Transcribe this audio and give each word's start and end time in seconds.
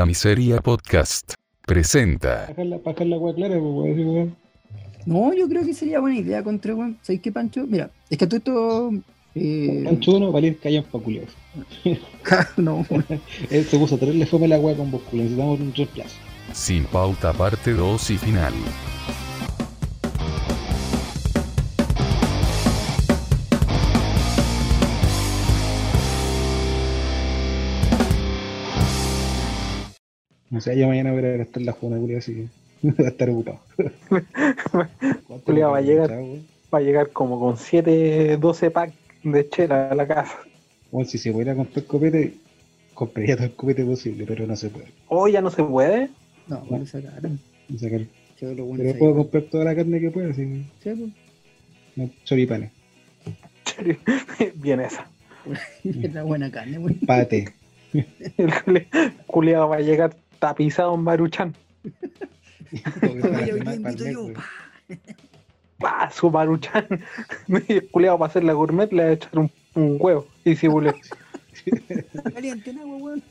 la 0.00 0.06
Miseria 0.06 0.62
Podcast 0.62 1.34
presenta. 1.66 2.46
Bajar 2.48 2.64
la, 2.64 2.78
bajar 2.78 3.06
la 3.06 3.16
agua 3.16 3.34
clara, 3.34 3.60
pues, 3.60 3.98
weón. 3.98 4.34
No, 5.04 5.34
yo 5.34 5.46
creo 5.46 5.62
que 5.62 5.74
sería 5.74 6.00
buena 6.00 6.16
idea 6.16 6.42
contra 6.42 6.74
weón. 6.74 6.96
¿Sabes 7.02 7.20
qué, 7.20 7.30
Pancho? 7.30 7.66
Mira, 7.66 7.90
es 8.08 8.16
que 8.16 8.26
todo 8.26 8.38
esto. 8.38 8.92
Eh, 9.34 9.82
Pancho 9.84 10.12
uno, 10.12 10.32
valer 10.32 10.56
callan 10.56 10.84
pa' 10.84 11.00
culiados. 11.00 11.34
no. 12.56 12.86
Él 13.50 13.64
se 13.66 13.78
puso 13.78 13.96
a 13.96 13.98
traerle 13.98 14.24
fome 14.24 14.48
la 14.48 14.54
agua 14.54 14.74
con 14.74 14.90
vos. 14.90 15.02
Necesitamos 15.12 15.60
un 15.60 15.74
reemplazo. 15.74 16.16
Sin 16.54 16.84
pauta 16.84 17.34
parte 17.34 17.74
2 17.74 18.10
y 18.10 18.16
final. 18.16 18.54
No 30.60 30.64
sé, 30.64 30.78
yo 30.78 30.88
mañana 30.88 31.10
voy 31.12 31.24
a 31.24 31.38
gastar 31.38 31.62
la 31.62 31.72
jugada, 31.72 32.02
culiao, 32.02 32.18
así 32.18 32.34
que 32.34 32.46
voy 32.82 33.06
a 33.06 33.08
estar 33.08 33.30
ocupado. 33.30 33.60
Culiao, 35.44 35.70
va 35.70 35.78
a 35.78 35.80
llegar. 35.80 36.10
Va 36.12 36.78
a 36.78 36.82
llegar 36.82 37.08
como 37.12 37.40
con 37.40 37.56
7, 37.56 38.36
12 38.36 38.70
packs 38.70 38.92
de 39.22 39.48
chela 39.48 39.88
a 39.88 39.94
la 39.94 40.06
casa. 40.06 40.36
Bueno, 40.90 41.08
si 41.08 41.16
se 41.16 41.32
pudiera 41.32 41.54
comprar 41.54 41.86
copete, 41.86 42.34
compraría 42.92 43.36
todo 43.36 43.46
el 43.46 43.52
copete 43.54 43.86
posible, 43.86 44.26
pero 44.26 44.46
no 44.46 44.54
se 44.54 44.68
puede. 44.68 44.88
Oh, 45.08 45.28
ya 45.28 45.40
no 45.40 45.48
se 45.50 45.64
puede. 45.64 46.10
No, 46.46 46.60
bueno, 46.68 46.84
sacaron. 46.84 47.40
O 47.74 47.78
sea, 47.78 47.88
lo 48.50 48.66
bueno 48.66 48.84
pero 48.84 48.92
ahí. 48.92 48.98
puedo 48.98 49.14
comprar 49.14 49.42
toda 49.44 49.64
la 49.64 49.74
carne 49.74 49.98
que 49.98 50.10
pueda, 50.10 50.34
Sí, 50.34 50.66
pues. 50.82 50.98
no, 51.96 52.10
choripanes, 52.24 52.70
Bien 54.56 54.80
esa. 54.80 55.06
Es 55.84 56.12
la 56.12 56.22
buena 56.22 56.50
carne, 56.50 56.78
weón. 56.78 56.98
pate. 57.06 57.48
El 57.92 58.50
va 59.54 59.76
a 59.76 59.80
llegar 59.80 60.14
tapizado 60.40 60.94
en 60.96 61.02
Maruchan. 61.02 61.54
¡Pah! 65.78 66.10
Su 66.10 66.30
Maruchan. 66.30 66.86
Y 67.68 67.74
el 67.74 67.88
culiao 67.90 68.18
para 68.18 68.30
hacer 68.30 68.42
la 68.44 68.54
gourmet 68.54 68.92
le 68.92 69.04
va 69.04 69.08
a 69.10 69.12
echar 69.12 69.38
un, 69.38 69.50
un 69.74 69.96
huevo. 70.00 70.26
Y 70.44 70.56
si 70.56 70.66
bule. 70.66 70.94
Caliente 72.34 72.70
en 72.70 72.78
agua, 72.80 72.96
weón. 72.96 73.22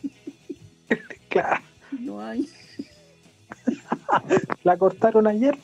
Claro. 1.28 1.64
No 2.00 2.22
hay. 2.22 2.48
La 4.64 4.78
cortaron 4.78 5.28
ayer. 5.28 5.58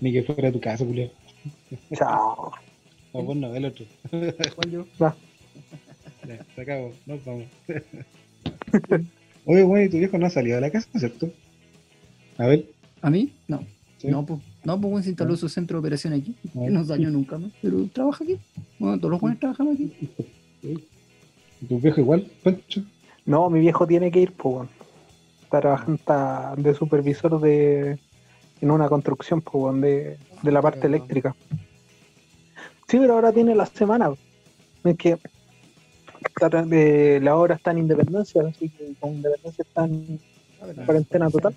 Ni 0.00 0.12
que 0.12 0.22
fuera 0.22 0.50
tu 0.50 0.60
casa, 0.60 0.84
culiao. 0.84 1.10
Chao. 1.94 2.52
No, 3.12 3.22
vos 3.22 3.36
no, 3.36 3.54
el 3.54 3.64
otro. 3.64 3.84
¿Cuál 4.10 4.70
yo? 4.70 4.86
Va. 5.00 5.14
Ya, 6.26 6.44
se 6.54 6.60
acabó, 6.60 6.92
nos 7.06 7.24
vamos. 7.24 7.46
Oye, 9.46 9.62
bueno, 9.64 9.84
y 9.84 9.88
tu 9.88 9.98
viejo 9.98 10.18
no 10.18 10.26
ha 10.26 10.30
salido 10.30 10.56
de 10.56 10.60
la 10.62 10.70
casa, 10.70 10.88
¿cierto? 10.98 11.30
A 12.38 12.46
ver. 12.46 12.66
¿A 13.02 13.10
mí? 13.10 13.32
No. 13.48 13.64
¿sí? 13.98 14.08
No, 14.08 14.24
pues. 14.24 14.40
No, 14.64 14.78
pues 14.80 15.04
se 15.04 15.10
instaló 15.10 15.30
No. 15.30 15.36
su 15.36 15.48
centro 15.48 15.76
de 15.78 15.80
operación 15.80 16.12
aquí. 16.12 16.34
No. 16.54 16.62
Que 16.64 16.70
nos 16.70 16.88
dañó 16.88 17.10
nunca 17.10 17.38
más. 17.38 17.50
Pero 17.62 17.86
trabaja 17.92 18.24
aquí. 18.24 18.36
Bueno, 18.78 18.98
todos 18.98 19.12
los 19.12 19.20
buenos 19.20 19.40
trabajamos 19.40 19.74
aquí. 19.74 19.92
¿Y 20.62 21.66
tu 21.66 21.78
viejo 21.80 22.00
igual, 22.00 22.30
Pancho? 22.42 22.82
No, 23.26 23.48
mi 23.50 23.60
viejo 23.60 23.86
tiene 23.86 24.10
que 24.10 24.20
ir, 24.20 24.32
pues. 24.32 24.68
Está 25.42 25.60
trabajando 25.60 25.94
está 25.94 26.54
de 26.56 26.74
supervisor 26.74 27.40
de 27.40 27.98
en 28.60 28.70
una 28.70 28.88
construcción, 28.88 29.40
pues, 29.40 29.80
de, 29.80 30.18
de 30.42 30.52
la 30.52 30.60
parte 30.60 30.86
eléctrica. 30.86 31.34
Sí, 32.88 32.98
pero 32.98 33.14
ahora 33.14 33.32
tiene 33.32 33.54
la 33.54 33.66
semana. 33.66 34.10
Es 34.84 34.96
que 34.96 35.16
está- 36.46 36.62
de, 36.64 37.20
la 37.20 37.36
obra 37.36 37.54
está 37.56 37.70
en 37.72 37.78
Independencia, 37.78 38.42
así 38.42 38.68
que 38.68 38.92
con 39.00 39.14
Independencia 39.14 39.62
está 39.62 39.84
en 39.84 40.20
cuarentena 40.86 41.30
total. 41.30 41.54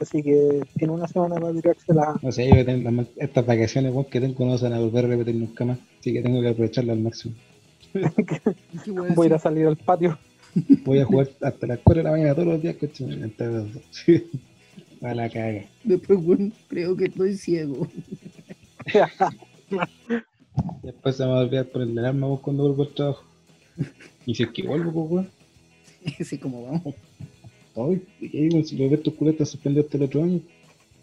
Así 0.00 0.22
que 0.22 0.60
tiene 0.76 0.92
una 0.92 1.08
semana 1.08 1.36
para 1.36 1.52
tirarse 1.52 1.92
la. 1.92 2.14
No 2.22 2.30
sé, 2.30 2.48
yo 2.48 2.90
ma- 2.92 3.04
estas 3.16 3.44
vacaciones 3.44 3.92
weón, 3.92 4.04
que 4.04 4.20
tengo 4.20 4.44
no 4.46 4.56
se 4.56 4.64
van 4.68 4.74
a 4.74 4.80
volver 4.80 5.04
a 5.06 5.08
repetir 5.08 5.34
nunca 5.34 5.64
más. 5.64 5.78
Así 5.98 6.12
que 6.12 6.22
tengo 6.22 6.40
que 6.40 6.48
aprovecharlas 6.48 6.96
al 6.96 7.02
máximo. 7.02 7.34
¿Qué 7.92 8.90
weón 8.92 9.14
Voy 9.14 9.26
a 9.26 9.28
ir 9.30 9.34
a 9.34 9.38
salir 9.38 9.66
al 9.66 9.76
patio. 9.76 10.16
Voy 10.84 11.00
a 11.00 11.04
jugar 11.04 11.28
hasta 11.40 11.66
las 11.66 11.78
4 11.82 12.00
de 12.00 12.04
la 12.04 12.10
mañana 12.12 12.34
todos 12.34 12.48
los 12.48 12.62
días, 12.62 12.76
coche. 12.76 13.04
A 15.02 15.14
la 15.14 15.28
caga. 15.30 15.64
Después, 15.84 16.18
weón, 16.22 16.52
creo 16.68 16.96
que 16.96 17.04
estoy 17.06 17.36
ciego. 17.36 17.88
Después 20.82 21.16
se 21.16 21.24
me 21.24 21.30
va 21.30 21.38
a 21.38 21.42
olvidar 21.42 21.66
poner 21.66 21.88
la 21.88 22.00
alarma 22.02 22.26
vos 22.28 22.40
cuando 22.40 22.64
vuelvo 22.64 22.82
al 22.84 22.94
trabajo. 22.94 23.24
Y 24.26 24.34
si 24.34 24.42
es 24.42 24.50
que 24.50 24.62
vuelvo, 24.62 24.92
pues, 24.92 25.10
weón. 25.10 25.30
Así 26.20 26.38
como 26.38 26.64
vamos. 26.66 26.94
Ay, 27.76 28.02
¿y 28.20 28.28
qué 28.28 28.42
digo? 28.42 28.62
Si 28.64 28.76
lo 28.76 28.90
ves 28.90 29.02
tus 29.02 29.14
culetas 29.14 29.48
suspendido 29.48 29.84
hasta 29.84 29.96
el 29.96 30.04
otro 30.04 30.22
año, 30.22 30.40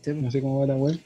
Sí, 0.01 0.13
no 0.13 0.29
sé 0.29 0.41
cómo 0.41 0.59
va 0.59 0.67
la 0.67 0.75
weón. 0.75 0.99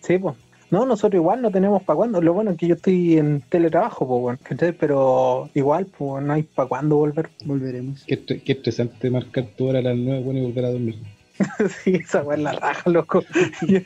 Sí, 0.00 0.18
pues. 0.18 0.34
No, 0.70 0.84
nosotros 0.84 1.18
igual 1.20 1.40
no 1.40 1.50
tenemos 1.50 1.82
para 1.82 1.96
cuándo. 1.96 2.20
Lo 2.20 2.34
bueno 2.34 2.50
es 2.50 2.58
que 2.58 2.66
yo 2.66 2.74
estoy 2.74 3.16
en 3.16 3.42
teletrabajo, 3.48 4.06
pues, 4.06 4.22
weón, 4.22 4.38
¿cachai? 4.42 4.72
Pero 4.72 5.48
igual, 5.54 5.86
pues, 5.86 6.24
no 6.24 6.32
hay 6.32 6.42
para 6.42 6.68
cuándo 6.68 6.96
volver. 6.96 7.30
Volveremos. 7.44 8.04
Qué, 8.04 8.18
qué 8.18 8.52
estresante 8.52 9.08
marcar 9.10 9.46
tu 9.56 9.68
hora 9.68 9.78
a 9.78 9.82
las 9.82 9.96
9 9.96 10.22
bueno, 10.22 10.40
y 10.40 10.42
volver 10.42 10.64
a 10.64 10.70
dormir. 10.70 10.96
Sí, 11.84 11.94
esa 11.94 12.22
weá 12.22 12.36
es 12.36 12.42
la 12.42 12.52
raja, 12.52 12.90
loco. 12.90 13.22
Yo, 13.68 13.78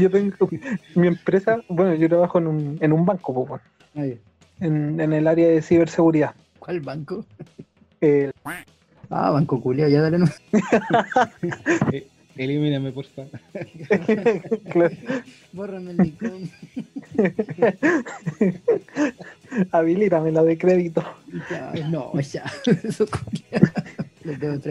yo 0.00 0.10
tengo 0.10 0.48
mi 0.96 1.06
empresa, 1.06 1.62
bueno, 1.68 1.94
yo 1.94 2.08
trabajo 2.08 2.38
en 2.38 2.46
un, 2.48 2.78
en 2.80 2.92
un 2.92 3.06
banco, 3.06 3.32
pues, 3.32 3.48
weón, 3.48 3.60
Ah, 3.94 4.18
en, 4.60 5.00
en 5.00 5.12
el 5.12 5.26
área 5.26 5.48
de 5.48 5.62
ciberseguridad. 5.62 6.34
¿Cuál 6.66 6.80
banco? 6.80 7.24
El- 8.00 8.32
Ah, 9.08 9.30
banco 9.30 9.60
culiao, 9.60 9.88
ya 9.88 10.00
dale 10.02 10.18
no. 10.18 10.26
Eh, 11.92 12.08
elimíname, 12.34 12.90
por 12.90 13.04
favor. 13.04 13.30
claro, 14.72 14.96
Bórrame 15.52 15.92
el 15.92 16.06
icón. 16.06 16.50
habilítame 19.70 20.32
la 20.32 20.42
de 20.42 20.58
crédito. 20.58 21.04
Ya, 21.48 21.88
no, 21.88 22.18
ya. 22.20 22.44
Eso. 22.82 23.06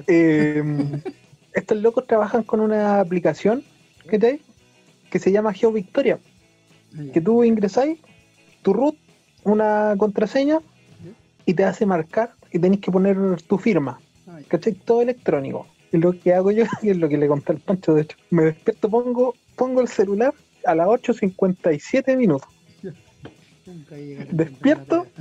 Eh, 0.08 0.62
estos 1.54 1.78
locos 1.82 2.06
trabajan 2.06 2.44
con 2.44 2.60
una 2.60 3.00
aplicación, 3.00 3.64
¿cachai? 4.06 4.42
Que 5.10 5.20
se 5.20 5.32
llama 5.32 5.54
GeoVictoria. 5.54 6.20
Ah, 6.94 7.04
que 7.14 7.22
tú 7.22 7.42
ingresáis 7.46 8.00
tu 8.64 8.74
root, 8.74 8.98
una 9.46 9.96
contraseña 9.98 10.60
y 11.46 11.54
te 11.54 11.64
hace 11.64 11.86
marcar 11.86 12.32
y 12.52 12.60
tenés 12.60 12.80
que 12.80 12.92
poner 12.92 13.42
tu 13.44 13.58
firma. 13.58 14.00
¿cachai? 14.48 14.74
Todo 14.74 15.02
electrónico. 15.02 15.68
Y 15.92 15.98
lo 15.98 16.12
que 16.14 16.34
hago 16.34 16.52
yo, 16.52 16.66
y 16.82 16.90
es 16.90 16.98
lo 16.98 17.08
que 17.10 17.18
le 17.18 17.28
conté 17.28 17.54
al 17.54 17.60
Pancho, 17.60 17.94
de 17.94 18.04
hecho, 18.04 18.18
me 18.30 18.44
despierto, 18.44 18.90
pongo, 18.90 19.36
pongo 19.56 19.82
el 19.82 19.88
celular 19.88 20.34
a 20.66 20.76
las 20.76 20.88
8.57 20.88 22.18
minutos. 22.18 22.50
Nunca 23.66 23.96
¿Despierto? 23.96 25.08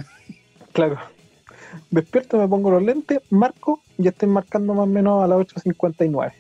Claro. 0.72 0.98
Despierto, 1.92 2.36
me 2.36 2.48
pongo 2.48 2.68
los 2.68 2.82
lentes, 2.82 3.20
marco, 3.30 3.80
ya 3.96 4.10
estoy 4.10 4.28
marcando 4.28 4.74
más 4.74 4.82
o 4.82 4.86
menos 4.86 5.22
a 5.22 5.28
las 5.28 5.38
8.59. 5.38 6.32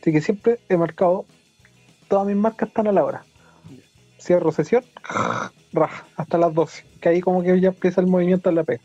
Así 0.00 0.12
que 0.12 0.20
siempre 0.20 0.58
he 0.68 0.76
marcado, 0.76 1.24
todas 2.08 2.26
mis 2.26 2.36
marcas 2.36 2.68
están 2.68 2.88
a 2.88 2.92
la 2.92 3.02
hora. 3.02 3.24
Cierro 4.20 4.52
sesión, 4.52 4.84
raja, 5.72 6.06
hasta 6.16 6.36
las 6.36 6.52
12. 6.52 6.84
Que 7.00 7.08
ahí 7.08 7.20
como 7.22 7.42
que 7.42 7.58
ya 7.58 7.68
empieza 7.68 8.02
el 8.02 8.06
movimiento 8.06 8.50
en 8.50 8.56
la 8.56 8.64
P. 8.64 8.82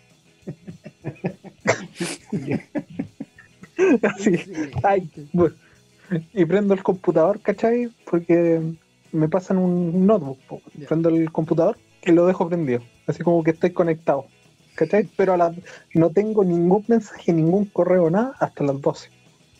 Así, 4.03 4.35
ay, 4.83 5.09
bueno. 5.33 5.55
Y 6.33 6.43
prendo 6.45 6.73
el 6.73 6.83
computador, 6.83 7.39
¿cachai? 7.41 7.89
Porque 8.09 8.61
me 9.11 9.27
pasan 9.29 9.57
un 9.57 10.05
notebook. 10.05 10.39
Prendo 10.87 11.09
el 11.09 11.31
computador 11.31 11.77
y 12.03 12.11
lo 12.11 12.25
dejo 12.25 12.47
prendido. 12.47 12.81
Así 13.07 13.23
como 13.23 13.43
que 13.43 13.51
estoy 13.51 13.71
conectado. 13.71 14.25
¿Cachai? 14.75 15.07
Pero 15.15 15.33
a 15.33 15.37
las- 15.37 15.55
no 15.93 16.09
tengo 16.09 16.43
ningún 16.43 16.83
mensaje, 16.87 17.31
ningún 17.33 17.65
correo, 17.65 18.09
nada, 18.09 18.33
hasta 18.39 18.63
las 18.63 18.81
12. 18.81 19.09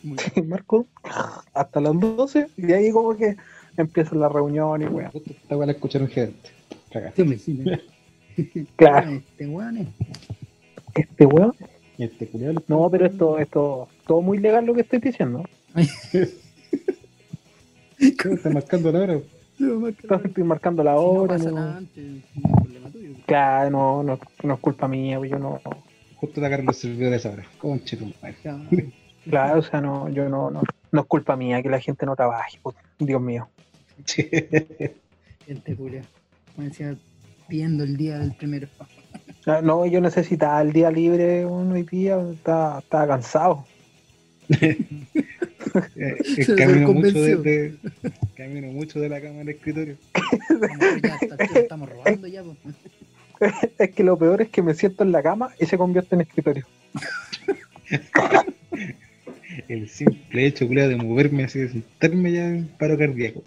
Muy 0.02 0.16
Sí, 0.34 0.42
Marco, 0.42 0.86
hasta 1.54 1.80
las 1.80 1.98
12. 1.98 2.48
Y 2.56 2.72
ahí 2.72 2.90
como 2.90 3.16
que 3.16 3.36
empieza 3.76 4.14
la 4.16 4.28
reunión 4.28 4.82
y 4.82 4.86
weón. 4.86 5.10
Justo 5.12 5.30
esta 5.30 5.56
weá 5.56 5.66
la 5.66 5.72
escucharon 5.72 6.08
gente. 6.08 6.50
Cagaste. 6.92 7.22
Claro, 8.76 9.10
Este 9.12 9.46
weón. 9.46 9.88
Este 10.94 11.26
weón. 11.26 11.54
Este 11.98 12.26
culiao 12.28 12.54
No, 12.68 12.88
pero 12.90 13.06
esto, 13.06 13.38
esto, 13.38 13.88
todo 14.06 14.22
muy 14.22 14.38
legal 14.38 14.64
lo 14.64 14.74
que 14.74 14.80
estoy 14.82 14.98
diciendo. 15.00 15.44
¿Cómo 18.22 18.34
está 18.34 18.50
marcando 18.50 18.90
la 18.92 19.00
hora? 19.00 19.20
Estoy 20.24 20.44
marcando 20.44 20.82
la 20.82 20.92
Si 20.92 20.96
no 20.98 21.02
hora. 21.10 21.36
pasa 21.36 21.50
no- 21.50 21.56
nada 21.56 21.76
antes, 21.76 22.04
no 22.34 22.48
es 22.48 22.62
problema 22.62 22.90
tuyo. 22.90 23.12
Claro, 23.26 23.70
no, 23.70 24.02
no, 24.02 24.18
no 24.42 24.54
es 24.54 24.60
culpa 24.60 24.88
mía, 24.88 25.18
pues 25.18 25.30
yo 25.30 25.38
no. 25.38 25.60
Justo 26.16 26.40
sacaron 26.40 26.66
los 26.66 26.76
servidores 26.76 27.26
ahora. 27.26 27.44
Conche 27.58 27.96
tu 27.96 28.06
madre. 28.22 28.92
Claro, 29.26 29.58
o 29.58 29.62
sea, 29.62 29.82
no, 29.82 30.08
yo 30.08 30.30
no, 30.30 30.50
no, 30.50 30.62
no 30.92 31.00
es 31.02 31.06
culpa 31.06 31.36
mía 31.36 31.60
que 31.62 31.68
la 31.68 31.78
gente 31.78 32.06
no 32.06 32.16
trabaje, 32.16 32.58
pues, 32.62 32.74
Dios 32.98 33.20
mío. 33.20 33.48
Gente 34.06 35.76
culia. 35.76 36.02
Me 36.56 36.64
decía 36.64 36.96
pidiendo 37.46 37.84
el 37.84 37.98
día 37.98 38.18
del 38.18 38.32
primero. 38.34 38.66
Ah, 39.46 39.60
No, 39.62 39.86
yo 39.86 40.00
necesitaba 40.00 40.60
el 40.62 40.72
día 40.72 40.90
libre 40.90 41.46
uno 41.46 41.74
hoy 41.74 41.84
día, 41.84 42.18
estaba, 42.32 42.80
estaba 42.80 43.06
cansado. 43.06 43.64
Se 44.50 46.56
camino, 46.56 46.92
mucho 46.92 47.22
de, 47.22 47.36
de- 47.36 47.74
camino 48.36 48.66
mucho 48.68 48.98
de 49.00 49.08
la 49.08 49.20
cama 49.20 49.42
al 49.42 49.48
escritorio. 49.48 49.96
Estamos 51.54 51.88
robando 51.88 52.26
ya, 52.26 52.42
pues. 52.42 52.58
Es 53.78 53.90
que 53.92 54.04
lo 54.04 54.18
peor 54.18 54.42
es 54.42 54.48
que 54.50 54.62
me 54.62 54.74
siento 54.74 55.04
en 55.04 55.12
la 55.12 55.22
cama 55.22 55.50
y 55.58 55.64
se 55.66 55.78
convierte 55.78 56.14
en 56.14 56.20
escritorio. 56.22 56.66
El 59.68 59.88
simple 59.88 60.46
hecho, 60.46 60.66
de 60.66 60.96
moverme 60.96 61.44
así, 61.44 61.60
de 61.60 61.68
sentarme 61.70 62.32
ya 62.32 62.46
en 62.46 62.68
paro 62.78 62.98
cardíaco. 62.98 63.42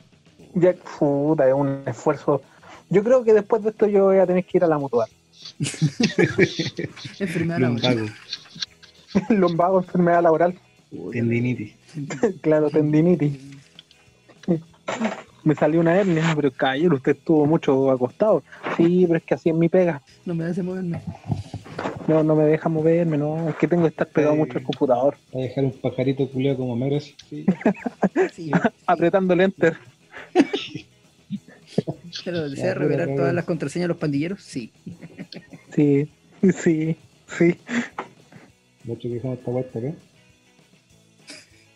Ya, 0.56 0.74
puta, 0.74 1.48
es 1.48 1.54
un 1.54 1.84
esfuerzo. 1.86 2.42
Yo 2.90 3.04
creo 3.04 3.24
que 3.24 3.34
después 3.34 3.64
de 3.64 3.70
esto 3.70 3.88
yo 3.88 4.06
voy 4.06 4.18
a 4.18 4.26
tener 4.26 4.44
que 4.46 4.58
ir 4.58 4.64
a 4.64 4.68
la 4.68 4.78
mutual. 4.78 5.10
Enfermedad 7.20 7.60
laboral. 7.60 8.10
Lumbago, 9.30 9.80
enfermedad 9.84 10.24
laboral. 10.24 10.58
tendinitis. 11.12 11.74
Claro, 12.42 12.70
tendinitis. 12.70 13.34
Me 15.44 15.56
salió 15.56 15.80
una 15.82 15.96
hernia, 15.98 16.32
pero 16.36 16.52
caballero, 16.52 16.96
usted 16.96 17.12
estuvo 17.18 17.46
mucho 17.46 17.92
acostado. 17.92 18.44
Sí, 18.78 19.04
pero 19.06 19.18
es 19.18 19.24
que 19.24 19.34
así 19.34 19.50
es 19.50 19.56
mi 19.56 19.68
pega. 19.70 20.02
No 20.26 20.34
me 20.34 20.46
hace 20.46 20.64
moverme. 20.64 21.02
No, 22.08 22.24
no 22.24 22.36
me 22.36 22.46
deja 22.46 22.70
moverme, 22.70 23.18
no. 23.18 23.50
Es 23.50 23.56
que 23.58 23.68
tengo 23.68 23.84
que 23.84 23.90
estar 23.90 24.08
pegado 24.08 24.34
Sí. 24.34 24.40
mucho 24.40 24.58
al 24.58 24.64
computador. 24.64 25.18
Va 25.36 25.40
a 25.40 25.44
dejar 25.44 25.66
un 25.66 25.72
pajarito 25.74 26.28
culiao 26.30 26.56
como 26.58 26.76
mero 26.78 26.96
así. 26.98 27.14
sí. 27.30 27.46
Sí, 28.34 28.52
Apretando 28.88 29.34
el 29.34 29.42
enter. 29.42 29.78
pero 32.26 32.50
¿desea 32.50 32.66
Ya, 32.68 32.74
revelar 32.74 33.16
todas 33.16 33.34
las 33.34 33.46
contraseñas 33.46 33.86
de 33.86 33.88
los 33.90 33.98
pandilleros? 33.98 34.42
Sí. 34.44 34.72
Sí, 35.76 36.10
sí, 36.64 36.98
sí. 37.38 37.56
De 38.84 38.94
hecho, 38.94 39.08
dejamos 39.10 39.40
esta 39.40 39.52
vuelta 39.52 39.80
acá. 39.80 39.94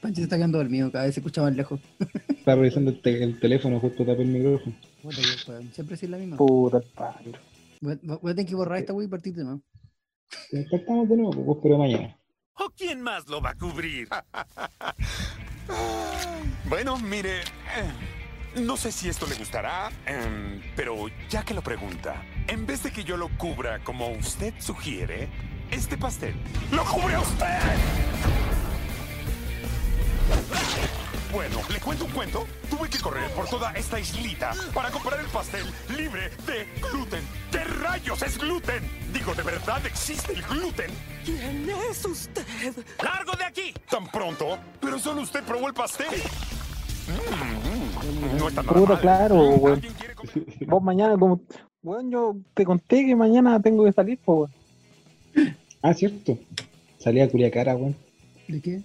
Pancho 0.02 0.18
se 0.18 0.24
está 0.24 0.36
quedando 0.36 0.58
dormido, 0.60 0.92
cada 0.92 1.06
vez 1.06 1.16
se 1.16 1.22
escucha 1.22 1.42
más 1.42 1.56
lejos. 1.56 1.80
Está 2.30 2.56
revisando 2.56 2.92
el, 2.92 3.02
te- 3.02 3.22
el 3.24 3.40
teléfono, 3.40 3.80
justo 3.80 4.06
tapé 4.06 4.22
el 4.22 4.28
micrófono. 4.30 4.74
Puta 5.02 5.18
que 5.18 5.52
weón, 5.52 5.72
Siempre 5.74 5.96
es 5.96 6.04
la 6.04 6.18
misma. 6.18 6.38
Puta 6.38 6.78
el 6.78 6.84
padre. 6.96 7.32
Voy 7.82 7.94
a, 7.94 8.16
voy 8.16 8.32
a 8.32 8.36
tener 8.36 8.46
que 8.50 8.56
borrar 8.56 8.80
esta 8.80 8.94
wey 8.94 9.06
y 9.08 9.10
partir 9.10 9.34
de 9.36 9.44
nuevo. 9.44 9.62
Contactamos 10.52 11.10
de 11.10 11.16
nuevo, 11.18 11.46
pues, 11.46 11.58
pero 11.64 11.78
mañana. 11.78 12.18
¿O 12.54 12.70
quién 12.70 13.02
más 13.02 13.28
lo 13.28 13.42
va 13.42 13.50
a 13.50 13.56
cubrir? 13.58 14.08
bueno, 16.70 16.98
mire, 17.00 17.40
eh, 17.42 17.92
no 18.60 18.78
sé 18.78 18.92
si 18.92 19.10
esto 19.10 19.28
le 19.28 19.36
gustará, 19.36 19.90
em, 20.06 20.62
pero 20.76 21.08
ya 21.30 21.44
que 21.44 21.54
lo 21.54 21.62
pregunta, 21.62 22.24
en 22.48 22.66
vez 22.66 22.84
de 22.84 22.92
que 22.92 23.04
yo 23.04 23.18
lo 23.18 23.30
cubra 23.38 23.80
como 23.84 24.10
usted 24.10 24.54
sugiere, 24.60 25.30
este 25.72 25.98
pastel 25.98 26.36
lo 26.72 26.84
cubre 26.86 27.18
usted. 27.18 27.60
Bueno, 31.32 31.62
¿le 31.70 31.80
cuento 31.80 32.06
un 32.06 32.12
cuento? 32.12 32.48
Tuve 32.70 32.90
que 32.90 33.00
correr 33.00 33.30
por 33.32 33.48
toda 33.48 33.72
esta 33.74 34.00
islita 34.00 34.54
para 34.74 34.90
comprar 34.90 35.20
el 35.20 35.28
pastel 35.28 35.66
libre 35.96 36.30
de 36.48 36.66
gluten. 36.90 37.24
¿Qué 37.52 37.64
rayos 37.64 38.22
es 38.24 38.38
gluten? 38.38 38.90
Digo, 39.14 39.36
¿de 39.36 39.44
verdad 39.44 39.86
existe 39.86 40.34
el 40.34 40.42
gluten? 40.44 40.90
¿Quién 41.26 41.70
es 41.92 42.06
usted? 42.06 42.46
¡Largo 43.04 43.34
de 43.34 43.44
aquí! 43.44 43.74
¿Tan 43.90 44.08
pronto? 44.08 44.58
Pero 44.80 44.98
solo 44.98 45.22
usted 45.22 45.44
probó 45.44 45.68
el 45.68 45.74
pastel. 45.74 46.08
Mm, 47.08 47.67
no 48.40 48.48
está 48.48 48.64
nada 48.64 48.74
Puta, 48.74 48.94
mal. 48.94 49.02
claro, 49.02 49.42
weón. 49.56 49.82
Vos 50.68 50.84
mañana, 50.84 51.18
como. 51.18 51.42
Bueno, 51.82 52.10
yo 52.10 52.36
te 52.54 52.66
conté 52.66 53.06
que 53.06 53.16
mañana 53.16 53.62
tengo 53.62 53.86
que 53.86 53.92
salir, 53.92 54.20
weón. 54.26 54.52
Ah, 55.82 55.94
cierto. 55.94 56.38
Salía 57.00 57.26
a 57.26 57.30
Culiacara, 57.30 57.76
weón. 57.76 57.96
¿De 58.48 58.62
qué? 58.62 58.82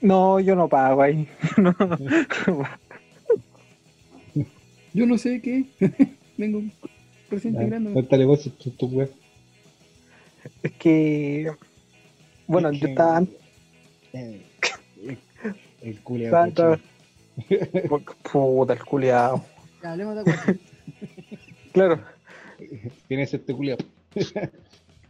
No, 0.00 0.40
yo 0.40 0.54
no 0.56 0.68
pago 0.68 1.02
ahí. 1.02 1.28
No. 1.56 1.74
Yo 4.92 5.06
no 5.06 5.16
sé 5.18 5.40
qué. 5.40 5.64
Vengo 6.36 6.62
recién 7.30 7.54
integrando. 7.54 7.92
Cuéntale 7.92 8.24
vos 8.24 8.42
tu, 8.58 8.70
tu 8.70 8.86
weón. 8.86 9.10
es 10.62 10.72
que. 10.72 11.50
Bueno, 12.46 12.70
Es 12.70 12.80
yo 12.80 12.86
que- 12.86 12.90
estaba. 12.92 13.22
El 15.82 16.00
culiao. 16.02 16.46
Puta, 18.32 18.72
el 18.72 18.84
culiao. 18.84 19.44
Ya, 19.82 19.92
hablemos 19.92 20.14
de 20.14 20.20
acuerdo. 20.20 20.60
Claro. 21.72 22.00
Tienes 23.06 23.32
este 23.32 23.54
culiao. 23.54 23.78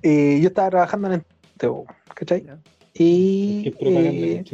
Eh, 0.02 0.38
yo 0.40 0.48
estaba 0.48 0.70
trabajando 0.70 1.08
en 1.08 1.14
el 1.14 1.22
Teo, 1.58 1.84
¿cachai? 2.14 2.42
Ya. 2.42 2.58
Y. 2.94 3.64
Qué 3.64 3.72
propaganda, 3.72 4.10
eh. 4.10 4.44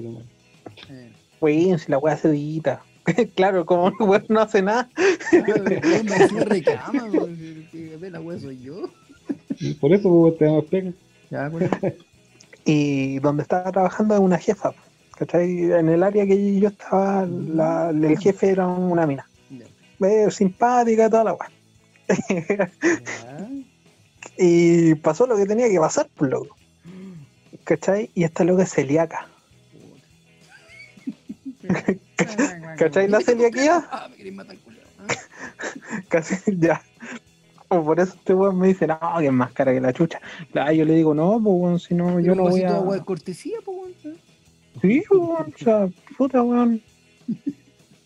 Eh. 0.91 1.13
Weón, 1.41 1.79
si 1.79 1.91
la 1.93 1.99
weá 1.99 2.17
se 2.17 2.31
edita. 2.31 2.83
claro, 3.37 3.65
como 3.65 3.89
el 3.89 3.95
weón 4.01 4.25
no 4.29 4.41
hace 4.41 4.61
nada. 4.61 4.89
Weón, 5.33 5.65
me 5.65 6.17
encima 6.17 6.45
reclama, 6.45 7.05
weón, 7.05 8.13
la 8.13 8.21
wea 8.21 8.39
soy 8.41 8.61
yo. 8.61 8.91
Por 9.81 9.93
eso 9.93 10.09
vos 10.09 10.37
te 10.37 10.47
damos 10.47 10.65
pega. 10.65 10.93
Ya, 11.31 11.49
bueno. 11.49 11.71
Y 12.65 13.21
donde 13.21 13.43
estaba 13.43 13.71
trabajando 13.71 14.15
es 14.15 14.21
una 14.21 14.39
jefa, 14.39 14.75
¿cachai? 15.19 15.73
En 15.73 15.89
el 15.89 16.03
área 16.03 16.27
que 16.27 16.59
yo 16.61 16.69
estaba, 16.69 17.27
la- 17.27 17.91
el 17.91 18.19
jefe 18.19 18.51
era 18.51 18.67
una 18.67 19.07
mina. 19.07 19.27
Ya. 19.51 19.67
Eh, 20.07 20.31
simpática, 20.31 21.09
toda 21.11 21.25
la 21.25 21.33
weá. 21.35 21.51
Y 24.39 24.95
pasó 24.97 25.27
lo 25.27 25.35
que 25.37 25.47
tenía 25.47 25.69
que 25.69 25.79
pasar, 25.81 26.09
pues 26.15 26.31
loco. 26.31 26.57
¿Cachai? 27.65 28.11
Y 28.15 28.25
esta 28.25 28.45
loca 28.45 28.65
es 28.65 28.71
celíaca. 28.73 29.29
¿Cachai 32.77 33.09
la 33.09 33.21
celiaquía? 33.21 33.87
Ah, 33.91 34.09
me 34.19 34.31
matar. 34.33 34.57
Ah, 34.99 35.15
Casi 36.09 36.37
ya. 36.59 36.83
O 37.69 37.83
por 37.83 37.99
eso 37.99 38.15
este 38.15 38.35
weón 38.35 38.59
me 38.59 38.69
dice, 38.69 38.87
no, 38.87 38.99
que 39.19 39.27
es 39.27 39.33
más 39.33 39.53
cara 39.53 39.73
que 39.73 39.81
la 39.81 39.93
chucha. 39.93 40.21
Yo 40.55 40.85
le 40.85 40.95
digo, 40.95 41.15
no, 41.15 41.41
pues 41.43 41.85
si 41.85 41.95
no, 41.95 42.21
yo 42.21 42.35
no 42.35 42.45
voy 42.45 42.63
a. 42.63 43.01
cortesía, 43.05 43.57
pues. 43.65 43.76
Sí, 44.83 45.03
weón, 45.11 45.53
o 45.55 45.59
sea, 45.59 45.89
puta 46.17 46.43
weón. 46.43 46.81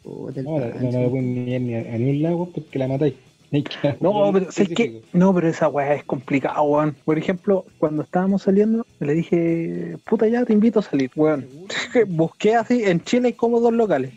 Puta, 0.03 0.43
No, 0.43 0.59
no, 0.59 0.67
no, 0.91 1.01
no 1.03 1.11
pueden 1.11 1.35
ni 1.45 1.53
ir 1.55 1.61
ni 1.61 1.75
a, 1.75 1.81
a 1.81 1.99
ni 1.99 2.11
un 2.11 2.23
lado 2.23 2.49
porque 2.55 2.79
la 2.79 2.89
matáis. 2.89 3.15
Que- 3.51 3.97
No, 4.01 4.31
pero 4.33 4.53
¿sabes 4.53 4.69
qué? 4.69 4.85
específico. 4.85 5.07
No, 5.13 5.35
pero 5.35 5.49
esa 5.49 5.69
weá 5.69 5.95
es 5.95 6.05
complicada, 6.05 6.63
weón. 6.63 6.95
Por 7.05 7.19
ejemplo, 7.19 7.65
cuando 7.79 8.03
estábamos 8.03 8.43
saliendo, 8.43 8.87
le 9.01 9.13
dije, 9.15 9.97
puta 10.09 10.29
ya 10.29 10.45
te 10.45 10.53
invito 10.53 10.79
a 10.79 10.83
salir, 10.83 11.11
weón. 11.17 11.47
Busqué 12.09 12.55
así, 12.55 12.85
en 12.85 13.01
Chile 13.03 13.29
hay 13.29 13.33
como 13.35 13.59
dos 13.61 13.73
locales. 13.73 14.13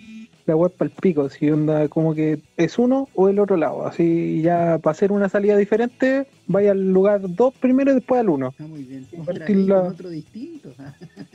La 0.45 0.55
web 0.57 0.71
para 0.73 0.91
el 0.91 0.95
pico, 1.01 1.29
si 1.29 1.49
onda 1.49 1.87
como 1.87 2.13
que 2.13 2.37
es 2.57 2.77
uno 2.77 3.07
o 3.15 3.29
el 3.29 3.39
otro 3.39 3.55
lado. 3.57 3.87
Así 3.87 4.41
ya 4.43 4.77
para 4.77 4.91
hacer 4.91 5.11
una 5.13 5.29
salida 5.29 5.55
diferente, 5.57 6.27
vaya 6.47 6.71
al 6.71 6.91
lugar 6.91 7.21
dos 7.23 7.53
primero 7.55 7.91
y 7.91 7.95
después 7.95 8.19
al 8.19 8.29
uno. 8.29 8.49
Está 8.49 8.67
muy 8.67 8.83
bien. 8.83 9.07
Otra 9.19 9.49
la- 9.49 9.81
otro 9.83 10.09
distinto. 10.09 10.73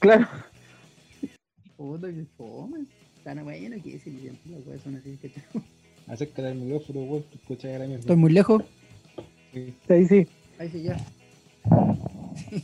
Claro. 0.00 0.26
Puta 1.76 2.08
que 2.08 2.24
fome. 2.36 2.86
Tan 3.22 3.44
bueno 3.44 3.76
que 3.82 3.96
es 3.96 4.06
el 4.06 4.32
Las 4.46 4.66
weas 4.66 4.82
son 4.82 4.96
así, 4.96 5.16
¿cachai? 5.20 5.42
Acércate 6.06 6.48
al 6.48 6.54
micrófono, 6.56 7.00
weón, 7.02 7.22
te 7.24 7.36
escuchas 7.36 7.74
a 7.76 7.78
la 7.78 7.84
mierda. 7.86 8.00
Estoy 8.00 8.16
muy 8.16 8.32
lejos. 8.32 8.64
Sí, 9.52 9.74
Ahí 9.88 10.06
sí. 10.06 10.26
Ahí 10.58 10.68
sí, 10.70 10.82
ya. 10.82 10.96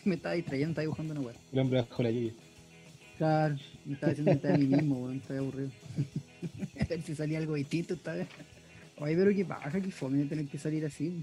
me 0.04 0.14
estaba 0.16 0.34
distrayendo, 0.34 0.70
estaba 0.70 0.82
dibujando 0.82 1.12
una 1.12 1.20
wea. 1.22 1.34
El 1.52 1.58
hombre 1.60 1.80
bajo 1.82 2.02
la 2.02 2.10
lluvia. 2.10 2.32
Claro, 3.18 3.56
me 3.84 3.94
estaba 3.94 4.12
haciendo 4.12 4.32
mental 4.32 4.54
a 4.54 4.58
mí 4.58 4.66
mismo, 4.66 4.96
weón. 5.04 5.16
Estoy 5.18 5.36
aburrido. 5.36 5.70
a 6.80 6.84
ver 6.84 7.02
si 7.02 7.14
salía 7.14 7.38
algo 7.38 7.54
distinto 7.54 7.94
esta 7.94 8.14
vez. 8.14 8.28
Oye, 8.98 9.14
pero 9.14 9.30
qué 9.30 9.44
baja, 9.44 9.80
qué 9.80 9.90
fome 9.90 10.24
tener 10.24 10.46
que 10.46 10.58
salir 10.58 10.84
así. 10.86 11.20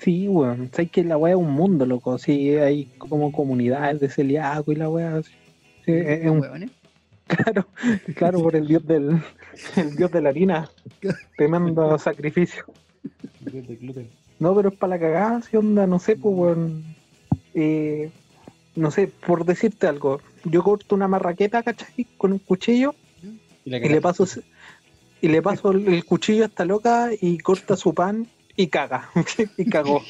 Sí, 0.00 0.28
weón. 0.28 0.70
Sabes 0.72 0.90
que 0.90 1.02
la 1.02 1.16
weá 1.16 1.32
es 1.32 1.38
un 1.40 1.50
mundo, 1.50 1.86
loco. 1.86 2.18
Sí, 2.18 2.50
hay 2.50 2.84
como 2.98 3.32
comunidades 3.32 4.00
de 4.00 4.08
celíaco 4.10 4.70
y 4.70 4.76
la 4.76 4.90
weá. 4.90 5.22
sí. 5.22 5.32
Sí, 5.86 5.92
es, 5.92 6.28
un 6.28 6.40
Weones. 6.40 6.70
Claro, 7.26 7.66
claro, 8.14 8.40
por 8.40 8.54
el 8.54 8.68
dios 8.68 8.86
del 8.86 9.20
el 9.74 9.96
dios 9.96 10.12
de 10.12 10.20
la 10.20 10.28
harina. 10.28 10.70
Tremendo 11.36 11.98
sacrificio. 11.98 12.64
Dios 13.40 13.66
de 13.66 13.74
gluten. 13.74 14.08
No, 14.38 14.54
pero 14.54 14.68
es 14.68 14.76
para 14.76 14.90
la 14.90 15.00
cagada, 15.00 15.42
si 15.42 15.56
onda, 15.56 15.88
no 15.88 15.98
sé, 15.98 16.14
pues. 16.16 16.56
Eh, 17.54 18.10
no 18.76 18.92
sé, 18.92 19.08
por 19.08 19.44
decirte 19.44 19.88
algo, 19.88 20.20
yo 20.44 20.62
corto 20.62 20.94
una 20.94 21.08
marraqueta, 21.08 21.64
¿cachai? 21.64 22.06
Con 22.16 22.32
un 22.32 22.38
cuchillo 22.38 22.94
Y, 23.64 23.70
le 23.70 24.00
paso 24.00 24.24
y 25.20 25.28
le 25.28 25.42
paso 25.42 25.72
el, 25.72 25.88
el 25.88 26.04
cuchillo 26.04 26.44
a 26.44 26.46
esta 26.46 26.64
loca 26.64 27.08
y 27.20 27.38
corta 27.38 27.74
su 27.74 27.92
pan 27.92 28.28
y 28.54 28.68
caga. 28.68 29.10
y 29.56 29.64
cagó. 29.64 30.02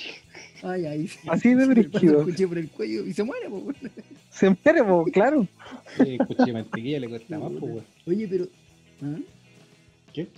Ay, 0.63 0.87
ay. 0.87 1.11
Así 1.29 1.55
de 1.55 1.67
brígido. 1.67 2.25
cuchillo 2.25 2.49
por 2.49 2.59
el 2.59 2.69
cuello 2.71 3.07
y 3.07 3.13
se 3.13 3.23
muere, 3.25 3.49
po. 3.49 3.67
Se 4.31 4.49
muere, 4.51 4.85
po, 4.85 5.05
claro. 5.13 5.47
El 5.99 6.19
cuchillo 6.19 6.47
de 6.47 6.53
mantequilla 6.53 7.01
le 7.01 7.09
cuesta 7.09 7.39
más, 7.39 7.53
weón. 7.61 7.85
Oye, 8.07 8.29
pero. 8.29 8.47
¿Ah? 9.03 9.19
¿Qué? 10.13 10.29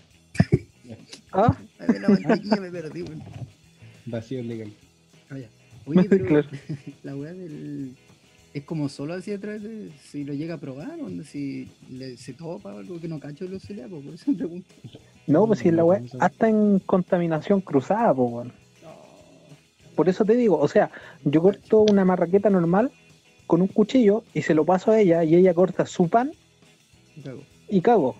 Ah, 1.33 1.57
A 1.79 1.87
ver, 1.87 2.01
la 2.01 2.09
mantequilla 2.09 2.57
me 2.61 2.71
perdí, 2.71 3.03
weón. 3.03 3.23
Vacío 4.07 4.43
legal. 4.43 4.73
Ah, 5.31 5.39
ya. 5.39 5.49
Oye, 5.87 6.05
pero 6.09 6.27
Claro. 6.27 6.49
la 7.03 7.17
weá 7.17 7.33
del. 7.33 7.95
es 8.55 8.65
como 8.65 8.89
solo 8.89 9.15
así 9.15 9.33
a 9.33 9.39
través 9.39 9.63
de 9.63 9.91
si 10.03 10.25
lo 10.25 10.33
llega 10.35 10.55
a 10.55 10.59
probar, 10.59 10.99
o 11.01 11.09
si 11.25 11.69
le, 11.91 12.17
se 12.17 12.33
topa 12.33 12.75
o 12.75 12.79
algo 12.79 13.01
que 13.01 13.09
no 13.09 13.21
cacho 13.21 13.45
los 13.47 13.63
celíacos, 13.63 14.03
por 14.03 14.15
eso 14.15 14.31
me 14.31 14.37
pregunto. 14.39 14.75
No, 15.27 15.47
pues 15.47 15.59
si 15.61 15.71
la 15.71 15.85
weá, 15.85 16.03
hasta 16.21 16.49
en 16.49 16.79
contaminación 16.81 17.61
cruzada, 17.61 18.15
pues 18.15 18.33
weón. 18.33 18.53
Por 19.99 20.09
eso 20.09 20.25
te 20.25 20.37
digo, 20.37 20.57
o 20.57 20.69
sea, 20.69 20.93
yo 21.25 21.43
corto 21.43 21.81
una 21.81 22.05
marraqueta 22.05 22.49
normal 22.49 22.93
con 23.49 23.63
un 23.63 23.67
cuchillo 23.67 24.23
y 24.33 24.43
se 24.43 24.55
lo 24.55 24.65
paso 24.65 24.93
a 24.93 25.01
ella 25.01 25.25
y 25.25 25.35
ella 25.35 25.53
corta 25.55 25.87
su 25.87 26.09
pan 26.09 26.31
Cago. 27.25 27.43
y 27.69 27.81
cago. 27.81 28.15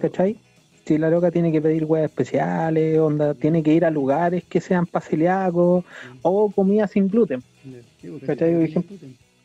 ¿Cachai? 0.00 0.38
Si 0.86 0.98
la 0.98 1.08
loca 1.08 1.30
tiene 1.30 1.52
que 1.52 1.62
pedir 1.62 1.84
weas 1.84 2.06
especiales, 2.10 2.98
onda, 2.98 3.34
tiene 3.34 3.62
que 3.62 3.74
ir 3.74 3.84
a 3.84 3.92
lugares 3.92 4.42
que 4.42 4.60
sean 4.60 4.86
para 4.86 5.06
celíacos 5.06 5.84
o 6.22 6.50
comida 6.50 6.88
sin 6.88 7.06
gluten. 7.06 7.44
¿Cachai? 8.26 8.54
Por 8.54 8.62
ejemplo, 8.64 8.96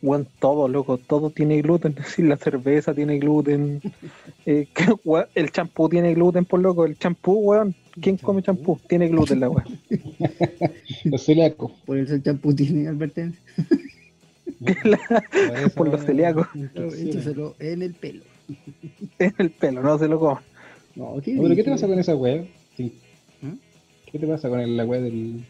Weón, 0.03 0.27
todo, 0.39 0.67
loco, 0.67 0.97
todo 0.97 1.29
tiene 1.29 1.61
gluten. 1.61 1.95
Si 2.13 2.21
la 2.21 2.35
cerveza 2.37 2.93
tiene 2.93 3.17
gluten, 3.19 3.81
eh, 4.45 4.67
weón, 5.05 5.25
el 5.33 5.49
champú 5.51 5.87
tiene 5.89 6.13
gluten, 6.13 6.43
por 6.45 6.59
loco. 6.59 6.85
El 6.85 6.97
champú, 6.99 7.33
weón, 7.39 7.73
¿quién 7.99 8.17
come 8.17 8.43
champú? 8.43 8.77
Tiene 8.87 9.07
gluten 9.07 9.39
la 9.39 9.49
weá. 9.49 9.65
Los 11.05 11.23
celíacos. 11.23 11.71
Por 11.85 11.97
eso 11.97 12.13
el 12.15 12.21
champú 12.21 12.53
tiene 12.53 12.87
advertencia. 12.87 13.39
Por 15.75 15.87
los 15.89 16.05
celíacos. 16.05 16.47
Échaselo 16.99 17.55
en 17.59 17.81
el 17.81 17.93
pelo. 17.93 18.23
En 19.19 19.33
el 19.37 19.49
pelo, 19.51 19.81
no 19.81 19.97
se 19.97 20.07
lo 20.07 20.19
coman. 20.19 20.43
No, 20.95 21.15
¿qué, 21.23 21.33
No, 21.33 21.43
pero 21.43 21.55
¿qué 21.55 21.63
te 21.63 21.71
pasa 21.71 21.87
con 21.87 21.99
esa? 21.99 22.13
Sí. 22.77 22.93
¿Mm? 23.41 23.53
¿Qué 24.11 24.19
te 24.19 24.27
pasa 24.27 24.49
con 24.49 24.59
el- 24.59 24.77
la 24.77 24.85
wea 24.85 25.01
del, 25.01 25.43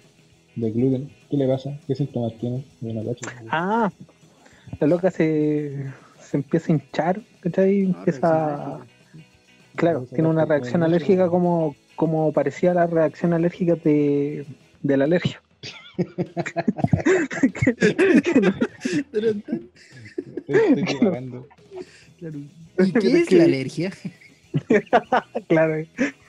del 0.56 0.74
gluten? 0.74 1.10
¿Qué 1.30 1.38
le 1.38 1.48
pasa? 1.48 1.78
¿Qué 1.86 1.96
síntomas 1.96 2.34
tiene? 2.40 2.64
Ah, 3.50 3.92
la 4.80 4.88
loca 4.88 5.12
se, 5.12 5.86
se 6.20 6.38
empieza 6.38 6.72
a 6.72 6.76
hinchar, 6.76 7.22
¿cachai? 7.42 7.84
No, 7.84 7.98
empieza, 8.00 8.30
reacción 8.30 8.72
alérgica. 8.72 9.76
claro, 9.76 10.06
tiene 10.14 10.30
una 10.30 10.46
reacción 10.46 10.84
alérgica 10.84 11.28
como, 11.30 11.76
como 11.96 12.32
parecía 12.34 12.72
a 12.72 12.74
la 12.76 12.88
reacción 12.88 13.34
alérgica 13.34 13.76
de, 13.76 14.46
de 14.82 14.98
la 14.98 15.04
alergia. 15.06 15.42
Pero 19.12 19.34
tan- 19.36 19.70
Estoy, 20.48 20.80
estoy 20.80 20.84
divagando. 21.00 21.48
claro. 22.20 22.40
¿Y 22.80 22.92
qué 22.94 23.22
es 23.22 23.32
la 23.32 23.44
alergia? 23.46 23.92
claro, 25.48 25.76
eh, 25.76 25.88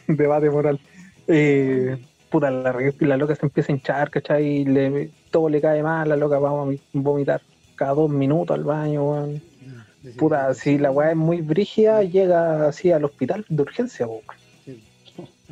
debate 0.09 0.51
moral. 0.51 0.81
Eh, 1.27 1.97
puta, 2.31 2.51
la, 2.51 2.75
la 3.01 3.17
loca 3.17 3.35
se 3.35 3.47
empieza 3.47 3.73
a 3.73 3.75
hinchar, 3.77 4.11
¿cachai? 4.11 4.47
Y 4.47 4.65
le, 4.65 5.11
todo 5.31 5.49
le 5.49 5.61
cae 5.61 5.83
mal, 5.83 6.09
la 6.09 6.17
loca 6.17 6.39
va 6.39 6.51
a 6.51 6.53
vomi- 6.53 6.81
vomitar 6.93 7.41
cada 7.77 7.95
dos 7.95 8.11
minutos 8.11 8.55
al 8.57 8.65
baño, 8.65 9.11
weón. 9.11 9.43
Puta, 10.19 10.53
si 10.55 10.77
la 10.79 10.91
weá 10.91 11.11
es 11.13 11.17
muy 11.17 11.41
brígida, 11.41 12.03
llega 12.03 12.69
así 12.69 12.91
al 12.93 13.05
hospital 13.05 13.45
de 13.49 13.63
urgencia, 13.63 14.07
weón. 14.07 14.23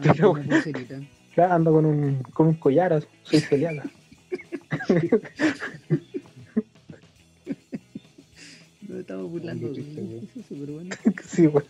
Ah, 0.04 0.14
como 0.18 0.42
pulserita. 0.42 1.00
Claro, 1.34 1.52
ando 1.54 1.72
con 1.72 1.84
un, 1.84 2.22
con 2.32 2.46
un 2.48 2.54
collar, 2.54 2.92
así, 2.94 3.06
soy 3.24 3.40
celíaca. 3.40 3.84
Nos 8.88 8.98
estamos 9.00 9.30
burlando 9.30 9.72
de 9.72 9.80
eso, 9.80 10.00
es 10.40 10.46
súper 10.46 10.70
bueno. 10.70 10.94
sí, 11.24 11.46
weón. 11.46 11.64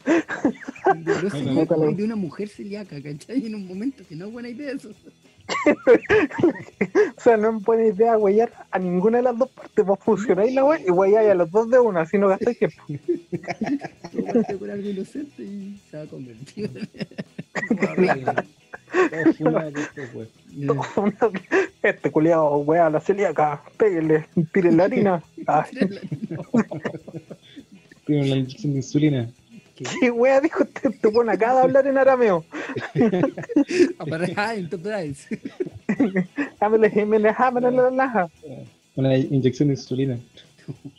De, 1.04 1.22
los 1.22 1.24
No, 1.24 1.30
celíacos 1.30 1.78
no, 1.78 1.84
no. 1.84 1.90
y 1.90 1.94
de 1.94 2.04
una 2.04 2.16
mujer 2.16 2.48
celíaca, 2.48 3.00
¿cachai? 3.02 3.46
En 3.46 3.54
un 3.54 3.66
momento, 3.66 4.02
que 4.08 4.16
no 4.16 4.26
es 4.26 4.32
buena 4.32 4.48
idea 4.48 4.72
eso. 4.72 4.90
O 7.16 7.20
sea, 7.20 7.36
no 7.36 7.56
es 7.56 7.64
buena 7.64 7.86
idea 7.86 8.18
huellar 8.18 8.52
a 8.70 8.78
ninguna 8.78 9.18
de 9.18 9.22
las 9.24 9.38
dos 9.38 9.48
partes. 9.50 9.84
Vos 9.84 9.98
fusionáis 10.00 10.52
la 10.54 10.64
weá 10.64 10.80
y 10.80 10.90
huelláis 10.90 11.30
a 11.30 11.34
los 11.34 11.50
dos 11.50 11.70
de 11.70 11.78
una, 11.78 12.00
así 12.00 12.18
no 12.18 12.28
gastáis 12.28 12.58
tiempo. 12.58 12.82
Por 14.58 14.70
algo 14.70 14.88
inocente 14.88 15.42
y 15.42 15.80
se 15.90 15.96
va 15.96 16.02
a 16.02 16.06
convertir 16.06 16.70
este 21.82 22.10
culiado, 22.10 22.58
weá, 22.58 22.90
la 22.90 23.00
celíaca, 23.00 23.62
péguenle, 23.76 24.26
tiren 24.52 24.76
la 24.78 24.84
harina. 24.84 25.22
Tiene 28.06 28.22
una 28.26 28.36
inyección 28.36 28.72
de 28.72 28.78
insulina. 28.78 29.30
¿Qué? 29.76 29.84
¿Qué 30.00 30.10
weá 30.10 30.40
dijo 30.40 30.64
este? 30.64 30.90
Te 30.90 31.08
pone 31.10 31.32
acá 31.32 31.54
de 31.54 31.60
hablar 31.60 31.86
en 31.86 31.98
arameo. 31.98 32.44
Apareja 33.98 34.54
Enterprise. 34.54 35.38
Hámele, 36.60 36.92
hámele, 37.00 37.34
hámele 37.36 37.70
la 37.70 37.90
laja. 37.90 38.30
Una 38.96 39.16
inyección 39.16 39.68
de 39.68 39.74
insulina. 39.74 40.18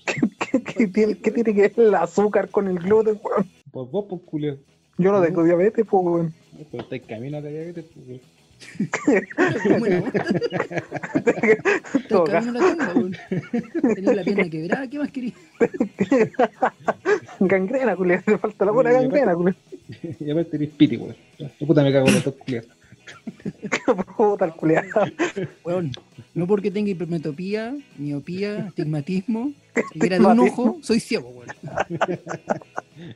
¿Qué, 0.06 0.64
qué 0.64 0.88
tiene, 0.88 1.18
qué 1.18 1.32
tiene 1.32 1.54
que 1.54 1.62
ver 1.62 1.74
el 1.78 1.96
azúcar 1.96 2.50
con 2.50 2.68
el 2.68 2.80
gluten, 2.80 3.20
weón? 3.24 3.50
Por 3.72 3.90
vos, 3.90 4.06
pues, 4.10 4.22
culio. 4.26 4.58
Yo 4.98 5.12
no 5.12 5.22
tengo 5.22 5.44
diabetes, 5.44 5.86
pues, 5.90 6.04
weón. 6.06 6.34
Pero 6.72 6.84
estáis 6.84 7.04
camino 7.04 7.38
a 7.38 7.42
la 7.42 7.50
diabetes, 7.50 7.86
pues, 7.94 8.08
weón. 8.08 8.33
Bueno, 9.80 10.06
Estás 11.16 12.46
la. 12.46 12.62
Tenés 13.96 14.24
pierna 14.24 14.50
quebrada, 14.50 14.88
¿qué 14.88 15.00
más 15.00 15.12
querías? 15.12 15.36
Gangrena, 17.40 17.96
culiao. 17.96 18.22
Te 18.24 18.38
falta 18.38 18.66
la 18.66 18.72
Oye, 18.72 18.92
gangrena, 18.92 19.34
culiao. 19.36 19.56
Y 20.20 20.32
aparte 20.32 20.56
eres 20.58 20.70
piti, 20.70 20.98
weón. 20.98 21.16
Puta 21.66 21.84
me 21.84 21.92
cago 21.92 22.08
en 22.08 22.16
los 22.16 22.24
dos 22.24 22.36
culiados. 22.36 22.70
Puta. 24.18 24.54
Weón, 25.64 25.92
no 26.34 26.48
porque 26.48 26.72
tenga 26.72 26.90
hipermetropía, 26.90 27.76
miopía, 27.98 28.66
astigmatismo, 28.68 29.54
ceguera 29.94 30.20
de 30.20 30.26
un 30.26 30.40
ojo, 30.40 30.78
soy 30.82 31.00
ciego, 31.00 31.30
weón. 31.30 31.48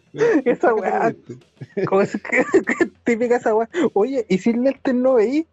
Esa 0.45 0.73
weá. 0.73 1.15
Como 1.87 2.01
es 2.01 2.11
que, 2.13 2.43
que 2.63 2.85
típica 3.03 3.37
esa 3.37 3.53
weá. 3.55 3.69
Oye, 3.93 4.25
¿y 4.27 4.37
sin 4.39 4.63
lentes 4.63 4.95
no 4.95 5.13
veí? 5.13 5.45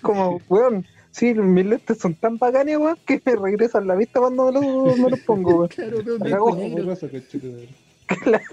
Como, 0.00 0.40
weón, 0.48 0.86
sí, 1.10 1.34
mis 1.34 1.66
lentes 1.66 1.98
son 1.98 2.14
tan 2.14 2.38
bacanes, 2.38 2.78
weón, 2.78 2.98
que 3.06 3.20
me 3.24 3.36
regresan 3.36 3.86
la 3.86 3.94
vista 3.94 4.20
cuando 4.20 4.46
me 4.46 4.52
los, 4.52 4.98
me 4.98 5.10
los 5.10 5.20
pongo, 5.20 5.56
weón. 5.56 5.68
Claro, 5.68 5.98
weón, 5.98 6.96
Claro. 8.06 8.44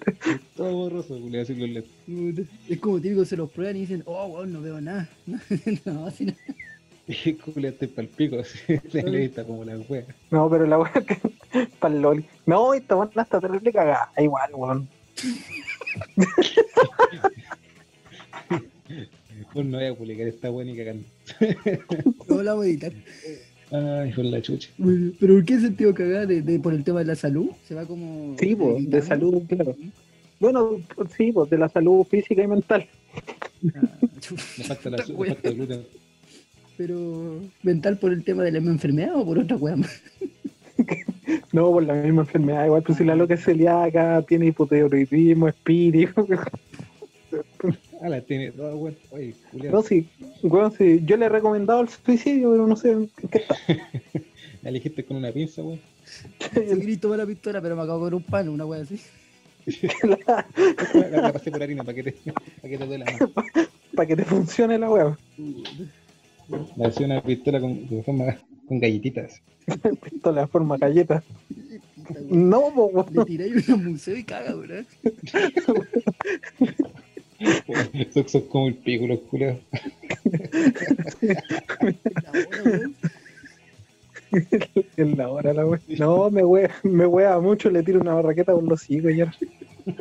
Todo 0.55 0.73
borroso, 0.73 1.19
culiado, 1.19 1.43
así 1.43 1.55
los 1.55 1.69
lentes. 1.69 2.47
Es 2.69 2.79
como 2.79 2.99
típico, 3.01 3.25
se 3.25 3.35
los 3.37 3.51
prueban 3.51 3.77
y 3.77 3.81
dicen, 3.81 4.03
oh, 4.05 4.27
weón, 4.27 4.53
no 4.53 4.61
veo 4.61 4.79
nada. 4.81 5.09
No, 5.85 6.07
así 6.07 6.25
no. 6.25 6.33
Y 7.07 7.33
culiado, 7.33 7.73
estoy 7.73 7.87
pa'l 7.89 8.07
pico, 8.07 8.39
así. 8.39 8.59
La 8.93 9.01
lista 9.03 9.43
como 9.43 9.65
la 9.65 9.77
wea. 9.77 10.05
No, 10.29 10.49
pero 10.49 10.65
la 10.65 10.79
weá 10.79 10.93
que. 10.93 11.19
Para 11.79 11.93
el 11.95 12.01
loli. 12.01 12.25
No, 12.45 12.73
esta 12.73 12.95
weá 12.95 13.09
está 13.21 13.41
terrible 13.41 13.73
cagada. 13.73 14.11
Igual, 14.17 14.51
weón. 14.53 14.87
Pues 19.53 19.65
no 19.65 19.77
voy 19.77 19.87
a 19.87 19.95
publicar 19.95 20.27
esta 20.27 20.51
wea 20.51 20.65
ni 20.65 20.77
cagando. 20.77 21.05
No 22.29 22.43
la 22.43 22.53
voy 22.53 22.67
a 22.67 22.69
editar. 22.69 22.93
Ay, 23.71 24.11
con 24.11 24.29
la 24.29 24.41
chucha. 24.41 24.69
Pero 25.19 25.39
¿en 25.39 25.45
qué 25.45 25.59
sentido 25.59 25.93
cagada? 25.93 26.25
¿De, 26.25 26.41
de- 26.41 26.59
por 26.59 26.73
el 26.73 26.83
tema 26.83 26.99
de 26.99 27.05
la 27.05 27.15
salud? 27.15 27.49
Se 27.67 27.73
va 27.75 27.85
como. 27.85 28.35
Sí, 28.37 28.55
po, 28.55 28.77
de 28.79 29.01
salud, 29.01 29.41
claro. 29.47 29.75
Bueno, 30.39 30.77
sí, 31.15 31.31
pues 31.31 31.49
de 31.49 31.57
la 31.57 31.69
salud 31.69 32.03
física 32.05 32.43
y 32.43 32.47
mental. 32.47 32.85
Ah, 33.75 33.97
falta 34.63 34.89
la 34.89 34.97
Esta 34.97 35.13
me 35.13 35.19
wea. 35.19 35.33
falta 35.33 35.49
el 35.49 35.55
gluten. 35.55 35.81
Pero, 36.77 37.41
¿mental 37.63 37.97
por 37.97 38.11
el 38.11 38.23
tema 38.23 38.43
de 38.43 38.51
la 38.51 38.59
misma 38.59 38.73
enfermedad 38.73 39.15
o 39.15 39.23
por 39.25 39.37
otra 39.39 39.55
weá 39.57 39.75
más? 39.75 40.01
No, 41.53 41.69
por 41.71 41.83
la 41.83 41.93
misma 41.93 42.21
enfermedad. 42.21 42.65
Igual, 42.65 42.81
pues 42.81 42.97
si 42.97 43.03
la 43.05 43.15
loca 43.15 43.33
es 43.35 43.43
celíaca, 43.43 44.21
tiene 44.27 44.47
hipotiroidismo, 44.47 45.47
espíritu. 45.49 46.25
Ah, 48.01 48.09
la 48.09 48.21
tiene 48.21 48.51
toda 48.51 48.75
weón. 48.75 48.97
Oye, 49.11 49.35
No, 49.45 49.49
culiado. 49.51 49.83
sí, 49.83 50.09
weón, 50.43 50.71
sí. 50.77 51.01
Yo 51.05 51.17
le 51.17 51.25
he 51.27 51.29
recomendado 51.29 51.81
el 51.81 51.89
suicidio, 51.89 52.51
pero 52.51 52.65
no 52.67 52.75
sé 52.75 52.91
en 52.91 53.09
qué 53.29 53.37
está. 53.39 53.55
La 54.63 54.69
elegiste 54.69 55.03
con 55.05 55.17
una 55.17 55.31
pinza, 55.31 55.61
weón. 55.63 55.79
Queréis 56.53 56.99
tomar 56.99 57.19
la 57.19 57.25
pistola, 57.25 57.61
pero 57.61 57.75
me 57.75 57.83
acabo 57.83 57.99
con 58.01 58.13
un 58.15 58.23
pan, 58.23 58.49
una 58.49 58.65
weá 58.65 58.81
así. 58.81 58.99
La, 60.03 60.45
la 61.21 61.33
pasé 61.33 61.51
por 61.51 61.61
harina 61.61 61.83
para 61.83 61.93
que 61.95 62.03
te, 62.03 62.11
para 62.23 62.69
que 62.69 62.77
te 62.79 62.85
duela 62.87 63.05
más. 63.05 63.19
Para 63.95 64.07
que 64.07 64.15
te 64.15 64.25
funcione 64.25 64.79
la 64.79 64.89
weá. 64.89 65.17
Le 66.75 66.85
hacía 66.85 67.05
una 67.05 67.21
pistola 67.21 67.59
con, 67.61 67.87
de 67.87 68.01
forma, 68.03 68.37
con 68.67 68.79
galletitas. 68.79 69.41
Pistola 70.09 70.41
de 70.41 70.47
forma 70.47 70.77
galleta. 70.77 71.23
No, 72.27 72.73
po, 72.73 72.89
Le 72.91 73.17
weón. 73.17 73.25
tiráis 73.27 73.69
un 73.69 73.85
museo 73.85 74.17
y 74.17 74.23
caga, 74.23 74.55
¿verdad? 74.55 74.85
Son, 78.13 78.27
son 78.27 78.41
como 78.41 78.67
el 78.67 78.75
pico, 78.75 79.07
los 79.07 79.19
culiados. 79.21 79.59
La 82.23 82.31
hora, 82.31 82.63
weón. 82.63 82.95
En 84.97 85.17
la 85.17 85.29
hora 85.29 85.53
la 85.53 85.65
weá. 85.65 85.81
No, 85.97 86.29
me 86.29 86.43
wea, 86.43 86.73
me 86.83 87.05
wea 87.05 87.39
mucho, 87.39 87.69
le 87.69 87.83
tiro 87.83 87.99
una 87.99 88.13
barraqueta 88.13 88.53
por 88.53 88.63
los 88.63 88.89
higos 88.89 89.15
ya. 89.15 89.33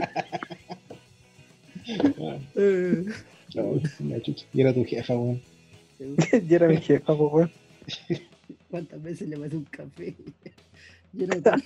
No. 3.52 3.80
Y 4.52 4.60
era 4.60 4.72
tu 4.72 4.84
jefa, 4.84 5.14
weón. 5.14 5.42
ya 6.48 6.56
era 6.56 6.68
mi 6.68 6.76
jefa, 6.76 7.16
po, 7.16 7.28
weón. 7.28 7.50
¿Cuántas 8.70 9.02
veces 9.02 9.28
le 9.28 9.36
pasé 9.36 9.56
un 9.56 9.64
café? 9.64 10.14
De 11.12 11.26
tal. 11.40 11.62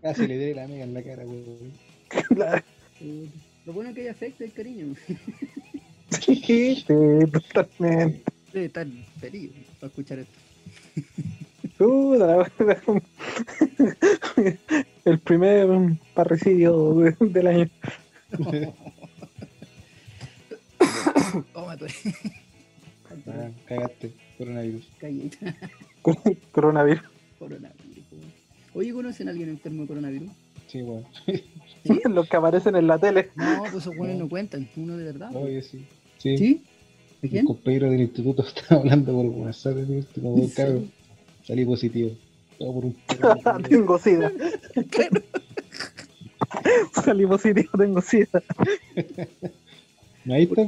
Casi 0.00 0.26
le 0.26 0.38
di 0.38 0.54
la 0.54 0.64
amiga 0.64 0.84
en 0.84 0.94
la 0.94 1.02
cara, 1.02 1.24
weón. 1.26 1.72
Claro. 2.98 3.28
Lo 3.66 3.72
bueno 3.72 3.90
es 3.90 3.94
que 3.96 4.02
hay 4.02 4.08
afecto 4.08 4.44
y 4.44 4.50
cariño. 4.50 4.94
Sí, 6.08 6.36
sí, 6.46 6.84
totalmente. 7.32 8.22
Debe 8.52 8.66
estar 8.66 8.86
feliz 9.20 9.50
para 9.80 9.88
escuchar 9.88 10.20
esto. 10.20 10.32
El 15.04 15.18
primer 15.18 15.66
parricidio 16.14 16.94
de- 16.94 17.16
del 17.28 17.46
año. 17.48 17.68
Toma, 21.52 21.76
tú. 21.76 21.86
Ah, 23.26 23.50
cagaste, 23.66 24.12
coronavirus. 24.38 24.88
Coronavirus. 26.52 27.02
Coronavirus. 27.38 27.82
Oye, 28.74 28.92
¿conocen 28.92 29.28
a 29.28 29.30
alguien 29.32 29.48
enfermo 29.48 29.82
de 29.82 29.88
coronavirus? 29.88 30.30
Sí, 30.76 30.82
weón. 30.82 31.04
¿Sí? 31.84 32.00
Los 32.04 32.28
que 32.28 32.36
aparecen 32.36 32.76
en 32.76 32.86
la 32.86 32.98
tele. 32.98 33.30
No, 33.34 33.60
pues 33.60 33.74
esos 33.74 33.96
buenos 33.96 34.18
no 34.18 34.28
cuentan. 34.28 34.68
Uno 34.76 34.96
de 34.96 35.04
verdad. 35.04 35.34
Oye, 35.34 35.62
sí. 35.62 35.86
Sí. 36.18 36.36
¿Sí? 36.36 36.62
¿De 37.22 37.28
Un 37.28 37.30
quién? 37.30 37.44
compañero 37.46 37.90
del 37.90 38.00
instituto 38.02 38.42
estaba 38.46 38.82
hablando 38.82 39.12
por 39.14 39.26
WhatsApp, 39.26 39.78
este, 39.88 40.20
como 40.20 40.36
¿En 40.42 40.48
cabrón. 40.50 40.74
serio? 40.76 40.88
Salí 41.46 41.64
positivo. 41.64 42.10
Todo 42.58 42.74
por 42.74 42.84
un 42.86 42.96
tengo 43.68 43.98
sida. 43.98 44.32
Salí 47.04 47.26
positivo, 47.26 47.70
tengo 47.78 48.00
sida. 48.02 48.42
Ahí 50.28 50.42
está, 50.42 50.62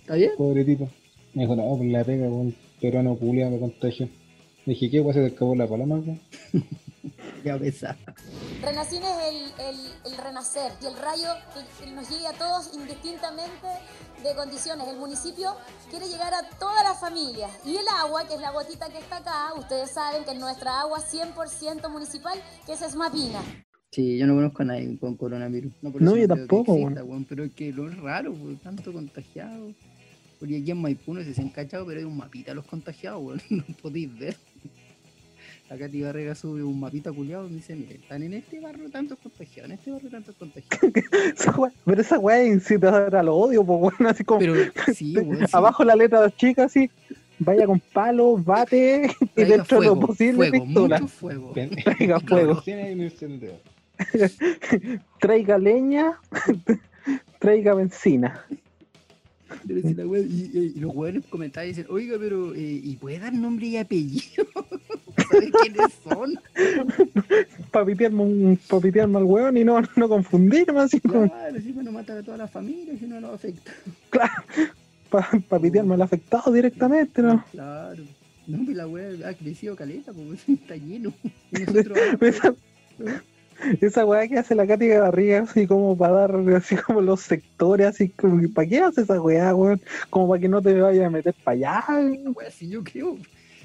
¿Está 0.00 0.14
bien? 0.16 0.30
pobretito. 0.36 0.88
Me 1.34 1.42
dijo, 1.42 1.54
no, 1.56 1.76
por 1.76 1.84
la 1.86 2.02
pega, 2.04 2.28
con 2.28 2.54
peruano 2.80 3.14
culiado 3.16 3.52
me 3.52 3.58
contagió. 3.60 4.08
Dije, 4.66 4.90
¿qué? 4.90 5.02
¿Se 5.12 5.20
te 5.20 5.26
acabó 5.34 5.54
la 5.54 5.66
paloma? 5.68 5.96
weón?" 5.96 6.20
Ya. 7.44 7.58
Renacín 8.62 9.02
es 9.02 9.18
el, 9.28 9.66
el- 9.66 9.92
el 10.12 10.16
renacer 10.16 10.72
y 10.82 10.86
el 10.86 10.96
rayo 10.96 11.28
que, 11.52 11.84
que 11.84 11.90
nos 11.92 12.08
llegue 12.08 12.26
a 12.26 12.32
todos 12.32 12.70
indistintamente 12.74 13.66
de 14.22 14.34
condiciones. 14.34 14.88
El 14.88 14.96
municipio 14.96 15.54
quiere 15.90 16.08
llegar 16.08 16.32
a 16.32 16.48
todas 16.58 16.82
las 16.84 16.98
familias 16.98 17.50
y 17.66 17.76
el 17.76 17.84
agua, 18.00 18.26
que 18.26 18.34
es 18.34 18.40
la 18.40 18.50
gotita 18.50 18.88
que 18.88 18.98
está 18.98 19.18
acá, 19.18 19.52
ustedes 19.58 19.90
saben 19.90 20.24
que 20.24 20.30
es 20.32 20.38
nuestra 20.38 20.80
agua 20.80 21.00
100% 21.00 21.90
municipal, 21.90 22.40
que 22.64 22.72
es 22.72 22.82
Esmapina. 22.82 23.42
Sí, 23.90 24.18
yo 24.18 24.26
no 24.26 24.34
conozco 24.34 24.62
a 24.62 24.66
nadie 24.66 24.98
con 24.98 25.16
coronavirus. 25.16 25.72
por 25.82 26.00
No, 26.02 26.12
yo 26.16 26.22
que 26.22 26.28
tampoco, 26.28 26.74
exista, 26.74 27.04
weón, 27.04 27.24
Pero 27.26 27.44
es 27.44 27.52
que 27.52 27.72
lo 27.72 27.88
es 27.88 27.96
raro, 27.98 28.34
tanto 28.62 28.92
contagiado. 28.92 29.72
Porque 30.40 30.58
aquí 30.58 30.70
en 30.70 30.80
Maipú 30.80 31.14
no 31.14 31.20
sé 31.20 31.26
si 31.26 31.34
se 31.34 31.42
han 31.42 31.50
cachado, 31.50 31.86
pero 31.86 32.00
hay 32.00 32.04
un 32.04 32.16
mapita 32.16 32.50
de 32.50 32.56
los 32.56 32.66
contagiados, 32.66 33.22
weón. 33.22 33.42
No 33.50 33.64
podéis 33.80 34.18
ver. 34.18 34.36
Acá 35.70 35.88
te 35.88 36.02
Barrera 36.02 36.34
sube 36.34 36.62
un 36.62 36.78
mapita 36.78 37.10
culiado 37.10 37.48
y 37.48 37.54
dice, 37.54 37.74
mire, 37.74 37.94
están 37.96 38.22
en 38.22 38.34
este 38.34 38.60
barrio 38.60 38.90
tantos 38.90 39.18
contagiados, 39.18 39.70
en 39.70 39.78
este 39.78 39.90
barrio 39.90 40.10
tantos 40.10 40.36
contagiados. 40.36 41.72
Pero 41.84 42.00
esa 42.00 42.18
weá 42.18 42.44
incitadora 42.44 43.20
al 43.20 43.28
odio, 43.30 43.64
pues 43.64 43.80
bueno, 43.80 44.10
así 44.10 44.24
como 44.24 44.40
Pero 44.40 44.54
sí, 44.94 45.14
abajo 45.52 45.82
la 45.84 45.96
letra 45.96 46.30
chica 46.36 46.64
así, 46.64 46.90
vaya 47.38 47.66
con 47.66 47.80
palos, 47.80 48.44
bate 48.44 49.10
y 49.20 49.26
Traiga 49.28 49.56
dentro 49.56 49.80
de 49.80 49.86
lo 49.86 50.00
posible 50.00 50.48
fuego, 50.50 50.64
pistola. 50.64 51.00
mucho 51.00 51.08
fuego. 51.08 51.52
Traiga 51.82 52.20
fuego. 52.20 52.62
Traiga 55.20 55.58
leña, 55.58 56.20
traiga 57.38 57.74
benzina. 57.74 58.44
Pero 59.66 59.80
si 59.82 59.94
la 59.94 60.04
wea- 60.04 60.22
y, 60.26 60.50
y- 60.52 60.72
y 60.76 60.80
los 60.80 60.94
weones 60.94 61.24
comentaban 61.26 61.66
y 61.66 61.72
dicen, 61.72 61.86
oiga, 61.88 62.16
pero, 62.18 62.54
eh, 62.54 62.80
¿y 62.82 62.96
puede 62.96 63.18
dar 63.20 63.32
nombre 63.32 63.66
y 63.66 63.76
apellido? 63.76 64.44
¿Saber 65.34 65.52
quiénes 65.52 65.92
son? 66.02 66.40
Para 67.70 67.86
pitearme, 67.86 68.22
un, 68.22 68.58
pa' 68.68 68.80
pitearme 68.80 69.18
al 69.18 69.24
weón 69.24 69.56
y 69.56 69.64
no, 69.64 69.80
no 69.96 70.08
confundirme 70.08 70.80
así 70.80 71.00
como 71.00 71.28
Claro, 71.28 71.60
si 71.60 71.72
no 71.72 71.92
mata 71.92 72.18
a 72.18 72.22
toda 72.22 72.36
la 72.36 72.48
familia, 72.48 72.94
si 72.98 73.06
no 73.06 73.20
lo 73.20 73.32
afecta. 73.32 73.72
para 75.10 75.62
pitearme 75.62 75.94
al 75.94 76.02
afectado 76.02 76.52
directamente, 76.52 77.22
¿no? 77.22 77.44
Claro. 77.52 78.04
No, 78.46 78.64
pues 78.64 78.76
la 78.76 78.86
wea 78.86 79.28
ha 79.28 79.34
crecido 79.34 79.74
caleta, 79.74 80.12
porque 80.12 80.38
está 80.52 80.76
lleno. 80.76 81.12
Nosotros, 81.50 81.98
Esa, 82.20 82.54
esa 83.80 84.04
weá 84.04 84.26
que 84.28 84.38
hace 84.38 84.54
la 84.54 84.66
Katy 84.66 84.86
de 84.88 84.98
barriga 84.98 85.42
así 85.42 85.66
como 85.66 85.96
para 85.96 86.12
dar 86.12 86.34
así 86.56 86.76
como 86.76 87.00
los 87.00 87.20
sectores, 87.20 87.86
así 87.86 88.08
como 88.10 88.46
¿para 88.52 88.68
qué 88.68 88.80
hace 88.80 89.02
esa 89.02 89.20
weá, 89.20 89.54
weón? 89.54 89.80
Como 90.10 90.28
para 90.28 90.40
que 90.40 90.48
no 90.48 90.60
te 90.60 90.78
vayas 90.78 91.06
a 91.06 91.10
meter 91.10 91.34
para 91.44 91.54
allá. 91.54 91.84
wea 92.34 92.48
así 92.48 92.68
yo 92.68 92.82
creo. 92.82 93.16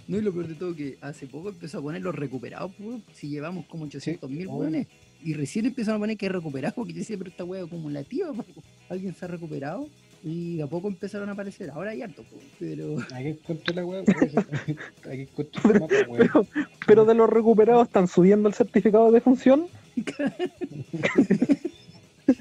No, 0.10 0.18
y 0.18 0.22
lo 0.22 0.34
peor 0.34 0.48
de 0.48 0.56
todo 0.56 0.76
que 0.76 0.98
hace 1.02 1.28
poco 1.28 1.50
empezó 1.50 1.78
a 1.78 1.82
poner 1.84 2.02
los 2.02 2.16
recuperados, 2.16 2.72
pues, 2.80 3.00
si 3.14 3.30
llevamos 3.30 3.68
como 3.68 3.86
800 3.86 4.28
mil 4.28 4.42
Sí, 4.42 4.48
weones. 4.48 4.88
Y 5.24 5.36
recién 5.36 5.68
empezaron 5.68 5.98
a 5.98 6.00
poner 6.00 6.18
que 6.18 6.28
recuperados, 6.28 6.74
porque 6.74 6.94
yo 6.94 7.00
decía, 7.00 7.16
pero 7.16 7.30
esta 7.30 7.44
wea 7.44 7.64
acumulativa, 7.64 8.34
po. 8.34 8.44
alguien 8.90 9.14
se 9.14 9.26
ha 9.26 9.28
recuperado. 9.28 9.88
Y 10.24 10.58
de 10.58 10.64
a 10.64 10.68
poco 10.68 10.88
empezaron 10.88 11.30
a 11.30 11.34
aparecer. 11.34 11.70
Ahora 11.70 11.92
hay 11.92 12.02
harto, 12.02 12.24
pues, 12.24 12.42
pero 12.58 12.98
Aquí 13.14 13.28
encontré 13.28 13.76
la 13.76 13.86
weá, 13.86 14.04
por 14.04 14.24
eso. 14.24 14.40
Aquí 14.40 15.22
encontré 15.22 15.74
el 15.74 15.80
mapa, 15.80 15.94
weón. 16.08 16.18
Pero, 16.18 16.48
pero 16.88 17.06
de 17.06 17.14
los 17.14 17.30
recuperados 17.30 17.88
están 17.88 18.08
subiendo 18.08 18.50
el 18.50 18.56
certificado 18.56 19.12
de 19.12 19.22
función. 19.22 19.68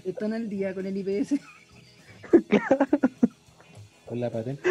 están 0.07 0.33
al 0.33 0.49
día 0.49 0.73
con 0.73 0.87
el 0.87 0.97
IPS. 0.97 1.35
Con 4.07 4.21
la 4.21 4.31
patente. 4.31 4.63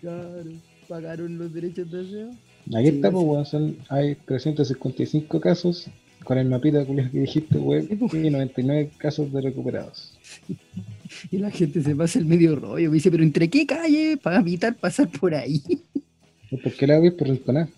Claro, 0.00 0.42
pagaron 0.88 1.38
los 1.38 1.52
derechos 1.52 1.90
de 1.90 2.00
aseo. 2.00 2.30
Aquí 2.74 2.90
Sí, 2.90 3.00
sí. 3.02 3.10
pues, 3.10 3.24
weón. 3.24 3.46
Son, 3.46 3.76
hay 3.88 4.14
355 4.26 5.40
casos 5.40 5.86
con 6.24 6.38
el 6.38 6.48
mapita 6.48 6.84
culiao 6.84 7.10
que 7.10 7.20
dijiste, 7.20 7.58
weón. 7.58 7.86
Sí, 7.88 7.96
pues. 7.96 8.14
Y 8.14 8.30
99 8.30 8.90
casos 8.98 9.32
de 9.32 9.40
recuperados. 9.40 10.12
Y 11.30 11.38
la 11.38 11.52
gente 11.52 11.82
se 11.82 11.94
pasa 11.94 12.18
el 12.18 12.24
medio 12.24 12.56
rollo. 12.56 12.90
Me 12.90 12.94
dice, 12.96 13.12
pero 13.12 13.22
¿entre 13.22 13.48
qué 13.48 13.64
calle 13.64 14.16
para 14.20 14.40
evitar 14.40 14.74
pasar 14.74 15.08
por 15.08 15.34
ahí? 15.36 15.62
¿Y 16.50 16.56
¿Por 16.56 16.72
qué 16.72 16.84
la 16.88 16.98
voy 16.98 17.12
por 17.12 17.28
rinconar? 17.28 17.68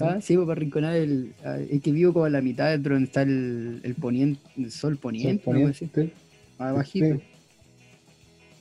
Ah, 0.00 0.20
sí, 0.20 0.34
pues, 0.34 0.48
para 0.48 0.58
rinconar 0.58 0.96
el, 0.96 1.32
ah, 1.44 1.58
el 1.58 1.80
que 1.80 1.92
vivo 1.92 2.12
como 2.12 2.24
a 2.24 2.30
la 2.30 2.42
mitad 2.42 2.68
de 2.70 2.78
donde 2.78 3.04
está 3.04 3.22
el, 3.22 3.80
el 3.84 3.94
poniente, 3.94 4.40
el 4.58 4.72
sol 4.72 4.96
poniente, 4.96 5.44
Sol 5.44 5.54
poniente. 5.54 6.12
abajito. 6.58 7.20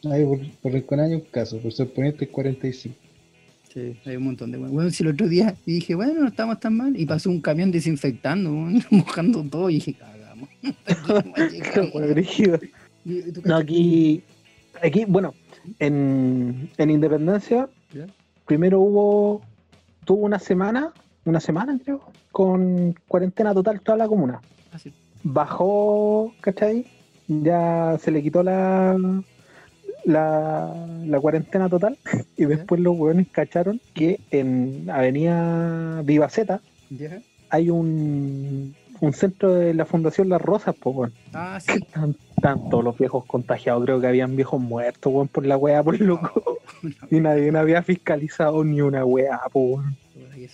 Ahí 0.04 0.24
por, 0.24 0.40
por 0.62 0.72
rinconar 0.74 1.08
hay 1.08 1.16
un 1.16 1.22
caso, 1.22 1.58
por 1.60 1.74
ser 1.74 1.92
poniente 1.92 2.26
es 2.26 2.32
45. 2.32 2.96
Sí, 3.76 4.00
hay 4.06 4.16
un 4.16 4.24
montón 4.24 4.54
de 4.54 4.58
bueno. 4.58 4.90
si 4.90 5.04
el 5.04 5.10
otro 5.10 5.28
día 5.28 5.54
dije, 5.66 5.96
bueno, 5.96 6.22
no 6.22 6.28
estamos 6.30 6.62
tan 6.62 6.78
mal. 6.78 6.98
Y 6.98 7.06
pasó 7.06 7.30
un 7.30 7.42
camión 7.42 7.72
desinfectando, 7.72 8.50
mojando 8.90 9.44
todo. 9.44 9.70
Y 9.70 9.76
dije, 9.76 9.94
cagamos. 9.94 10.50
No, 13.44 13.58
aquí, 13.58 14.24
aquí, 14.82 15.06
bueno, 15.06 15.36
en, 15.78 16.72
en 16.76 16.90
Independencia, 16.90 17.70
¿Ya? 17.94 18.08
primero 18.48 18.80
hubo, 18.80 19.44
tuvo 20.06 20.26
una 20.26 20.40
semana, 20.40 20.92
una 21.24 21.40
semana 21.40 21.80
creo, 21.84 22.02
con 22.32 22.96
cuarentena 23.08 23.54
total 23.54 23.80
toda 23.82 24.00
la 24.00 24.08
comuna. 24.08 24.42
Ah, 24.72 24.80
sí. 24.80 24.92
Bajó, 25.22 26.34
¿cachai? 26.42 26.88
Ya 27.28 27.96
se 28.02 28.10
le 28.10 28.24
quitó 28.24 28.42
la, 28.42 28.98
la, 30.06 30.74
la 31.06 31.20
cuarentena 31.20 31.68
total 31.70 31.98
y 32.38 32.46
después 32.46 32.80
los 32.82 32.98
hueones 32.98 33.28
cacharon 33.32 33.82
que 33.94 34.20
en 34.32 34.88
Avenida 34.90 36.02
Vivaceta 36.04 36.62
hay 37.50 37.70
un, 37.70 38.76
un 39.02 39.14
centro 39.14 39.54
de 39.54 39.74
la 39.74 39.86
Fundación 39.86 40.30
Las 40.30 40.42
Rosas, 40.42 40.76
pues, 40.80 40.96
weón. 40.96 41.14
Ah, 41.34 41.60
sí. 41.60 41.72
Están, 41.82 42.16
están 42.36 42.70
todos 42.70 42.84
los 42.84 42.98
viejos 42.98 43.26
contagiados, 43.26 43.84
creo 43.86 44.00
que 44.00 44.08
habían 44.08 44.36
viejos 44.36 44.62
muertos, 44.62 45.12
weón, 45.14 45.28
por 45.28 45.46
la 45.46 45.58
weá, 45.58 45.82
por 45.84 46.00
loco. 46.00 46.60
Y 47.10 47.20
nadie 47.20 47.52
no 47.52 47.58
había 47.60 47.82
fiscalizado 47.82 48.64
ni 48.64 48.80
una 48.82 49.04
weá. 49.06 49.42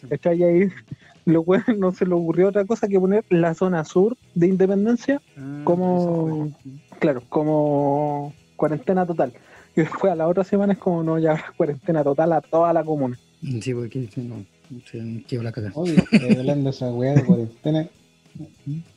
¿Cachai? 0.09 0.39
Y 0.39 0.43
ahí 0.43 0.69
los 1.25 1.45
weones 1.45 1.77
no 1.77 1.91
se 1.91 2.05
le 2.05 2.13
ocurrió 2.13 2.49
otra 2.49 2.63
cosa 2.63 2.87
que 2.87 2.99
poner 2.99 3.25
la 3.29 3.53
zona 3.53 3.83
sur 3.83 4.15
de 4.35 4.47
Independencia, 4.47 5.21
Ah, 5.37 5.61
fue. 5.65 6.51
claro, 6.99 7.21
como 7.27 8.33
cuarentena 8.61 9.05
total. 9.05 9.33
Y 9.75 9.81
después 9.81 10.11
a 10.13 10.15
la 10.15 10.27
otra 10.27 10.43
semana 10.43 10.73
es 10.73 10.79
como 10.79 11.01
no, 11.03 11.17
ya 11.19 11.31
habrá 11.31 11.53
cuarentena 11.57 12.03
total 12.03 12.33
a 12.33 12.41
toda 12.41 12.71
la 12.73 12.83
comuna. 12.83 13.17
Sí, 13.61 13.73
porque 13.73 14.07
si 14.13 14.21
no, 14.21 14.45
se 14.89 15.23
quedó 15.27 15.43
la 15.43 15.51
cagada. 15.51 15.73
Oye, 15.75 15.95
hablando 16.37 16.65
de 16.65 16.75
esa 16.75 16.93
weá 16.93 17.13
de 17.15 17.25
cuarentena, 17.25 17.87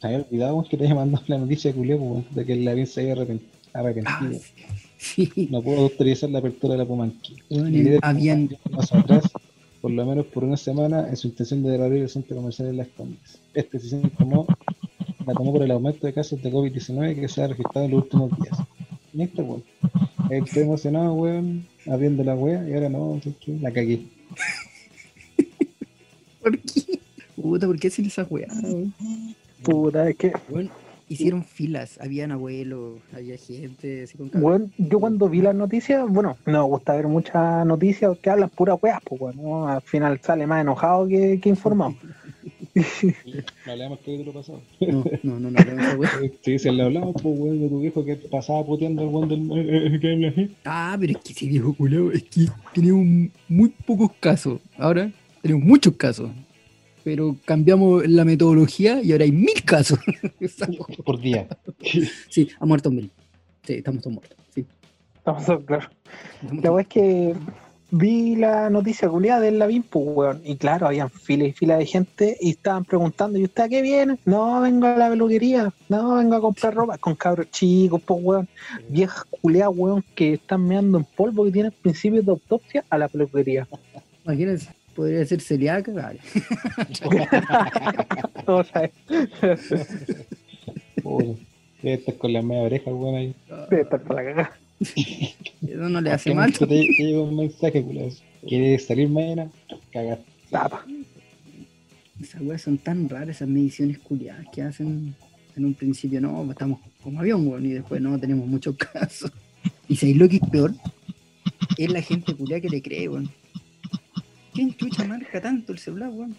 te 0.00 0.06
había 0.06 0.18
olvidado 0.18 0.64
que 0.68 0.76
te 0.76 0.92
mandado 0.94 1.24
la 1.28 1.38
noticia 1.38 1.70
de 1.72 1.76
culeo, 1.78 1.96
weón, 1.98 2.24
de 2.30 2.44
que 2.44 2.52
el 2.52 2.64
Lavín 2.64 2.86
se 2.86 3.00
había 3.00 3.14
arrepen- 3.16 3.40
Ah, 3.76 3.80
arrepentido. 3.80 4.40
sí. 4.98 5.48
No 5.50 5.60
puedo 5.62 5.80
autorizar 5.80 6.30
la 6.30 6.38
apertura 6.38 6.74
de 6.74 6.78
la 6.78 6.84
Pumanqui. 6.86 7.34
Bueno, 7.50 7.98
habían- 8.02 8.50
atrás, 8.92 9.24
por 9.80 9.90
lo 9.90 10.06
menos 10.06 10.26
por 10.26 10.44
una 10.44 10.56
semana, 10.56 11.08
en 11.08 11.16
su 11.16 11.26
intención 11.28 11.62
de 11.64 11.82
abrir 11.82 12.02
el 12.02 12.08
centro 12.08 12.36
comercial 12.36 12.68
en 12.68 12.76
Las 12.76 12.88
Condes. 12.96 13.40
Esta 13.52 13.72
decisión 13.78 14.08
tomó, 14.16 14.46
la 15.26 15.32
tomó 15.32 15.52
por 15.52 15.62
el 15.62 15.70
aumento 15.72 16.06
de 16.06 16.12
casos 16.12 16.40
de 16.42 16.52
COVID-19 16.52 17.18
que 17.20 17.28
se 17.28 17.42
ha 17.42 17.48
registrado 17.48 17.86
en 17.86 17.92
los 17.92 18.02
últimos 18.04 18.30
días. 18.40 18.58
Este 19.16 19.42
weón, 19.42 19.62
estoy 20.28 20.62
emocionado, 20.64 21.12
weón, 21.14 21.66
abriendo 21.86 22.24
la 22.24 22.34
wea, 22.34 22.68
y 22.68 22.74
ahora 22.74 22.88
no, 22.88 23.20
la 23.60 23.70
cagué. 23.70 24.06
¿Por 26.42 26.58
qué? 26.58 26.98
Puta, 27.36 27.66
¿por 27.66 27.78
qué 27.78 27.88
hacen 27.88 28.06
esa 28.06 28.24
weá? 28.24 28.48
weón? 28.62 28.92
Puta, 29.62 30.08
es 30.08 30.16
que, 30.16 30.32
hicieron 31.08 31.44
filas, 31.44 32.00
habían 32.00 32.32
abuelos, 32.32 32.98
había 33.14 33.36
gente 33.38 34.02
así 34.02 34.18
con 34.18 34.30
weón, 34.34 34.72
yo 34.78 34.98
cuando 34.98 35.28
vi 35.28 35.42
las 35.42 35.54
noticias, 35.54 36.04
bueno, 36.08 36.36
no 36.46 36.52
me 36.52 36.68
gusta 36.68 36.94
ver 36.96 37.06
muchas 37.06 37.64
noticias 37.64 38.18
que 38.18 38.30
hablan 38.30 38.50
puras 38.50 38.78
weas, 38.82 39.00
pues, 39.04 39.20
weón, 39.20 39.36
¿no? 39.36 39.68
Al 39.68 39.82
final 39.82 40.20
sale 40.22 40.46
más 40.46 40.60
enojado 40.62 41.06
que, 41.06 41.38
que 41.40 41.48
informado. 41.48 41.94
Lo 42.74 43.72
hablamos 43.72 43.98
el 44.00 44.04
capítulo 44.04 44.32
pasado. 44.32 44.60
No, 44.80 45.04
no, 45.22 45.38
no, 45.40 45.50
no, 45.50 45.92
weá. 45.98 46.10
Sí, 46.42 46.58
se 46.58 46.72
le 46.72 46.82
hablamos, 46.82 47.14
pues, 47.22 47.38
weón, 47.38 47.60
de 47.60 47.68
tu 47.68 47.80
viejo 47.80 48.04
que 48.04 48.16
pasaba 48.16 48.64
puteando 48.66 49.02
al 49.02 49.08
weón 49.08 49.28
del. 49.28 49.40
eh, 49.58 49.94
eh, 49.94 50.00
que 50.00 50.12
habla 50.12 50.28
así. 50.28 50.50
Ah, 50.64 50.96
pero 50.98 51.12
es 51.12 51.18
que 51.24 51.32
ese 51.32 51.46
viejo 51.46 51.72
culiao, 51.74 52.10
es 52.10 52.24
que 52.24 52.46
tenemos 52.74 53.30
muy 53.48 53.68
pocos 53.86 54.10
casos. 54.18 54.60
Ahora 54.78 55.10
tenemos 55.42 55.62
muchos 55.64 55.94
casos. 55.96 56.30
Pero 57.04 57.36
cambiamos 57.44 58.06
la 58.08 58.24
metodología 58.24 59.02
y 59.02 59.12
ahora 59.12 59.24
hay 59.24 59.32
mil 59.32 59.62
casos. 59.64 59.98
Por 61.04 61.20
día. 61.20 61.46
sí, 62.30 62.48
ha 62.58 62.66
muerto 62.66 62.90
mil. 62.90 63.10
Sí, 63.62 63.74
estamos 63.74 64.02
todos 64.02 64.14
muertos. 64.14 64.38
Sí, 64.54 64.64
Estamos 65.18 65.44
todos 65.46 65.64
claros. 65.64 65.88
estamos 66.42 66.64
La 66.64 66.72
wea 66.72 66.82
es 66.82 66.88
que 66.88 67.34
vi 67.96 68.34
la 68.34 68.70
noticia 68.70 69.08
culiada 69.08 69.40
del 69.40 69.58
Lavín, 69.58 69.84
pues, 69.84 70.04
weón, 70.06 70.42
y 70.44 70.56
claro, 70.56 70.88
habían 70.88 71.10
fila 71.10 71.44
y 71.44 71.52
fila 71.52 71.76
de 71.76 71.86
gente 71.86 72.36
y 72.40 72.50
estaban 72.50 72.84
preguntando, 72.84 73.38
¿y 73.38 73.44
usted 73.44 73.62
a 73.62 73.68
qué 73.68 73.82
viene? 73.82 74.18
No, 74.24 74.60
vengo 74.60 74.86
a 74.86 74.96
la 74.96 75.08
peluquería, 75.08 75.72
no, 75.88 76.16
vengo 76.16 76.34
a 76.34 76.40
comprar 76.40 76.74
ropa, 76.74 76.98
con 76.98 77.14
cabros 77.14 77.50
chicos, 77.52 78.02
pues, 78.04 78.20
weón, 78.22 78.48
viejas 78.88 79.24
culiadas, 79.40 79.74
weón, 79.76 80.04
que 80.16 80.34
están 80.34 80.66
meando 80.66 80.98
en 80.98 81.04
polvo 81.04 81.46
y 81.46 81.52
tienen 81.52 81.72
principios 81.82 82.26
de 82.26 82.32
autopsia 82.32 82.84
a 82.90 82.98
la 82.98 83.06
peluquería. 83.06 83.68
Imagínense, 84.24 84.70
podría 84.96 85.24
ser 85.24 85.40
celíaca. 85.40 85.92
Vale. 85.92 86.18
O 88.46 88.64
sea, 88.64 88.90
Puta. 91.02 91.40
Debe 91.82 91.96
estar 91.96 92.16
con 92.16 92.32
la 92.32 92.42
media 92.42 92.62
oreja, 92.62 92.90
weón, 92.90 93.14
ahí. 93.14 93.34
debe 93.70 93.82
estar 93.82 94.02
para 94.02 94.22
la 94.22 94.30
cagada. 94.30 94.63
Eso 94.80 95.88
no 95.88 96.00
le 96.00 96.10
hace 96.10 96.30
¿Qué 96.30 96.36
mal. 96.36 96.52
Te, 96.52 96.66
te 96.66 96.74
llega 96.74 97.22
un 97.22 97.36
mensaje, 97.36 97.82
culiao. 97.82 98.10
¿Quieres 98.46 98.86
salir 98.86 99.08
mañana? 99.08 99.50
Cagar. 99.92 100.20
Tapa. 100.50 100.84
Esas 102.20 102.42
weas 102.42 102.62
son 102.62 102.78
tan 102.78 103.08
raras, 103.08 103.36
esas 103.36 103.48
mediciones 103.48 103.98
culiadas 103.98 104.46
que 104.52 104.62
hacen 104.62 105.14
en 105.56 105.64
un 105.64 105.74
principio, 105.74 106.20
no, 106.20 106.50
estamos 106.50 106.80
como 107.02 107.20
avión, 107.20 107.46
weón, 107.46 107.66
y 107.66 107.72
después 107.72 108.00
no, 108.00 108.18
tenemos 108.18 108.46
muchos 108.46 108.76
casos. 108.76 109.30
Y 109.88 109.96
sabéis 109.96 110.16
lo 110.16 110.28
que 110.28 110.36
es 110.36 110.42
peor, 110.50 110.74
es 111.76 111.90
la 111.90 112.00
gente 112.00 112.34
culiada 112.34 112.60
que 112.60 112.68
le 112.70 112.82
cree, 112.82 113.08
weón. 113.08 113.30
¿Quién 114.52 114.74
chucha 114.76 115.04
marca 115.04 115.40
tanto 115.40 115.72
el 115.72 115.78
celular, 115.78 116.10
weón? 116.10 116.36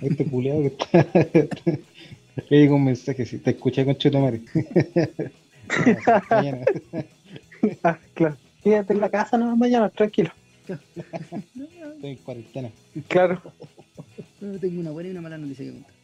Este 0.00 0.24
culiado 0.24 0.62
que 0.62 0.66
está. 0.68 1.06
Le 2.50 2.58
digo 2.58 2.76
un 2.76 2.84
mensaje, 2.84 3.26
si 3.26 3.38
te 3.38 3.50
escuché 3.50 3.84
con 3.84 3.96
Chetomare. 3.96 4.40
Mañana. 6.30 6.64
Ah, 7.82 7.98
claro. 8.14 8.36
Quédate 8.62 8.92
en 8.92 9.00
la 9.00 9.10
casa 9.10 9.36
no 9.38 9.56
mañana, 9.56 9.88
tranquilo. 9.88 10.30
Estoy 10.68 12.10
en 12.10 12.16
cuarentena. 12.16 12.70
Claro. 13.08 13.40
Pero 14.40 14.58
tengo 14.58 14.80
una 14.80 14.90
buena 14.90 15.08
y 15.08 15.12
una 15.12 15.20
mala 15.22 15.38
noticia 15.38 15.64
que 15.64 15.72
contar. 15.72 15.94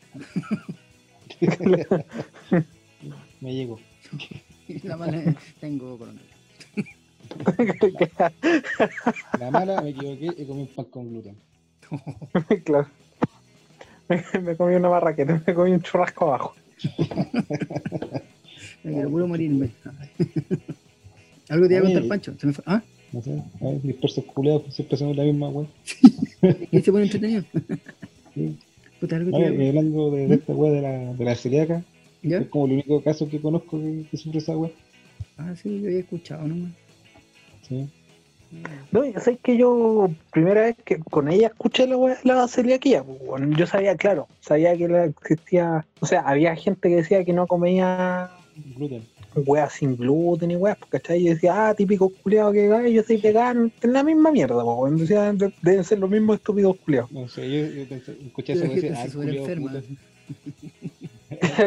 Me 3.41 3.55
llego. 3.55 3.79
La 4.85 4.97
mala 4.97 5.19
es, 5.19 5.37
tengo 5.61 5.99
coronavirus. 5.99 6.33
La 9.39 9.51
mala, 9.51 9.83
me 9.83 9.91
equivoqué 9.91 10.31
y 10.41 10.47
comí 10.47 10.63
un 10.63 10.69
pan 10.69 10.85
con 10.87 11.11
gluten. 11.11 11.37
claro. 12.65 12.89
Me, 14.09 14.25
me 14.41 14.57
comí 14.57 14.75
una 14.75 14.89
barraqueta, 14.89 15.43
me 15.47 15.55
comí 15.55 15.73
un 15.73 15.83
churrasco 15.83 16.27
abajo. 16.27 16.55
Me 18.85 18.93
quiero 18.93 19.27
morirme. 19.27 19.71
Algo 21.55 21.69
te 21.69 21.75
iba 21.75 21.83
a 21.83 21.85
contar, 21.85 22.09
Pancho. 22.09 22.35
¿Se 22.37 22.47
me 22.49 22.53
fue? 22.53 22.65
¿Ah? 22.67 22.83
No 23.13 23.23
sé, 23.23 23.41
a 23.61 23.65
ver, 23.65 23.81
dispersos 23.83 24.25
culiados, 24.25 24.75
siempre 24.75 24.97
hacemos 24.97 25.17
la 25.17 25.23
misma, 25.23 25.49
weón. 25.49 25.69
¿Y 26.73 26.81
se 26.81 26.91
pone 26.91 27.05
entretenido? 27.05 27.45
Sí. 28.35 28.59
Puta, 28.99 29.15
algo 29.15 29.37
a 29.37 29.41
y 29.41 29.69
hablando 29.69 30.11
de, 30.11 30.27
de 30.27 30.35
esta 30.35 30.53
weá 30.53 30.73
de 30.73 30.83
la, 30.83 31.15
de 31.15 31.25
la 31.25 31.37
celíaca, 31.37 31.85
¿Ya? 32.23 32.39
es 32.39 32.49
como 32.49 32.67
el 32.67 32.73
único 32.73 33.01
caso 33.03 33.29
que 33.29 33.41
conozco 33.41 33.79
que, 33.79 34.05
que 34.11 34.17
sufre 34.17 34.39
esa 34.41 34.57
weá. 34.57 34.73
Ah, 35.39 35.55
sí, 35.55 35.81
yo 35.81 35.87
había 35.87 36.01
escuchado 36.01 36.43
nomás. 36.49 36.73
Sí. 37.69 37.89
No, 38.91 39.05
yo 39.05 39.21
sé 39.21 39.37
que 39.37 39.57
yo, 39.57 40.11
primera 40.33 40.63
vez 40.63 40.77
que 40.85 40.99
con 40.99 41.29
ella 41.29 41.47
escuché 41.47 41.87
la 41.87 41.97
la 42.25 42.49
celiaquía, 42.49 43.05
pues, 43.05 43.19
bueno, 43.25 43.57
yo 43.57 43.67
sabía, 43.69 43.97
claro, 43.97 44.27
sabía 44.41 44.77
que 44.77 44.89
la 44.89 45.05
existía, 45.05 45.87
o 46.01 46.07
sea, 46.07 46.23
había 46.23 46.57
gente 46.57 46.89
que 46.89 46.97
decía 46.97 47.25
que 47.25 47.33
no 47.33 47.47
comía 47.47 48.29
Gluten. 48.77 49.03
Weas 49.37 49.73
sin 49.75 49.97
gluten 49.97 50.51
y 50.51 50.57
weas, 50.57 50.79
¿cachai? 50.89 51.21
Y 51.21 51.25
yo 51.27 51.35
decía, 51.35 51.69
ah, 51.69 51.75
típico 51.75 52.09
culiado 52.23 52.53
que 52.53 52.73
"Ay, 52.73 52.95
yo 52.95 53.03
soy 53.03 53.17
vegano, 53.19 53.71
es 53.81 53.91
la 53.91 54.03
misma 54.03 54.31
mierda, 54.31 54.63
bueno, 54.63 54.97
decía, 54.99 55.33
de- 55.33 55.53
deben 55.63 55.85
ser 55.85 55.99
los 55.99 56.11
mismos 56.11 56.37
estúpidos 56.37 56.77
culiados. 56.85 57.11
No 57.13 57.29
sé, 57.29 57.43
yo, 57.51 57.67
yo 57.85 57.97
escuché 58.27 58.53
eso 58.55 58.65
y 58.67 58.75
decía, 58.77 58.95
ah, 59.03 59.07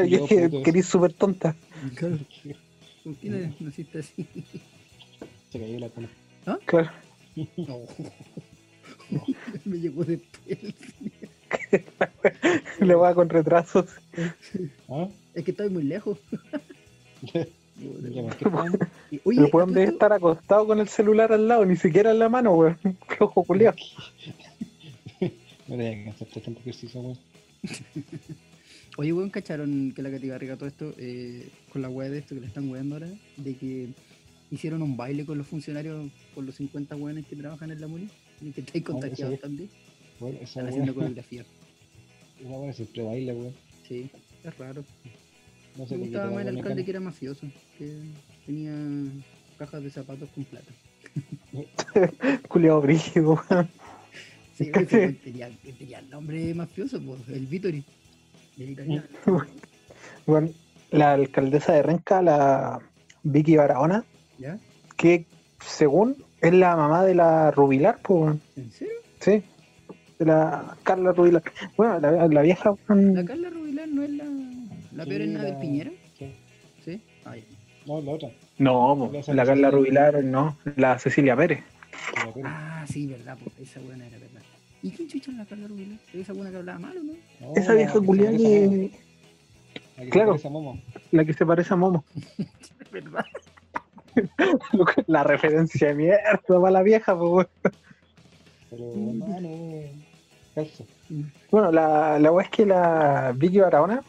que 0.08 0.50
puto. 0.50 0.64
querís 0.64 0.86
súper 0.86 1.14
tonta. 1.14 1.56
Claro. 1.96 2.18
¿Por 3.04 3.16
qué 3.16 3.30
no 3.30 3.38
naciste 3.60 4.00
así? 4.00 4.26
Se 5.52 5.60
cayó 5.60 5.80
la 5.80 5.90
cola. 5.90 6.08
Claro. 6.66 6.90
No. 7.58 7.80
Me 9.66 9.78
llegó 9.80 10.04
después. 10.04 10.58
Le 12.80 12.96
va 12.96 13.14
con 13.16 13.30
retrasos. 13.30 13.86
¿Ah? 14.90 15.08
Es 15.34 15.44
que 15.46 15.52
estoy 15.52 15.70
muy 15.70 15.84
lejos. 15.84 16.18
Oye, 19.24 19.40
el 19.40 19.46
¿a 19.46 19.50
weón 19.54 19.74
debe 19.74 19.92
estar 19.92 20.12
acostado 20.13 20.66
con 20.68 20.80
el 20.80 20.88
celular 20.88 21.32
al 21.32 21.48
lado, 21.48 21.66
ni 21.66 21.76
siquiera 21.76 22.12
en 22.12 22.20
la 22.20 22.30
mano, 22.30 22.54
weón. 22.56 22.78
Qué 22.84 23.18
ojo 23.24 23.44
culiado. 23.44 23.78
No 25.68 25.76
te 25.76 25.84
de 25.84 26.13
tanto 26.42 26.62
ejercicio, 26.62 27.02
weón. 27.02 27.18
Oye, 28.98 29.12
weón, 29.13 29.30
¿cacharon 29.30 29.92
que 29.94 30.02
la 30.02 30.10
cativarriga 30.10 30.56
todo 30.56 30.68
esto, 30.70 30.94
eh, 30.98 31.50
con 31.74 31.82
la 31.82 31.90
web 31.90 32.10
de 32.12 32.20
esto 32.20 32.36
que 32.36 32.42
le 32.42 32.48
están 32.48 32.70
weando 32.70 32.96
ahora? 32.96 33.10
De 33.36 33.56
que 33.56 33.90
hicieron 34.50 34.82
un 34.82 34.96
baile 34.96 35.26
con 35.26 35.38
los 35.38 35.46
funcionarios, 35.46 36.10
con 36.34 36.46
los 36.46 36.56
50 36.56 36.96
weones 36.96 37.26
que 37.28 37.36
trabajan 37.36 37.70
en 37.72 37.82
la 37.82 37.88
MUNI 37.88 38.08
y 38.42 38.52
que 38.52 38.62
estáis 38.62 38.84
Ah, 38.84 38.88
contagiados 38.92 39.40
también. 39.42 39.70
Bueno, 40.22 40.40
Están 40.42 40.63
weá, 40.63 40.70
haciendo 40.72 40.96
coreografía. 40.96 41.46
una 42.46 42.58
weá 42.60 42.74
siempre 42.74 43.04
baila, 43.04 43.34
weón. 43.34 43.54
Sí, 43.88 44.10
es 44.46 44.58
raro. 44.58 44.84
No 45.78 45.86
sé 45.86 45.96
Me 45.96 46.06
gustaba 46.06 46.32
más 46.32 46.42
el 46.42 46.48
alcalde 46.50 46.56
mecánica. 46.62 46.86
que 46.86 46.92
era 46.92 47.00
mafioso, 47.00 47.48
que 47.78 47.94
tenía 48.46 48.74
cajas 49.58 49.84
de 49.84 49.90
zapatos 49.90 50.30
con 50.34 50.44
plata. 50.46 50.72
Culiado 52.48 52.82
brígido. 52.82 53.42
Sí, 54.56 54.72
tenía, 55.24 55.50
tenía 55.78 56.00
el 56.00 56.10
nombre 56.10 56.54
mafioso, 56.54 57.00
pues, 57.02 57.20
el 57.30 57.46
Vitori. 57.46 57.84
El 58.58 58.70
italiano. 58.72 59.04
Bueno, 60.26 60.50
la 60.92 61.13
alcaldesa 61.13 61.74
de 61.74 61.84
Renca, 61.84 62.22
la 62.22 62.80
Vicky 63.24 63.56
Barahona, 63.56 64.04
¿Ya? 64.40 64.58
que 64.96 65.26
según 65.60 66.16
es 66.42 66.54
la 66.54 66.76
mamá 66.76 67.04
de 67.04 67.16
la 67.16 67.52
Rubilar, 67.52 68.00
pues. 68.02 68.36
¿En 68.56 68.72
serio? 68.72 68.94
sí, 69.20 69.44
de 70.20 70.26
la 70.26 70.76
Carla 70.84 71.12
Rubilar. 71.12 71.44
Bueno, 71.76 72.00
la, 72.00 72.28
la 72.28 72.42
vieja, 72.42 72.74
¿La 72.88 73.26
Carla 73.26 73.50
Rubilar 73.52 73.88
no 73.88 74.02
es 74.04 74.10
la, 74.12 74.26
la 74.98 75.06
peor 75.06 75.22
en 75.22 75.34
nada 75.34 75.46
del 75.46 75.54
la- 75.56 75.60
Piñera? 75.60 75.92
sí. 76.18 76.34
¿Sí? 76.84 77.02
Ah, 77.26 77.36
ya. 77.36 77.44
No, 77.86 78.02
la 78.02 78.12
otra. 78.12 78.30
no, 78.58 78.96
po, 78.98 79.34
la 79.34 79.46
Carla 79.46 79.72
Rubilar, 79.72 80.24
no, 80.24 80.58
la 80.76 81.00
Cecilia 81.00 81.36
Pérez. 81.36 81.64
la. 82.26 82.42
Ah, 82.46 82.86
sí, 82.88 83.08
verdad, 83.08 83.38
pues 83.42 83.70
esa 83.70 83.80
buena 83.82 84.06
era 84.08 84.18
verdad. 84.18 84.42
¿Y 84.84 84.92
quién 84.92 85.08
chucha 85.08 85.32
es 85.32 85.38
la 85.38 85.46
Carla 85.46 85.68
Rubilar? 85.68 85.98
¿Esa 86.14 86.34
buena 86.34 86.52
que 86.52 86.58
hablaba 86.58 86.80
mal 86.80 86.98
o 86.98 87.04
no? 87.04 87.14
No, 87.42 87.54
Esa 87.56 87.72
la 87.74 87.78
vieja 87.78 87.94
que 87.94 88.00
se 88.00 88.06
culiada 88.06 88.32
parece 88.32 88.46
a 88.46 88.70
Momo, 88.70 88.72
que, 88.78 88.92
la 89.98 90.04
que 90.04 90.06
se 90.06 90.10
claro. 90.12 90.28
parece 90.32 90.48
a 90.48 90.52
Momo. 90.52 90.82
la 91.12 91.26
que 91.26 91.34
se 91.34 91.46
parece 91.46 91.74
a 91.74 91.78
Momo. 91.78 92.06
¿Verdad? 92.92 93.26
la 95.08 95.24
referencia 95.24 95.88
de 95.90 95.96
mierda 95.96 96.42
para 96.46 96.72
la 96.72 96.82
vieja, 96.84 97.18
pues. 97.18 97.48
Pero 98.70 98.84
no, 98.96 99.40
no, 99.42 99.50
calza. 100.56 100.84
Bueno, 101.52 101.72
la, 101.72 102.20
la 102.20 102.42
es 102.42 102.50
que 102.50 102.66
la 102.66 103.34
Vicky 103.36 103.60
Barahona 103.60 104.02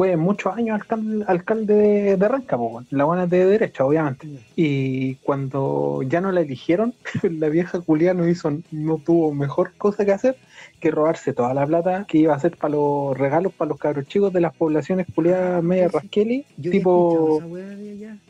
fue 0.00 0.16
muchos 0.16 0.56
años 0.56 0.80
alcalde, 0.80 1.24
alcalde 1.28 1.74
de, 1.74 2.16
de 2.16 2.28
po, 2.48 2.82
la 2.88 3.04
buena 3.04 3.26
de 3.26 3.44
derecha, 3.44 3.84
obviamente. 3.84 4.26
Y 4.56 5.16
cuando 5.16 6.00
ya 6.08 6.22
no 6.22 6.32
la 6.32 6.40
eligieron, 6.40 6.94
la 7.22 7.50
vieja 7.50 7.82
culia 7.82 8.14
no 8.14 8.26
hizo, 8.26 8.50
no 8.70 8.96
tuvo 8.96 9.34
mejor 9.34 9.74
cosa 9.76 10.06
que 10.06 10.12
hacer 10.12 10.36
que 10.80 10.90
robarse 10.90 11.34
toda 11.34 11.52
la 11.52 11.66
plata 11.66 12.06
que 12.08 12.16
iba 12.16 12.32
a 12.32 12.38
hacer 12.38 12.56
para 12.56 12.76
los 12.76 13.18
regalos 13.18 13.52
para 13.52 13.68
los 13.68 13.78
cabros 13.78 14.06
chicos 14.06 14.32
de 14.32 14.40
las 14.40 14.56
poblaciones 14.56 15.06
culiadas 15.14 15.62
media 15.62 15.84
Sí, 15.84 15.90
sí. 15.90 15.98
rasqueli, 15.98 16.46
tipo, 16.62 17.42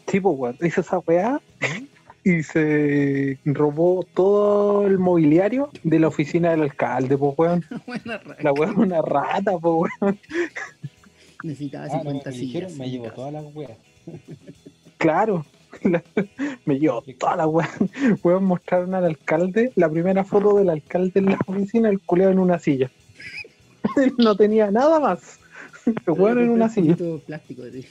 tipo, 0.06 0.30
weón, 0.30 0.56
hizo 0.61 0.80
esa 0.80 0.98
weá 0.98 1.40
y 2.24 2.42
se 2.42 3.38
robó 3.44 4.04
todo 4.12 4.87
el 4.87 4.98
mobiliario 4.98 5.70
de 5.85 6.00
la 6.00 6.09
oficina 6.09 6.50
del 6.50 6.62
alcalde, 6.62 7.16
pues 7.16 7.35
weón. 7.38 7.64
Buena. 7.87 8.20
La 8.40 8.52
weón 8.52 8.78
una 8.78 9.02
rata, 9.02 9.56
pues 9.59 9.92
weón. 10.00 10.18
Necesitaba 11.42 11.87
Ah, 11.87 11.88
no, 12.05 12.11
50 12.11 12.31
me 12.31 12.37
sillas. 12.37 12.72
me 12.76 12.90
llevo 12.90 13.11
todas 13.12 13.33
las 13.33 13.44
weas. 13.55 13.79
Claro. 14.98 15.44
La- 15.83 16.03
me 16.64 16.79
llevó 16.79 17.03
toda 17.18 17.37
la 17.37 17.46
weón. 17.46 17.68
Weón 18.24 18.44
mostraron 18.44 18.94
al 18.94 19.05
alcalde 19.05 19.72
la 19.76 19.88
primera 19.88 20.24
foto 20.24 20.57
del 20.59 20.68
alcalde 20.68 21.20
en 21.20 21.26
la 21.26 21.38
oficina, 21.46 21.88
el 21.88 22.00
culeo 22.00 22.31
en 22.31 22.38
una 22.40 22.59
silla. 22.59 22.90
no 24.18 24.35
tenía 24.37 24.70
nada 24.70 24.98
más. 25.00 25.38
El 25.87 26.12
weón 26.12 26.40
en 26.40 26.50
una 26.50 26.68
silla. 26.68 26.96
Plástico 27.24 27.62
de 27.62 27.85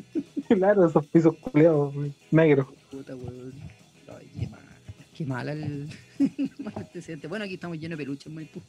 Claro, 0.48 0.86
esos 0.86 1.04
pisos 1.06 1.34
culeados 1.36 1.92
negros. 2.30 2.68
puta, 2.90 3.14
weón. 3.16 3.52
Ay, 4.08 4.28
qué 4.38 4.46
mal. 4.48 4.60
Qué 5.16 5.26
mal 5.26 5.48
el, 5.48 5.88
mal 6.60 6.72
antecedente. 6.76 7.26
Bueno, 7.26 7.44
aquí 7.44 7.54
estamos 7.54 7.78
llenos 7.78 7.98
de 7.98 8.04
peluches, 8.04 8.32
Maipú. 8.32 8.60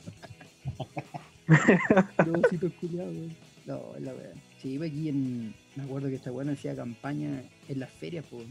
Los 2.26 2.45
ositos 2.45 2.71
culiados, 2.82 3.13
weón. 3.13 3.36
No, 3.65 3.82
la 3.99 4.13
weá. 4.13 4.34
Sí, 4.62 4.69
iba 4.73 4.86
aquí 4.86 5.10
en. 5.10 5.56
Me 5.75 5.84
acuerdo 5.84 6.10
que 6.10 6.15
esta 6.15 6.32
weón 6.32 6.49
hacía 6.49 6.75
campaña 6.75 7.43
en 7.67 7.80
las 7.80 7.89
ferias, 7.89 8.25
pues. 8.30 8.45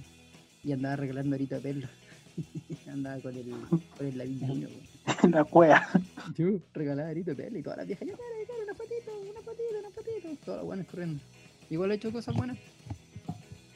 Y 0.65 0.73
andaba 0.73 0.97
regalando 0.97 1.37
ahorita 1.37 1.61
perlas. 1.61 1.91
andaba 2.89 3.21
con 3.21 3.37
el, 3.37 3.51
con 3.97 4.07
el 4.07 4.19
weón. 4.19 4.69
La 5.31 5.43
wea. 5.45 5.89
Yo 6.35 6.59
regalaba 6.73 7.11
arito 7.11 7.31
de 7.31 7.37
perla 7.37 7.59
y 7.59 7.63
todas 7.63 7.79
las 7.79 7.87
viejas, 7.87 8.09
ya 8.09 8.15
cara, 8.15 8.29
cara, 8.47 8.59
una 8.65 8.75
fotito, 8.75 9.13
una 9.31 9.41
fotito, 9.43 9.79
una 9.79 9.91
fotito. 9.91 10.45
Todas 10.45 10.59
las 10.59 10.67
buenas 10.67 10.87
corriendo. 10.87 11.23
Igual 11.71 11.93
he 11.93 11.95
hecho 11.95 12.13
cosas 12.13 12.35
buenas. 12.35 12.59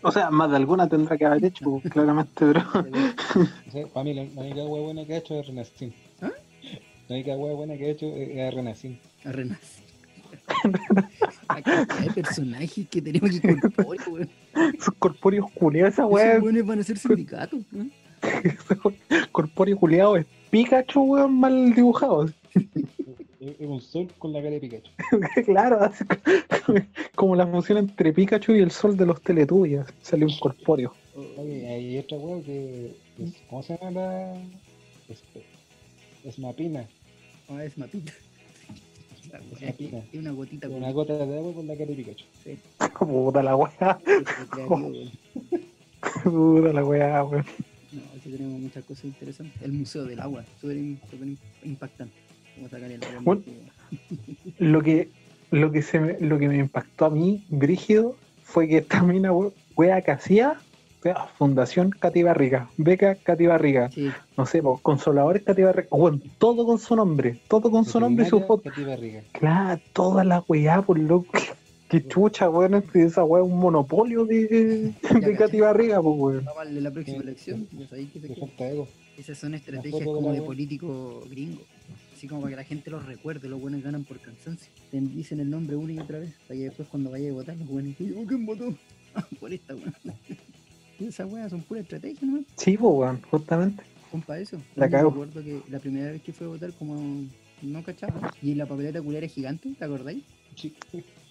O 0.03 0.13
sea, 0.13 0.31
más 0.31 0.51
de 0.51 0.57
alguna 0.57 0.89
tendrá 0.89 1.17
que 1.17 1.25
haber 1.25 1.45
hecho, 1.45 1.81
claramente, 1.91 2.33
pero. 2.35 2.61
O 2.61 3.71
sea, 3.71 3.87
para 3.89 4.05
mí 4.05 4.15
la, 4.15 4.25
la 4.25 4.41
única 4.43 4.65
wea 4.65 4.83
buena 4.83 5.05
que 5.05 5.15
ha 5.15 5.19
hecho 5.19 5.39
es 5.39 5.47
Renacín. 5.47 5.95
¿Ah? 6.21 6.33
La 7.09 7.15
única 7.17 7.37
wea 7.37 7.55
buena 7.55 7.77
que 7.77 7.87
ha 7.87 7.91
hecho 7.91 8.07
es, 8.07 8.29
es 8.31 8.55
Renacín. 8.55 8.99
A 9.25 9.33
renacer. 9.33 9.88
La 11.49 11.63
cantidad 11.63 11.99
de 12.01 12.11
personajes 12.23 12.89
que 12.89 13.03
tenemos 13.03 13.41
que 13.41 13.51
incorporar, 13.51 14.09
weón. 14.09 14.31
Esos 14.79 14.95
corpóreos 14.99 15.51
culeados, 15.53 15.95
esa 15.95 16.03
Esos 16.03 16.13
wea. 16.15 16.39
weones 16.41 16.67
van 16.67 16.81
a 16.81 16.83
ser 16.85 16.99
sindicatos, 16.99 17.61
¿no? 17.73 17.87
Corpóreo 19.33 19.77
culeado 19.79 20.17
es 20.17 20.27
Pikachu, 20.51 21.03
weón, 21.03 21.35
mal 21.39 21.75
dibujado. 21.75 22.25
Es, 23.41 23.55
un 23.61 23.81
sol 23.81 24.09
con 24.19 24.33
la 24.33 24.41
cara 24.41 24.51
de 24.53 24.61
Pikachu. 24.61 24.91
claro, 25.47 25.91
como 27.15 27.37
la 27.37 27.47
fusión 27.47 27.79
entre 27.79 28.13
Pikachu 28.13 28.53
y 28.55 28.61
el 28.61 28.71
sol 28.71 28.97
de 28.97 29.07
los 29.07 29.23
Teletubbies. 29.23 29.87
Salió 30.03 30.27
un 30.27 30.37
corpóreo. 30.39 30.93
Oye, 31.37 31.67
hay 31.69 31.99
otra 31.99 32.19
wea 32.19 32.43
que. 32.45 32.97
es- 33.23 33.35
¿Cómo 33.49 33.63
se 33.63 33.77
llama 33.79 33.91
la.? 33.93 34.35
Es, 35.09 35.23
es 36.25 36.39
mapina. 36.39 36.85
Ah, 37.49 37.65
es 37.65 37.79
mapita. 37.79 38.13
La 39.33 39.39
Es 39.39 39.61
wea, 39.61 39.71
mapina. 39.71 39.99
Es 40.13 40.19
una 40.21 40.31
gotita 40.33 40.69
Una 40.69 40.91
gota 40.93 41.15
de 41.27 41.39
agua 41.39 41.53
con 41.55 41.67
la 41.67 41.75
cara 41.75 41.87
de 41.91 41.95
Pikachu. 41.97 42.25
Sí, 42.45 42.59
Puta 42.99 43.43
la 43.43 43.57
weón. 43.57 43.71
Puta 46.25 46.73
la 46.73 46.85
wea, 46.85 47.25
weón. 47.25 47.45
No, 47.93 48.03
aquí 48.17 48.31
tenemos 48.31 48.61
muchas 48.61 48.85
cosas 48.85 49.05
interesantes. 49.07 49.61
El 49.63 49.73
Museo 49.73 50.05
del 50.05 50.21
Agua, 50.21 50.45
súper 50.61 50.77
im- 50.77 50.99
súper 51.11 51.29
im- 51.29 51.37
impactante. 51.65 52.15
Cómo 52.55 52.69
sacar 52.69 52.91
el 52.91 53.03
agua. 53.03 53.21
Bueno, 53.23 53.43
Lo 54.59 54.83
que, 54.83 55.09
lo 55.51 55.73
que 55.73 55.81
se 55.83 55.99
me, 55.99 56.19
lo 56.21 56.39
que 56.39 56.49
me 56.49 56.59
impactó 56.59 57.07
a 57.07 57.11
mí, 57.11 57.45
brígido, 57.49 58.17
fue 58.45 58.69
que 58.69 58.79
esta 58.79 59.03
mina 59.03 59.33
we- 59.33 59.51
wea 59.77 60.03
que 60.03 60.11
hacía, 60.11 60.61
Fundación 61.39 61.91
Cati 61.91 62.23
Barriga, 62.23 62.69
Beca 62.77 63.15
Cati 63.15 63.47
Barriga, 63.47 63.91
Sí, 63.91 64.11
no 64.37 64.47
sé, 64.47 64.63
po, 64.63 64.79
Consoladores 64.83 65.43
Cati 65.43 65.63
Barriga, 65.63 65.89
weón, 65.91 66.23
todo 66.39 66.67
con 66.67 66.79
su 66.79 66.97
nombre, 66.97 67.41
todo 67.49 67.71
con 67.71 67.85
su 67.85 68.01
nombre 68.01 68.27
y 68.27 68.29
su 68.29 68.41
foto. 68.41 68.71
Claro, 69.33 69.81
toda 69.93 70.25
la 70.25 70.45
weá, 70.49 70.83
por 70.83 70.99
loco. 70.99 71.31
Qué 71.89 72.07
chucha, 72.07 72.51
weón, 72.51 72.75
es 72.75 72.91
que 72.91 73.05
esa 73.05 73.25
weá 73.25 73.43
es 73.43 73.49
un 73.51 73.59
monopolio 73.59 74.27
de, 74.27 74.93
de. 75.13 75.37
Katy 75.39 75.61
Barriga, 75.61 76.03
pues 76.03 76.17
weón. 76.19 76.45
darle 76.45 76.81
la 76.81 76.91
próxima 76.91 77.23
elección. 77.23 77.67
Que 78.59 78.69
ego. 78.69 78.89
Esas 79.17 79.39
son 79.39 79.55
estrategias 79.55 80.05
como 80.05 80.33
de 80.33 80.43
político 80.43 81.23
gringo. 81.31 81.63
Así 82.15 82.27
como 82.29 82.43
para 82.43 82.51
que 82.51 82.57
la 82.57 82.65
gente 82.65 82.91
los 82.91 83.07
recuerde, 83.07 83.49
los 83.49 83.61
buenos 83.61 83.83
ganan 83.83 84.05
por 84.05 84.19
cansancio. 84.19 84.71
Te 84.91 85.01
dicen 85.01 85.41
el 85.41 85.49
nombre 85.51 85.77
una 85.77 85.93
y 85.93 85.99
otra 86.01 86.19
vez, 86.19 86.35
para 86.47 86.59
que 86.59 86.65
después 86.65 86.89
cuando 86.89 87.11
vaya 87.11 87.31
a 87.31 87.33
votar 87.33 87.57
los 87.57 87.69
buenos 87.69 87.97
digan, 87.97 88.25
"Oh, 88.25 88.27
¿quién 88.27 88.45
votó? 88.45 88.75
Ah, 89.15 89.25
por 89.41 89.53
esta 89.53 89.75
weá. 89.75 89.93
Esas 91.01 91.31
weas 91.31 91.51
son 91.51 91.63
pura 91.63 91.81
estrategia, 91.81 92.27
¿no? 92.27 92.45
Sí, 92.57 92.77
pues 92.77 92.93
weón, 92.93 93.23
justamente. 93.31 93.83
Compa 94.11 94.39
eso. 94.39 94.61
La 94.75 94.89
cago. 94.89 95.11
Me 95.11 95.23
acuerdo 95.23 95.45
que 95.45 95.63
la 95.71 95.79
primera 95.79 96.11
vez 96.11 96.23
que 96.23 96.33
fui 96.33 96.47
a 96.47 96.51
votar 96.51 96.73
como 96.73 97.27
no 97.63 97.83
cachaba. 97.83 98.33
Y 98.43 98.55
la 98.55 98.67
papeleta 98.67 99.01
culera 99.03 99.27
es 99.27 99.33
gigante, 99.33 99.75
¿te 99.79 99.85
acordáis? 99.85 100.25
Sí. 100.57 100.75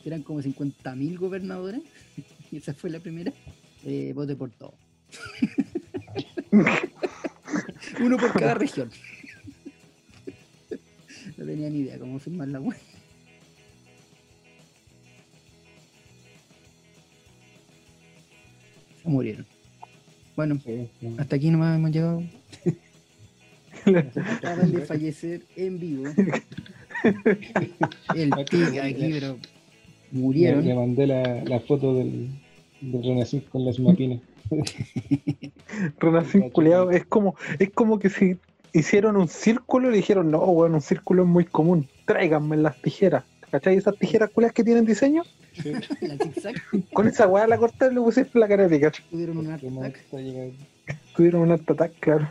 Eran 0.06 0.24
como 0.24 0.42
50.000 0.42 1.18
gobernadores. 1.18 1.82
y 2.52 2.58
esa 2.58 2.74
fue 2.74 2.90
la 2.90 3.00
primera. 3.00 3.34
Eh, 3.86 4.14
vote 4.16 4.36
por 4.36 4.52
todo. 4.52 4.74
Uno 8.00 8.18
por 8.18 8.34
cada 8.34 8.54
región. 8.54 8.90
no 11.38 11.46
tenía 11.46 11.70
ni 11.70 11.80
idea 11.80 12.00
cómo 12.00 12.20
firmar 12.20 12.48
la 12.50 12.60
web. 12.60 12.78
Se 19.04 19.10
murieron. 19.10 19.57
Bueno, 20.38 20.58
Sí, 20.64 20.88
sí. 21.02 21.16
hasta 21.18 21.36
aquí 21.36 21.50
nomás 21.50 21.76
hemos 21.76 21.92
llegado. 21.92 22.24
Acaban 24.38 24.72
de 24.72 24.82
fallecer 24.86 25.42
en 25.56 25.80
vivo. 25.80 26.04
El 28.16 28.32
tic 28.50 28.78
aquí, 28.82 29.10
pero 29.12 29.38
murieron. 30.12 30.64
le 30.66 30.74
mandé 30.76 31.08
la, 31.08 31.44
la 31.44 31.60
foto 31.60 31.96
del, 31.96 32.30
del 32.82 33.04
Renacín 33.04 33.42
con 33.52 33.66
las 33.66 33.80
mapinas. 33.80 34.20
Renacín 36.00 36.50
culeado, 36.52 36.92
es 36.92 37.06
como, 37.06 37.36
es 37.60 37.70
como 37.72 37.98
que 38.00 38.10
si 38.10 38.38
hicieron 38.74 39.18
un 39.18 39.28
círculo 39.28 39.88
y 39.90 39.92
le 39.92 39.98
dijeron, 39.98 40.30
no, 40.32 40.40
weón, 40.46 40.76
un 40.76 40.82
círculo 40.82 41.24
es 41.24 41.30
muy 41.30 41.46
común, 41.46 41.88
tráiganme 42.06 42.58
las 42.58 42.80
tijeras. 42.82 43.24
¿Cachai? 43.52 43.76
Esas 43.78 43.98
tijeras 43.98 44.30
culeas 44.30 44.54
que 44.54 44.64
tienen 44.64 44.86
diseño, 44.86 45.24
Sí. 45.62 45.72
La 46.02 46.18
zigzag 46.18 46.56
con 46.94 47.08
esa 47.08 47.28
weá 47.28 47.48
la 47.48 47.58
cortaron 47.58 47.96
le 47.96 48.02
pusiste 48.02 48.38
la 48.40 48.48
cara 48.48 48.68
de 48.68 48.76
Pikachu. 48.76 49.04
tuvieron 49.10 49.38
un 49.38 49.52
ataque. 49.52 50.54
Tuvieron 51.16 51.42
un 51.42 51.52
ataque, 51.52 51.96
claro. 52.00 52.28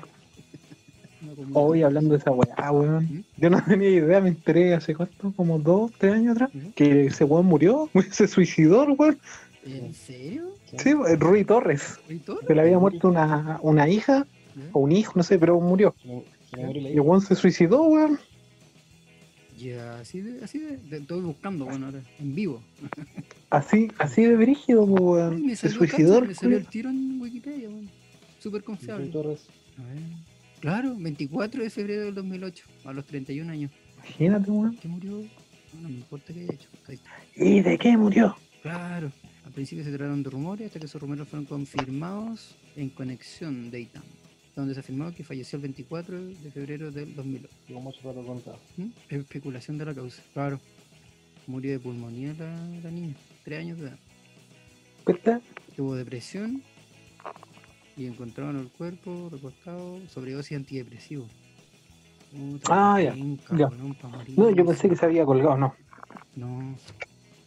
Hoy 1.52 1.82
hablando 1.82 2.12
de 2.12 2.18
esa 2.18 2.30
weá, 2.30 2.70
weón. 2.72 3.04
¿Mm? 3.04 3.24
Yo 3.38 3.50
no 3.50 3.64
tenía 3.64 3.90
idea, 3.90 4.20
me 4.20 4.28
enteré 4.28 4.74
hace 4.74 4.94
cuánto, 4.94 5.32
como 5.36 5.58
dos, 5.58 5.90
tres 5.98 6.14
años 6.14 6.32
atrás, 6.36 6.50
Ujú. 6.54 6.72
que 6.74 7.06
ese 7.06 7.24
weón 7.24 7.46
murió, 7.46 7.90
se 8.10 8.28
suicidó, 8.28 8.84
weón. 8.94 9.18
¿En 9.64 9.92
serio? 9.94 10.54
Sí, 10.78 10.90
el 11.08 11.18
Rui 11.18 11.44
Torres, 11.44 11.98
que 12.46 12.54
le 12.54 12.60
había 12.60 12.78
muerto 12.78 13.08
una, 13.08 13.58
una 13.62 13.88
hija 13.88 14.24
o 14.72 14.80
un 14.80 14.92
hijo, 14.92 15.12
no 15.16 15.22
sé, 15.24 15.38
pero 15.38 15.60
murió. 15.60 15.94
Y 16.56 16.92
el 16.92 17.00
weón 17.00 17.20
se 17.20 17.34
suicidó, 17.34 17.82
weón. 17.82 18.18
Ya, 19.56 19.98
así 20.00 20.20
de, 20.20 20.44
así 20.44 20.58
de, 20.58 20.76
de- 20.76 20.98
estoy 20.98 21.20
buscando, 21.22 21.64
bueno, 21.64 21.86
ahora, 21.86 22.02
en 22.18 22.34
vivo. 22.34 22.62
Así, 23.50 23.88
así 23.98 24.24
de 24.24 24.36
brígido, 24.36 24.84
weón. 24.84 25.46
me 25.46 25.56
salió, 25.56 25.80
me 25.80 26.34
salió 26.34 26.56
el 26.58 26.66
tiro 26.66 26.90
en 26.90 27.20
Wikipedia, 27.20 27.68
weón. 27.68 27.88
Súper 28.38 28.62
confiable. 28.62 29.06
Torres. 29.06 29.46
A 29.78 29.82
ver. 29.82 29.98
Claro, 30.60 30.94
24 30.98 31.62
de 31.62 31.70
febrero 31.70 32.04
del 32.06 32.14
2008, 32.14 32.64
a 32.84 32.92
los 32.92 33.04
31 33.06 33.50
años. 33.50 33.70
Imagínate, 33.96 34.50
weón. 34.50 34.76
¿Qué 34.76 34.88
murió? 34.88 35.12
No, 35.74 35.80
no 35.82 35.88
me 35.88 35.96
importa 35.96 36.32
que 36.32 36.40
haya 36.40 36.52
hecho. 36.52 36.68
Ahí 36.88 36.94
está. 36.96 37.10
¿Y 37.36 37.60
de 37.60 37.78
qué 37.78 37.96
murió? 37.96 38.36
Claro. 38.62 39.10
Al 39.44 39.52
principio 39.52 39.84
se 39.84 39.90
trataron 39.90 40.22
de 40.22 40.30
rumores 40.30 40.66
hasta 40.66 40.80
que 40.80 40.86
esos 40.86 41.00
rumores 41.00 41.26
fueron 41.28 41.46
confirmados 41.46 42.56
en 42.74 42.90
Conexión 42.90 43.70
de 43.70 43.80
ITAM, 43.82 44.02
donde 44.56 44.74
se 44.74 44.80
afirmó 44.80 45.12
que 45.12 45.22
falleció 45.22 45.56
el 45.56 45.62
24 45.62 46.18
de 46.20 46.50
febrero 46.50 46.90
del 46.90 47.14
2008. 47.14 47.54
Llevo 47.68 47.80
mucho 47.82 48.00
rato 48.02 48.24
contado. 48.26 48.58
¿Mm? 48.78 48.86
Especulación 49.10 49.78
de 49.78 49.84
la 49.84 49.94
causa. 49.94 50.22
Claro. 50.32 50.58
Murió 51.46 51.72
de 51.72 51.78
pulmonía 51.78 52.34
la, 52.38 52.56
la 52.82 52.90
niña, 52.90 53.14
tres 53.44 53.60
años 53.60 53.78
de 53.78 53.88
edad. 53.88 53.98
¿Verdad? 55.06 55.40
Tuvo 55.76 55.94
depresión 55.94 56.62
y 57.96 58.06
encontraron 58.06 58.56
el 58.58 58.68
cuerpo 58.68 59.28
recostado 59.30 60.00
sobredosis 60.08 60.56
antidepresivo. 60.56 61.26
Puta, 62.36 62.68
Ah, 62.94 63.00
ya, 63.00 63.14
ya. 63.56 63.68
No, 64.36 64.50
yo 64.50 64.66
pensé 64.66 64.88
que 64.88 64.96
se 64.96 65.04
había 65.06 65.24
colgado, 65.24 65.56
no. 65.56 65.74
No, 66.34 66.74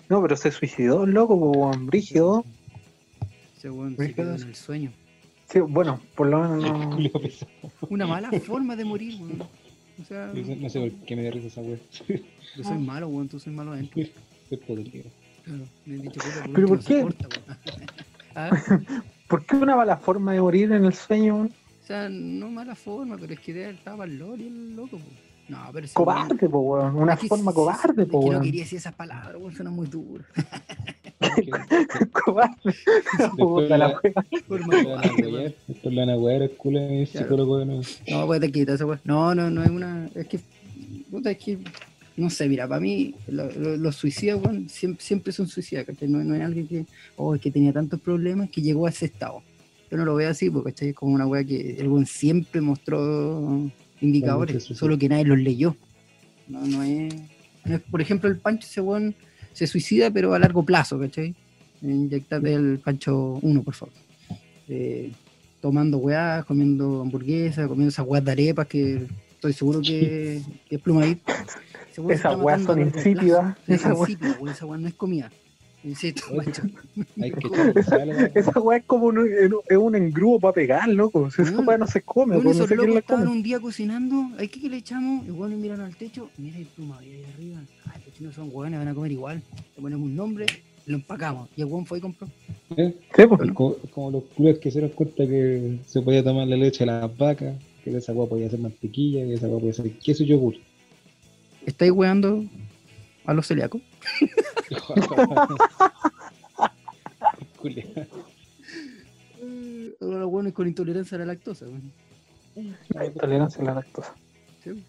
No, 0.08 0.22
pero 0.22 0.38
se 0.38 0.52
suicidó, 0.52 1.06
loco. 1.06 1.72
Brígido. 1.82 2.46
ese 3.58 3.70
weón 3.70 3.92
se 3.92 3.98
Brígido 3.98 4.24
quedó 4.24 4.36
en 4.36 4.48
el 4.48 4.56
sueño. 4.56 4.92
Sí, 5.52 5.60
bueno, 5.60 6.00
por 6.16 6.28
lo 6.28 6.40
menos 6.48 6.64
no. 6.64 6.98
Una 7.90 8.06
mala 8.08 8.32
forma 8.42 8.76
de 8.76 8.86
morir, 8.86 9.16
weón. 9.20 9.42
O 10.02 10.06
sea, 10.06 10.28
No 10.28 10.46
sé- 10.46 10.56
no 10.56 10.70
sé 10.70 10.80
por 10.80 10.92
qué 11.06 11.16
me 11.16 11.24
da 11.24 11.32
risa 11.32 11.48
esa 11.48 11.62
wea. 11.62 11.78
yo 12.56 12.64
soy 12.64 12.78
malo, 12.78 13.08
weón, 13.08 13.28
tú 13.28 13.40
soy 13.40 13.54
malo 13.54 13.72
adentro. 13.74 14.02
Soy 14.50 14.58
podrido. 14.58 15.04
Claro, 15.44 15.64
me 15.86 15.96
han 15.96 16.02
dicho 16.02 16.20
puta, 16.22 16.50
¿Pero 16.56 16.68
por 16.68 16.84
qué? 16.84 17.02
corta, 17.02 17.28
weón. 17.28 17.60
Ah, 18.36 18.50
¿Por 19.28 19.44
qué 19.46 19.56
una 19.56 19.76
mala 19.76 19.98
forma 19.98 20.34
de 20.34 20.40
morir 20.42 20.72
en 20.72 20.86
el 20.86 20.94
sueño? 20.94 21.36
weón? 21.36 21.52
sea, 21.84 22.08
no 22.10 22.50
mala 22.50 22.76
forma, 22.76 23.18
pero 23.18 23.34
es 23.34 23.40
que 23.40 23.54
de- 23.54 23.72
estaba 23.72 24.06
el 24.06 24.18
lore 24.20 24.46
el 24.48 24.76
loco, 24.76 24.98
po. 24.98 25.04
No, 25.50 25.58
pero 25.74 25.88
Cobarde, 25.94 26.48
po, 26.48 26.60
weón. 26.60 26.96
Una 26.96 27.14
Es 27.16 27.22
que 27.22 27.28
forma 27.28 27.52
cobarde, 27.52 28.06
po, 28.06 28.20
que 28.22 28.26
no 28.28 28.32
weón. 28.34 28.44
quería 28.44 28.64
decir 28.64 28.78
esas 28.78 28.94
palabras, 28.94 29.36
weón, 29.40 29.54
suena 29.54 29.72
muy 29.72 29.88
duro. 29.88 30.24
Cobarde. 32.12 32.56
Puta 33.38 33.78
la 33.78 33.88
wea. 33.90 34.00
El 34.48 36.50
culo 36.52 36.80
de 36.80 37.06
psicólogo. 37.06 37.66
No, 37.66 38.26
pues 38.26 38.42
te 38.42 38.52
quita 38.52 38.74
esa. 38.74 38.86
No, 39.04 39.36
no, 39.36 39.50
no 39.50 39.64
es 39.64 39.70
una. 39.70 40.10
Es 40.16 40.28
que. 40.28 40.40
Puta, 41.12 41.32
es 41.32 41.38
que. 41.38 41.58
No 42.16 42.30
sé, 42.30 42.50
mira, 42.50 42.68
para 42.68 42.82
mí, 42.82 43.16
lo- 43.28 43.50
lo- 43.54 43.78
los 43.78 43.96
suicidas, 43.96 44.42
weón, 44.44 44.68
siempre, 44.68 45.02
siempre 45.04 45.32
son 45.32 45.48
suicidas, 45.48 45.86
¿cachai? 45.86 46.10
No, 46.10 46.22
no 46.24 46.36
es 46.36 46.42
alguien 46.42 46.68
que. 46.68 46.86
Oh, 47.16 47.34
es 47.36 47.42
que 47.42 47.52
tenía 47.52 47.72
tantos 47.72 48.00
problemas 48.02 48.50
que 48.50 48.62
llegó 48.62 48.88
a 48.88 48.90
ese 48.90 49.06
estado. 49.06 49.42
Yo 49.90 49.98
no 49.98 50.06
lo 50.06 50.16
veo 50.16 50.30
así, 50.30 50.50
porque 50.50 50.90
es 50.90 50.96
como 50.96 51.14
una 51.16 51.26
weá 51.26 51.44
que 51.44 51.78
el 51.80 51.88
weón 51.88 52.06
siempre 52.06 52.62
mostró 52.62 53.70
indicadores, 54.02 54.64
solo 54.66 54.98
que 54.98 55.10
nadie 55.10 55.26
los 55.26 55.40
leyó. 55.40 55.76
No, 56.48 56.66
no 56.66 56.84
es, 56.84 57.14
no 57.66 57.76
es- 57.76 57.82
Por 57.90 58.02
ejemplo, 58.02 58.30
el 58.30 58.38
Pancho, 58.38 58.68
ese 58.70 58.82
weón 58.82 59.16
se 59.54 59.68
suicida, 59.68 60.10
pero 60.12 60.34
a 60.34 60.40
largo 60.40 60.64
plazo, 60.64 61.00
¿cachai? 61.00 61.36
Inyectate 61.82 62.54
el 62.54 62.80
Pancho 62.80 63.40
1, 63.42 63.64
por 63.64 63.74
favor. 63.74 63.94
Eh, 64.68 65.12
tomando 65.62 65.98
weá, 65.98 66.44
comiendo 66.48 67.02
hamburguesas, 67.02 67.68
comiendo 67.68 67.90
esas 67.90 68.06
weas 68.08 68.24
de 68.24 68.32
arepas 68.32 68.68
que 68.68 69.08
estoy 69.32 69.54
seguro 69.54 69.82
que, 69.82 70.42
que 70.68 70.76
es 70.76 70.82
plumadito. 70.82 71.24
Esas 72.10 72.38
weas 72.40 72.62
son 72.64 72.80
insípidas. 72.82 73.58
Es 73.68 73.80
Esa 73.82 73.94
wea- 73.94 74.00
insípida, 74.10 74.38
weón, 74.40 74.50
esa 74.56 74.66
wea 74.66 74.78
no 74.80 74.88
es 74.88 74.94
comida. 74.94 75.32
Insisto, 75.84 76.24
macho. 76.36 76.64
Hay 77.22 77.32
que 77.32 77.50
Esa 78.40 78.60
weá 78.60 78.80
es 78.80 78.86
como 78.86 79.06
un, 79.08 79.30
es 79.70 79.78
un 79.78 79.96
engrudo 79.96 80.40
para 80.40 80.54
pegar, 80.54 80.90
loco. 80.90 81.32
Si 81.32 81.42
esa 81.42 81.52
Weón, 81.54 81.68
weá 81.68 81.78
no 81.78 81.88
se 81.88 82.02
come, 82.02 82.36
Bueno, 82.36 82.44
pues 82.44 82.58
no 82.58 82.64
esos 82.66 82.70
sé 82.70 82.76
locos 82.76 82.94
la 82.94 83.00
estaban 83.00 83.26
come. 83.26 83.38
un 83.38 83.44
día 83.44 83.60
cocinando, 83.60 84.30
¿hay 84.38 84.48
que, 84.50 84.60
que 84.60 84.70
le 84.70 84.78
echamos? 84.78 85.26
Igual 85.26 85.52
miran 85.52 85.80
al 85.82 85.96
techo, 85.96 86.30
mira 86.38 86.58
el 86.58 86.66
pluma 86.66 87.00
ahí 87.00 87.24
arriba. 87.34 87.60
Ay, 87.94 88.02
los 88.06 88.16
chinos 88.16 88.36
son 88.36 88.50
hueones, 88.52 88.80
van 88.80 88.88
a 88.90 88.94
comer 88.94 89.12
igual. 89.14 89.42
Le 89.76 89.82
ponemos 89.82 90.06
un 90.06 90.16
nombre, 90.16 90.46
lo 90.86 90.96
empacamos. 90.96 91.48
Y 91.56 91.62
el 91.62 91.68
hueón 91.68 91.86
fue 91.86 92.00
y 92.00 92.02
compró. 92.02 92.28
¿Eh? 92.76 92.94
Sí, 93.16 93.24
pues. 93.28 93.42
Es 93.42 93.52
como, 93.54 94.12
los 94.12 94.24
culos 94.36 94.60
que 94.60 94.72
se 94.72 94.80
dieron 94.80 94.96
cuenta 94.96 95.26
que 95.26 95.80
se 95.88 96.02
podía 96.02 96.24
tomar 96.24 96.48
la 96.48 96.58
leche 96.58 96.80
de 96.80 96.88
las 96.88 97.18
vacas, 97.18 97.56
que 97.86 97.92
de 97.92 98.00
esa 98.00 98.12
agua 98.12 98.28
podía 98.28 98.48
hacer 98.48 98.60
mantequilla, 98.60 99.22
que 99.22 99.28
de 99.28 99.34
esa 99.36 99.46
agua 99.46 99.60
podía 99.60 99.72
hacer 99.72 99.92
queso 100.00 100.24
y 100.24 100.28
yogur. 100.28 100.56
¿Estáis 101.66 101.92
hueando 101.92 102.44
a 103.26 103.34
los 103.34 103.48
celíacos? 103.48 103.82
Culia. 107.58 107.86
Eh, 109.42 109.96
a 110.02 110.06
los 110.06 110.30
hueones 110.32 110.54
con 110.54 110.68
intolerancia 110.68 111.16
a 111.16 111.20
la 111.20 111.26
lactosa. 111.28 111.66
weón. 111.66 111.92
La 112.90 113.06
intolerancia 113.06 113.62
a 113.62 113.66
la 113.66 113.74
lactosa. 113.76 114.16
Sí. 114.64 114.84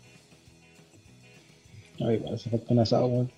Ay, 2.01 2.17
igual 2.17 2.35
hace 2.35 2.51
falta 2.51 2.73
un 2.73 2.79
asado, 2.81 3.07
weón. 3.07 3.31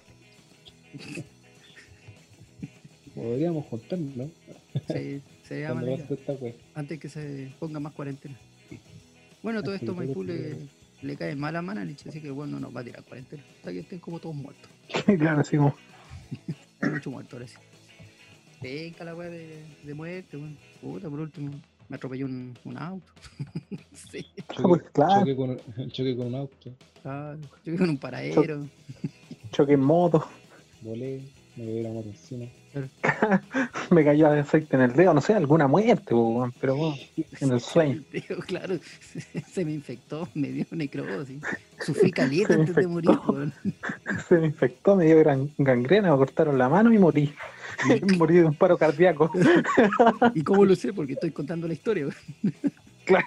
Podríamos 3.14 3.66
juntarnos, 3.66 4.16
¿no? 4.16 4.30
Se, 4.86 5.20
se 5.46 5.60
llama 5.60 5.82
antes 6.74 6.98
que 6.98 7.08
se 7.08 7.52
ponga 7.58 7.78
más 7.78 7.92
cuarentena. 7.92 8.38
Bueno, 9.42 9.62
todo 9.62 9.74
esto 9.74 9.94
Maipú 9.94 10.22
le, 10.22 10.56
le 11.02 11.16
cae 11.16 11.34
mal 11.34 11.54
a 11.56 11.62
Mananich, 11.62 12.06
así 12.06 12.22
que 12.22 12.30
bueno, 12.30 12.52
no 12.52 12.60
nos 12.60 12.76
va 12.76 12.80
a 12.80 12.84
tirar 12.84 13.04
cuarentena. 13.04 13.42
Hasta 13.56 13.72
que 13.72 13.80
estén 13.80 13.98
como 13.98 14.18
todos 14.18 14.34
muertos. 14.34 14.70
claro, 15.18 15.40
así 15.40 15.57
como. 15.57 15.74
Hay 16.81 16.90
mucho 16.90 17.11
muerto 17.11 17.37
ahora 17.37 17.48
sí. 17.48 17.57
Venga 18.61 19.05
la 19.05 19.14
weá 19.14 19.28
de, 19.28 19.62
de 19.83 19.94
muerte, 19.94 20.37
weón. 20.37 20.57
Puta, 20.81 21.09
por 21.11 21.20
último, 21.20 21.50
me 21.88 21.96
atropelló 21.96 22.26
un, 22.26 22.57
un 22.64 22.78
auto. 22.78 23.12
sí, 24.11 24.24
Choque, 24.55 24.85
Claro. 24.92 25.20
choque 25.20 25.37
con, 25.37 25.57
choque 25.90 26.16
con 26.16 26.26
un 26.28 26.35
auto, 26.37 26.57
claro. 27.02 27.38
Yo 27.64 27.76
con 27.76 27.90
un 27.90 27.98
paradero. 27.98 28.66
Choque 29.50 29.72
en 29.74 29.81
moto. 29.81 30.26
volé, 30.81 31.22
me 31.57 31.64
llevé 31.66 31.83
la 31.83 31.90
moto 31.90 32.09
encima. 32.09 32.46
Me 33.90 34.02
cayó 34.05 34.28
aceite 34.31 34.76
en 34.76 34.83
el 34.83 34.92
dedo. 34.94 35.12
No 35.12 35.20
sé, 35.20 35.35
alguna 35.35 35.66
muerte, 35.66 36.14
weón, 36.14 36.52
pero 36.61 36.76
bueno, 36.76 36.96
en 37.40 37.52
el 37.52 37.61
sueño. 37.61 38.02
Claro, 38.46 38.78
se 39.50 39.64
me 39.64 39.72
infectó, 39.72 40.28
me 40.35 40.48
dio 40.50 40.64
necrosis. 40.70 41.42
Sufrí 41.84 42.12
me 42.16 42.54
antes 42.54 42.74
de 42.74 42.86
morir, 42.86 43.10
weón. 43.28 43.52
Se 44.28 44.38
me 44.38 44.46
infectó, 44.46 44.96
me 44.96 45.06
dio 45.06 45.18
gran, 45.18 45.50
gangrena, 45.58 46.10
me 46.10 46.16
cortaron 46.16 46.58
la 46.58 46.68
mano 46.68 46.92
y 46.92 46.98
morí. 46.98 47.34
morí 48.18 48.36
de 48.36 48.44
un 48.44 48.54
paro 48.54 48.76
cardíaco. 48.78 49.30
¿Y 50.34 50.42
cómo 50.42 50.64
lo 50.64 50.76
sé? 50.76 50.92
Porque 50.92 51.14
estoy 51.14 51.30
contando 51.30 51.66
la 51.66 51.74
historia, 51.74 52.06
weón. 52.06 52.54
Claro. 53.04 53.26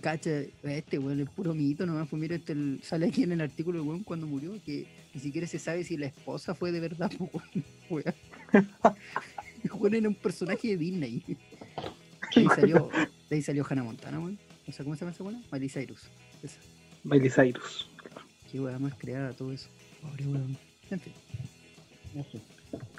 Cacha, 0.00 0.30
este 0.62 0.98
weón 0.98 1.20
es 1.20 1.28
puro 1.28 1.54
mito 1.54 1.86
nomás. 1.86 2.08
Pues 2.08 2.20
mira, 2.20 2.36
este, 2.36 2.52
el- 2.52 2.80
sale 2.82 3.06
aquí 3.06 3.22
en 3.22 3.32
el 3.32 3.40
artículo 3.40 3.82
weón 3.84 4.02
cuando 4.02 4.26
murió 4.26 4.52
que 4.64 4.86
ni 5.14 5.20
siquiera 5.20 5.46
se 5.46 5.58
sabe 5.58 5.84
si 5.84 5.96
la 5.96 6.06
esposa 6.06 6.54
fue 6.54 6.72
de 6.72 6.80
verdad, 6.80 7.10
pues, 7.18 7.44
weón. 7.90 8.14
Weón. 9.78 9.94
Era 9.94 10.08
un 10.08 10.14
personaje 10.14 10.68
de 10.68 10.76
Disney. 10.76 11.22
De 12.34 12.40
ahí 12.40 12.46
salió, 12.54 12.88
de 13.28 13.36
ahí 13.36 13.42
salió 13.42 13.64
Hannah 13.68 13.82
Montana, 13.84 14.18
weón. 14.18 14.38
O 14.66 14.72
sea, 14.72 14.84
¿cómo 14.84 14.96
se 14.96 15.00
llama 15.00 15.12
esa 15.12 15.22
weón? 15.24 15.44
Miley 15.52 15.68
Cyrus. 15.68 16.08
Esa. 16.42 16.58
Miley 17.04 17.30
Cyrus. 17.30 17.88
Qué 18.50 18.60
weón 18.60 18.82
más 18.82 18.94
creada 18.94 19.32
todo 19.32 19.52
eso. 19.52 19.68
Pobre 20.02 20.26
weón. 20.26 20.56
En 20.90 21.00
fin. 21.00 21.12
Yo 22.14 22.24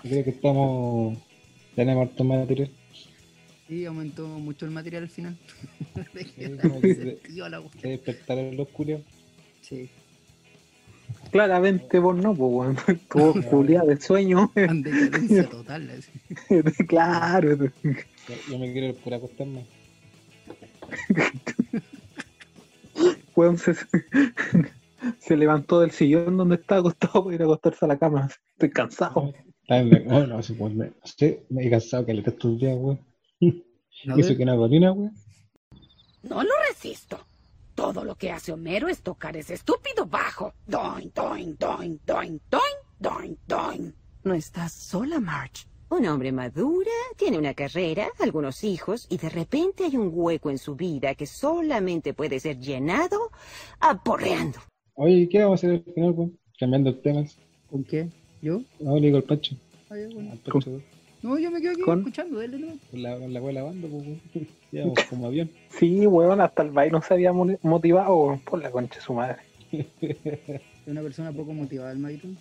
creo 0.01 0.23
que 0.23 0.29
estamos. 0.29 1.17
Tenemos 1.75 2.07
harto 2.07 2.23
material. 2.23 2.69
Sí, 3.67 3.85
aumentó 3.85 4.27
mucho 4.27 4.65
el 4.65 4.71
material 4.71 5.03
al 5.03 5.09
final. 5.09 5.37
Se 7.81 7.87
despertaron 7.87 8.57
los 8.57 8.67
culios. 8.69 9.01
Sí. 9.61 9.89
Claramente 11.31 11.99
vos 11.99 12.15
no, 12.15 12.33
pues, 12.33 12.51
weón. 12.51 12.77
Tuvo 13.09 13.41
culiada 13.49 13.85
de 13.85 14.01
sueño. 14.01 14.51
En 14.55 14.81
decadencia 14.81 15.49
total. 15.49 15.89
así. 15.89 16.85
claro. 16.87 17.55
Yo, 17.57 17.71
yo 18.49 18.59
me 18.59 18.71
quiero 18.71 18.87
ir 18.87 18.95
por 18.95 19.13
acostarme. 19.13 19.65
Weón 23.41 23.57
se, 23.57 23.73
se 25.19 25.35
levantó 25.35 25.79
del 25.79 25.89
sillón 25.91 26.37
donde 26.37 26.55
estaba 26.55 26.81
acostado 26.81 27.23
para 27.23 27.35
ir 27.35 27.41
a 27.41 27.45
acostarse 27.45 27.85
a 27.85 27.87
la 27.87 27.97
cama. 27.97 28.29
Estoy 28.53 28.69
cansado. 28.69 29.33
En 29.67 29.89
la- 29.89 30.15
oh, 30.15 30.27
no, 30.27 30.43
sí, 30.43 30.53
pues, 30.53 30.73
me, 30.75 30.91
sé, 31.03 31.43
me 31.49 31.65
he 31.65 31.69
cansado 31.71 32.05
que 32.05 32.13
le 32.13 32.21
estos 32.21 32.59
días, 32.59 32.77
weón. 32.79 32.99
Hizo 33.39 34.37
que 34.37 34.43
una, 34.43 34.55
weón. 34.55 35.11
No 36.21 36.43
lo 36.43 36.51
resisto. 36.69 37.19
Todo 37.73 38.03
lo 38.03 38.15
que 38.15 38.29
hace 38.29 38.51
Homero 38.51 38.89
es 38.89 39.01
tocar 39.01 39.35
ese 39.35 39.55
estúpido 39.55 40.05
bajo. 40.05 40.53
Doin, 40.67 41.11
doin, 41.15 41.57
doin, 41.57 41.99
doin, 42.05 42.39
doin, 42.51 42.73
doin, 42.99 43.37
doin. 43.47 43.95
No 44.23 44.35
estás 44.35 44.71
sola, 44.73 45.19
Marge. 45.19 45.65
Un 45.91 46.05
hombre 46.07 46.31
madura, 46.31 46.89
tiene 47.17 47.37
una 47.37 47.53
carrera, 47.53 48.07
algunos 48.19 48.63
hijos, 48.63 49.07
y 49.09 49.17
de 49.17 49.27
repente 49.27 49.83
hay 49.83 49.97
un 49.97 50.09
hueco 50.13 50.49
en 50.49 50.57
su 50.57 50.73
vida 50.73 51.15
que 51.15 51.25
solamente 51.25 52.13
puede 52.13 52.39
ser 52.39 52.57
llenado 52.59 53.29
aporreando. 53.81 54.59
Oye, 54.93 55.27
¿qué 55.27 55.43
vamos 55.43 55.61
a 55.61 55.67
hacer 55.67 55.83
al 55.85 55.93
final, 55.93 56.11
weón? 56.11 56.39
Cambiando 56.57 56.95
temas. 56.95 57.37
¿Con 57.69 57.83
qué? 57.83 58.07
¿Yo? 58.41 58.61
No, 58.79 58.95
le 58.95 59.07
digo 59.07 59.17
al 59.17 59.23
Pancho. 59.23 59.55
Ah, 59.89 59.97
ya, 59.97 60.07
bueno. 60.13 60.31
Al 60.31 60.83
No, 61.23 61.37
yo 61.37 61.51
me 61.51 61.59
quedo 61.61 61.73
aquí 61.73 61.81
¿Con? 61.81 61.99
escuchando, 61.99 62.39
dale, 62.39 62.57
no. 62.57 62.67
la, 62.93 63.17
weá 63.41 63.51
lavando, 63.51 63.89
pues, 63.89 64.47
como 65.09 65.27
avión. 65.27 65.51
Sí, 65.77 66.07
weón, 66.07 66.39
hasta 66.39 66.63
el 66.63 66.71
baile 66.71 66.93
no 66.93 67.01
se 67.01 67.15
había 67.15 67.33
mo- 67.33 67.57
motivado 67.63 68.15
weón, 68.15 68.39
por 68.39 68.61
la 68.61 68.71
concha 68.71 68.95
de 68.95 69.01
su 69.01 69.13
madre. 69.13 69.41
Es 70.81 70.87
una 70.87 71.01
persona 71.01 71.31
poco 71.33 71.53
motivada, 71.53 71.91
el 71.91 71.99
Mayron. 71.99 72.37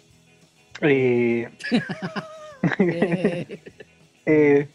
Eh, 0.83 1.49
Eh, 2.79 3.61
eh, 4.27 4.69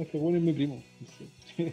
es 0.00 0.08
que 0.08 0.18
bueno 0.18 0.38
es 0.38 0.44
mi 0.44 0.52
primo. 0.52 0.82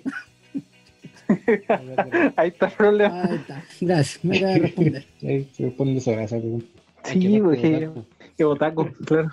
Ahí 2.36 2.50
está 2.50 2.68
el 2.68 2.74
problema. 2.74 3.24
ahí 3.24 3.36
está. 3.36 3.64
Gracias, 3.82 4.24
me 4.24 4.38
acaba 4.38 4.54
de 4.54 4.60
responder. 4.60 5.06
Ahí 5.24 5.50
se 5.54 5.66
responde 5.66 5.98
esa 5.98 6.16
que 6.16 6.62
Sí, 7.04 7.40
porque 7.40 7.90
es 8.38 8.46
otaco, 8.46 8.90
claro. 9.06 9.30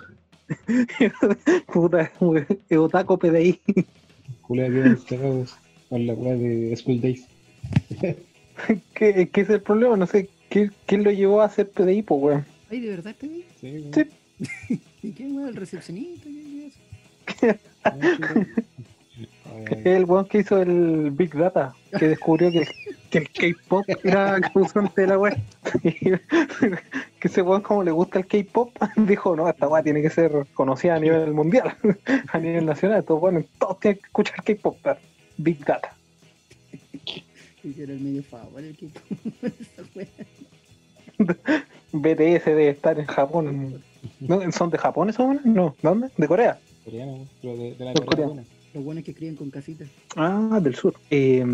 Puta, 1.71 2.11
es 2.69 2.77
otaco 2.77 3.17
PDI. 3.17 3.59
Culea 4.41 4.69
que 4.69 4.79
van 4.79 4.95
cagados 5.07 5.55
con 5.89 6.05
la 6.05 6.13
weá 6.13 6.35
de 6.35 6.75
School 6.75 7.01
Days. 7.01 7.27
¿Qué, 8.93 9.29
¿Qué 9.31 9.41
es 9.41 9.49
el 9.49 9.61
problema? 9.61 9.97
No 9.97 10.05
sé, 10.05 10.29
¿qué, 10.49 10.69
¿quién 10.85 11.03
lo 11.03 11.11
llevó 11.11 11.41
a 11.41 11.45
hacer 11.45 11.69
PDI, 11.69 12.03
pues, 12.03 12.21
weón? 12.21 12.45
Ay, 12.69 12.81
¿de 12.81 12.89
verdad 12.89 13.15
güey? 13.21 13.45
Sí, 13.59 13.71
weón. 13.71 13.93
Sí. 13.93 14.79
¿Y 15.03 15.11
qué, 15.11 15.27
güey? 15.27 15.49
¿El 15.49 15.55
recepcionista? 15.55 16.29
¿Qué 17.25 17.49
es 17.49 17.57
weón. 17.85 18.47
El 19.85 20.05
weón 20.05 20.25
que 20.25 20.39
hizo 20.39 20.59
el 20.59 21.11
Big 21.11 21.35
Data, 21.35 21.75
que 21.99 22.07
descubrió 22.07 22.49
que, 22.51 22.67
que 23.11 23.17
el 23.19 23.29
K-pop 23.29 23.85
era 24.03 24.41
causante 24.41 25.01
de 25.01 25.07
la 25.07 25.19
web. 25.19 25.37
que 25.83 27.27
ese 27.27 27.41
weón, 27.43 27.61
como 27.61 27.83
le 27.83 27.91
gusta 27.91 28.19
el 28.19 28.25
K-pop, 28.25 28.71
dijo: 28.95 29.35
No, 29.35 29.47
esta 29.47 29.67
weá 29.67 29.83
tiene 29.83 30.01
que 30.01 30.09
ser 30.09 30.47
conocida 30.53 30.95
a 30.95 30.99
nivel 30.99 31.33
mundial, 31.33 31.75
a 32.31 32.39
nivel 32.39 32.65
nacional. 32.65 32.99
Entonces, 32.99 33.21
bueno, 33.21 33.43
todos 33.59 33.79
tienen 33.79 33.99
que 33.99 34.07
escuchar 34.07 34.43
K-pop. 34.43 34.77
Big 35.37 35.63
Data. 35.63 35.93
Que 37.05 37.83
era 37.83 37.93
el 37.93 37.99
medio 37.99 38.23
favor 38.23 38.63
el 38.63 38.75
wea. 39.95 40.07
BTS 41.91 42.45
debe 42.45 42.69
estar 42.69 42.99
en 42.99 43.05
Japón. 43.05 43.83
¿No? 44.19 44.51
¿Son 44.51 44.69
de 44.69 44.77
Japón 44.77 45.09
esos 45.09 45.25
buenos? 45.25 45.45
No, 45.45 45.75
¿dónde? 45.81 46.09
¿De 46.17 46.27
Corea? 46.27 46.59
Coreano, 46.85 47.25
pero 47.41 47.57
de, 47.57 47.75
de 47.75 47.85
la 47.85 47.93
Los 47.93 48.05
coreanos. 48.05 48.45
Los 48.73 48.83
buenos 48.83 49.03
que 49.03 49.11
escriben 49.11 49.35
con 49.35 49.51
casitas. 49.51 49.87
Ah, 50.15 50.59
del 50.61 50.73
sur. 50.75 50.95
Eh, 51.11 51.45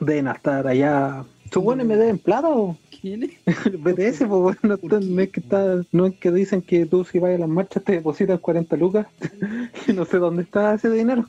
deben 0.00 0.26
estar 0.26 0.66
allá. 0.66 1.24
¿Sus 1.52 1.62
buenos 1.62 1.86
me 1.86 1.96
deben 1.96 2.18
plata 2.18 2.48
o? 2.50 2.76
¿Quién 3.00 3.22
es? 3.22 3.30
BTS, 3.78 4.26
pues 4.26 4.28
bueno, 4.28 4.58
no, 4.62 4.78
no 5.00 5.20
es 5.22 5.30
que 5.30 5.40
está, 5.40 5.80
no 5.92 6.06
es 6.06 6.14
que 6.16 6.32
dicen 6.32 6.62
que 6.62 6.84
tú 6.86 7.04
si 7.04 7.20
vas 7.20 7.36
a 7.36 7.38
las 7.38 7.48
marchas 7.48 7.84
te 7.84 7.92
depositan 7.92 8.38
40 8.38 8.76
lucas 8.76 9.06
y 9.86 9.92
no 9.92 10.04
sé 10.04 10.18
dónde 10.18 10.42
está 10.42 10.74
ese 10.74 10.90
dinero. 10.90 11.24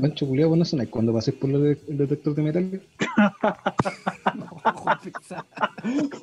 Pancho 0.00 0.28
culiao, 0.28 0.48
vos 0.50 0.58
no 0.58 0.64
sonás 0.64 0.86
cuando 0.88 1.12
pases 1.12 1.34
por 1.34 1.50
lo 1.50 1.58
de- 1.58 1.76
el 1.88 1.98
detector 1.98 2.34
de 2.36 2.42
metal. 2.42 2.82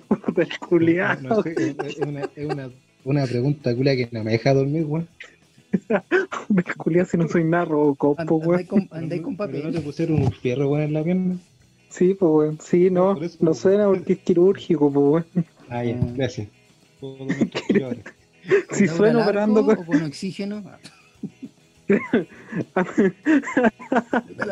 Puta, 0.07 0.43
culiao. 0.69 1.21
No 1.21 1.41
sé, 1.43 1.53
es, 1.57 1.75
es 1.85 1.97
una, 1.97 2.21
es 2.35 2.45
una, 2.45 2.69
una 3.05 3.25
pregunta 3.25 3.73
culia 3.75 3.95
que 3.95 4.09
no 4.11 4.23
me 4.23 4.31
deja 4.31 4.53
dormir, 4.53 4.83
weón. 4.85 5.07
Me 6.49 6.63
culiao 6.63 7.05
si 7.05 7.17
no 7.17 7.27
soy 7.27 7.43
narro 7.43 7.81
o 7.81 7.95
copo, 7.95 8.35
weón. 8.37 8.65
Andáis 8.91 9.21
con, 9.21 9.35
Pero 9.37 9.51
no 9.51 9.59
te 9.63 9.71
papel. 9.71 9.81
pusieron 9.83 10.21
un 10.21 10.31
fierro, 10.31 10.69
weón, 10.69 10.83
en 10.83 10.93
la 10.93 11.03
pierna. 11.03 11.37
Sí, 11.89 12.13
pues 12.13 12.31
weón. 12.31 12.59
Sí, 12.61 12.89
no, 12.89 13.21
eso, 13.21 13.37
no 13.41 13.53
suena 13.53 13.85
porque 13.87 14.13
es 14.13 14.19
quirúrgico, 14.19 14.91
pues 14.91 15.25
weón. 15.35 15.45
Ah, 15.69 15.83
ya, 15.83 15.95
Ah. 16.01 16.07
gracias. 16.15 16.47
Si 18.71 18.85
¿Laura 18.85 18.95
suena 18.97 19.23
operando 19.23 19.65
con, 19.65 19.79
o 19.79 19.85
con 19.85 20.03
oxígeno. 20.03 20.63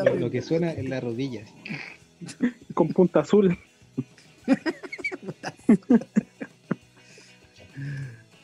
Lo, 0.04 0.14
lo 0.16 0.30
que 0.30 0.42
suena 0.42 0.72
es 0.72 0.88
la 0.88 1.00
rodilla. 1.00 1.42
con 2.74 2.88
punta 2.88 3.20
azul. 3.20 3.56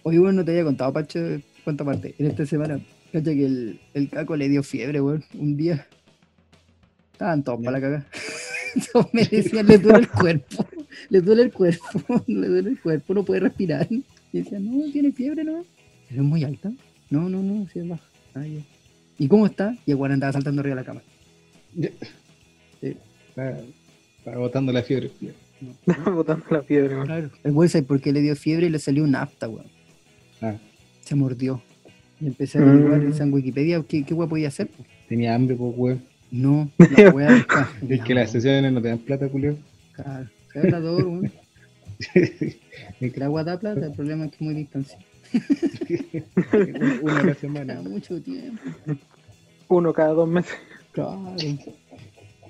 Oye, 0.02 0.18
bueno, 0.18 0.34
no 0.34 0.44
te 0.44 0.52
había 0.52 0.64
contado, 0.64 0.92
Pacho, 0.92 1.20
cuánta 1.64 1.84
parte. 1.84 2.14
En 2.18 2.26
esta 2.26 2.46
semana, 2.46 2.80
cacha 3.12 3.32
que 3.32 3.44
el, 3.44 3.80
el 3.94 4.08
caco 4.08 4.36
le 4.36 4.48
dio 4.48 4.62
fiebre, 4.62 5.00
weón, 5.00 5.24
un 5.34 5.56
día. 5.56 5.86
Estaban 7.12 7.42
todos 7.42 7.58
para 7.60 7.72
la 7.72 7.80
cagada. 7.80 8.06
Todos 8.92 9.12
me 9.12 9.24
decían, 9.24 9.66
le 9.66 9.78
duele 9.78 9.98
el 9.98 10.08
cuerpo, 10.08 10.66
le 11.08 11.20
duele 11.20 11.42
el 11.42 11.52
cuerpo, 11.52 12.24
le 12.26 12.48
duele 12.48 12.70
el 12.70 12.80
cuerpo, 12.80 13.14
no 13.14 13.24
puede 13.24 13.40
respirar. 13.40 13.88
Y 13.90 14.04
decían, 14.32 14.64
no, 14.64 14.90
tiene 14.92 15.12
fiebre, 15.12 15.44
¿no? 15.44 15.64
Pero 16.08 16.22
es 16.22 16.28
muy 16.28 16.44
alta. 16.44 16.70
No, 17.10 17.28
no, 17.28 17.42
no, 17.42 17.66
sí 17.72 17.80
es 17.80 17.88
baja. 17.88 18.04
Ah, 18.34 18.46
ya. 18.46 18.60
¿Y 19.18 19.28
cómo 19.28 19.46
está? 19.46 19.76
Y 19.86 19.90
el 19.90 19.96
weón 19.96 20.12
andaba 20.12 20.32
saltando 20.32 20.60
arriba 20.60 20.76
de 20.76 20.82
la 20.82 20.86
cama. 20.86 21.02
Está, 22.80 23.60
está 24.18 24.38
botando 24.38 24.72
la 24.72 24.82
fiebre. 24.82 25.10
culiao. 25.10 25.34
Botando 26.14 26.46
la 26.50 26.62
fiebre, 26.62 26.94
weón. 26.94 27.06
Claro. 27.06 27.30
El 27.44 27.52
weón 27.52 27.68
sabe 27.68 27.84
por 27.84 28.00
qué 28.00 28.12
le 28.12 28.20
dio 28.20 28.34
fiebre 28.36 28.66
y 28.66 28.70
le 28.70 28.78
salió 28.78 29.04
un 29.04 29.14
afta, 29.14 29.48
weón. 29.48 29.66
Ah, 30.42 30.54
Se 31.02 31.14
mordió. 31.14 31.62
Y 32.20 32.26
empecé 32.26 32.58
a 32.58 32.62
averiguar 32.62 33.00
Mm. 33.00 33.22
en 33.22 33.32
Wikipedia 33.32 33.82
qué, 33.86 34.04
qué 34.04 34.14
weón 34.14 34.28
podía 34.28 34.48
hacer. 34.48 34.68
po. 34.68 34.84
tenía 35.08 35.34
hambre, 35.34 35.56
pues, 35.56 35.72
weón. 35.76 36.02
No, 36.30 36.70
la 36.96 37.10
weá 37.10 37.46
Es 37.88 38.00
que 38.02 38.14
las 38.14 38.30
sesiones 38.30 38.72
no 38.72 38.80
te 38.80 38.88
dan 38.88 38.98
plata, 38.98 39.28
culiao. 39.28 39.56
Claro, 39.92 40.28
cargador, 40.48 41.04
weón. 41.06 41.32
Es 43.00 43.12
que 43.12 43.20
La 43.20 43.26
agua 43.26 43.44
da 43.44 43.58
plata, 43.58 43.86
el 43.86 43.92
problema 43.92 44.24
es 44.26 44.30
que 44.30 44.36
es 44.36 44.42
muy 44.42 44.54
distanciado. 44.54 45.02
una, 46.52 47.00
una 47.02 47.20
a 47.20 47.22
la 47.24 47.28
Da 47.28 47.34
semana. 47.34 47.82
mucho 47.82 48.20
tiempo. 48.22 48.62
Uno 49.68 49.92
cada 49.92 50.10
dos 50.10 50.28
meses. 50.28 50.52
Claro. 50.92 51.34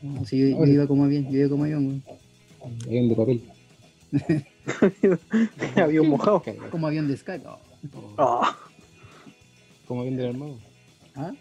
No, 0.03 0.24
si 0.24 0.38
yo, 0.51 0.64
yo 0.64 0.72
iba 0.72 0.86
como 0.86 1.05
avión, 1.05 1.24
yo 1.30 1.38
iba 1.38 1.49
como 1.49 1.64
avión, 1.64 1.86
weón. 1.86 2.03
Avión 2.86 3.09
de 3.09 3.14
papel. 3.16 3.43
Había 5.76 6.03
un 6.03 6.09
mojado. 6.09 6.43
Como 6.70 6.86
avión 6.86 7.09
de 7.09 7.16
Sky. 7.16 7.32
Oh. 8.16 8.43
Como 9.87 10.01
avión 10.03 10.16
del 10.16 10.28
armado. 10.31 10.57
¿Ah? 11.16 11.33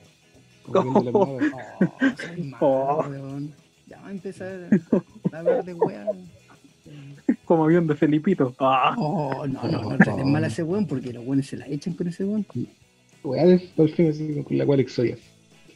Como 0.64 0.98
avión 1.00 1.06
del 1.06 1.08
armado. 1.16 1.38
Oh, 1.82 1.90
soy 2.18 2.44
malo, 2.52 2.58
Oh. 2.62 3.06
Ya 3.88 4.00
va 4.02 4.08
a 4.08 4.12
empezar 4.12 4.70
a 5.32 5.38
hablar 5.40 5.66
de 5.66 5.74
weá. 5.74 6.06
como 7.46 7.64
avión 7.66 7.88
de 7.88 7.96
Felipito. 7.96 8.56
Ah, 8.60 8.96
Oh, 8.98 9.48
no, 9.48 9.64
no, 9.64 9.82
no 9.92 9.98
traten 9.98 10.32
mal 10.32 10.44
a 10.44 10.48
ese 10.48 10.64
weón 10.64 10.86
porque 10.86 11.12
los 11.14 11.26
weones 11.26 11.48
se 11.48 11.58
la 11.58 11.68
echan 11.68 11.94
con 11.96 12.08
ese 12.08 12.24
weón. 12.24 12.46
Weá 13.24 13.46
del 13.46 13.60
por 13.76 13.90
fin 13.90 14.44
con 14.44 14.58
la 14.58 14.66
cual 14.66 14.80
Exodia. 14.80 15.18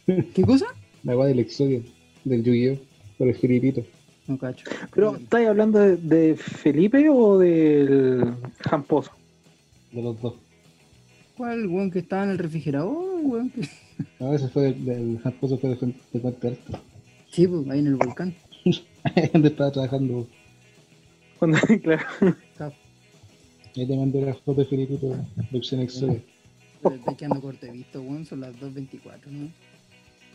¿Qué 0.06 0.44
cosa? 0.46 0.68
La 1.04 1.18
weá 1.18 1.28
del 1.28 1.40
Exodia. 1.40 1.82
Del 2.24 2.44
Yu-Gi-Oh! 2.44 2.78
Por 3.18 3.28
el 3.28 3.36
Filipito. 3.36 3.84
No 4.28 4.38
cacho. 4.38 4.66
pero 4.94 5.16
¿estáis 5.18 5.48
hablando 5.50 5.80
de, 5.80 5.98
de 5.98 6.36
Felipe 6.38 7.10
o 7.10 7.38
del 7.40 8.34
Jamposo? 8.62 9.12
De 9.92 10.02
los 10.02 10.22
dos. 10.22 10.36
¿Cuál 11.38 11.68
weón 11.68 11.90
que 11.92 12.00
estaba 12.00 12.24
en 12.26 12.30
el 12.32 12.38
refrigerador, 12.38 13.22
weón? 13.24 13.50
que- 13.50 13.68
No, 14.20 14.34
ese 14.34 14.48
fue 14.50 14.64
del, 14.64 14.86
del 14.86 15.22
esposo 15.24 15.58
fue 15.58 15.72
de, 15.72 15.76
Fuente- 15.78 16.02
de 16.12 16.20
Puente 16.20 16.48
Alto. 16.50 16.80
Sí, 17.32 17.48
pues, 17.48 17.70
ahí 17.70 17.80
en 17.80 17.88
el 17.88 17.96
volcán. 17.96 18.34
Ahí 19.04 19.30
donde 19.34 19.48
estaba 19.50 19.72
trabajando. 19.72 20.28
Cuando, 21.40 21.58
claro, 21.84 22.04
Ahí 23.76 23.88
te 23.88 23.98
mandé 23.98 24.22
la 24.22 24.36
foto 24.36 24.62
de 24.62 24.66
Filipito 24.66 25.08
de 25.50 25.58
opción 25.58 25.82
Exodia. 25.82 26.22
está 26.84 27.12
echando 27.12 27.42
corte 27.42 27.72
visto, 27.72 28.02
weón, 28.02 28.24
son 28.26 28.42
las 28.42 28.54
2.24, 28.58 29.26
¿no? 29.32 29.50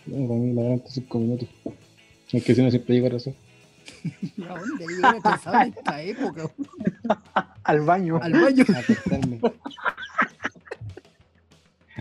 Bueno, 0.06 0.26
para 0.28 0.40
mí 0.40 0.54
la 0.54 0.60
adelanto 0.62 0.86
5 0.90 1.18
minutos. 1.20 1.48
Es 2.32 2.42
que 2.44 2.54
si 2.54 2.62
no 2.62 2.70
siempre 2.70 2.94
llego 2.96 3.06
a 3.06 3.10
razón. 3.10 3.34
¿A 4.48 4.58
dónde 4.58 4.84
hubiera 4.86 5.12
pensado 5.20 5.60
en 5.62 5.68
esta 5.68 6.02
época, 6.02 6.50
al 7.62 7.80
baño. 7.82 8.18
Al 8.20 8.32
baño. 8.32 8.64
A 8.74 8.78
acostarme. 8.78 9.40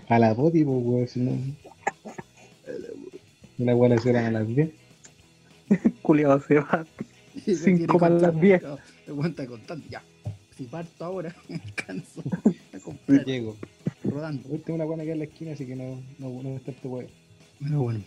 A 0.08 0.20
la 0.20 0.36
pues, 0.36 0.54
weón, 0.66 1.08
si 1.08 1.20
no. 1.20 1.32
La 3.58 3.76
weá 3.76 3.90
la 3.90 3.96
hicieron 3.96 4.24
a 4.24 4.32
las 4.32 4.48
10. 4.48 4.70
Culiado 6.02 6.40
se 6.42 6.56
va. 6.60 6.86
Y 7.46 7.52
lo 7.52 7.58
Cinco 7.58 7.78
tiene 7.78 8.00
para 8.00 8.14
las 8.16 8.22
contando, 8.24 8.42
diez. 8.42 8.62
cabrón. 8.62 8.80
El 9.06 9.14
weón 9.14 9.30
está 9.32 9.46
contando, 9.46 9.86
ya. 9.90 10.02
Si 10.58 10.64
parto 10.64 11.06
ahora, 11.06 11.36
me 11.48 11.56
alcanzo 11.64 12.24
a 12.74 12.80
comprar, 12.80 13.26
Llego. 13.26 13.56
rodando. 14.04 14.50
Hoy 14.50 14.58
tengo 14.58 14.76
una 14.76 14.86
buena 14.86 15.04
acá 15.04 15.12
en 15.12 15.20
la 15.20 15.26
esquina, 15.26 15.52
así 15.54 15.66
que 15.68 15.76
no, 15.76 16.02
no, 16.18 16.42
no 16.42 16.56
está 16.56 16.72
este 16.72 16.88
weón. 16.88 17.08
Pero 17.62 17.82
bueno. 17.82 18.00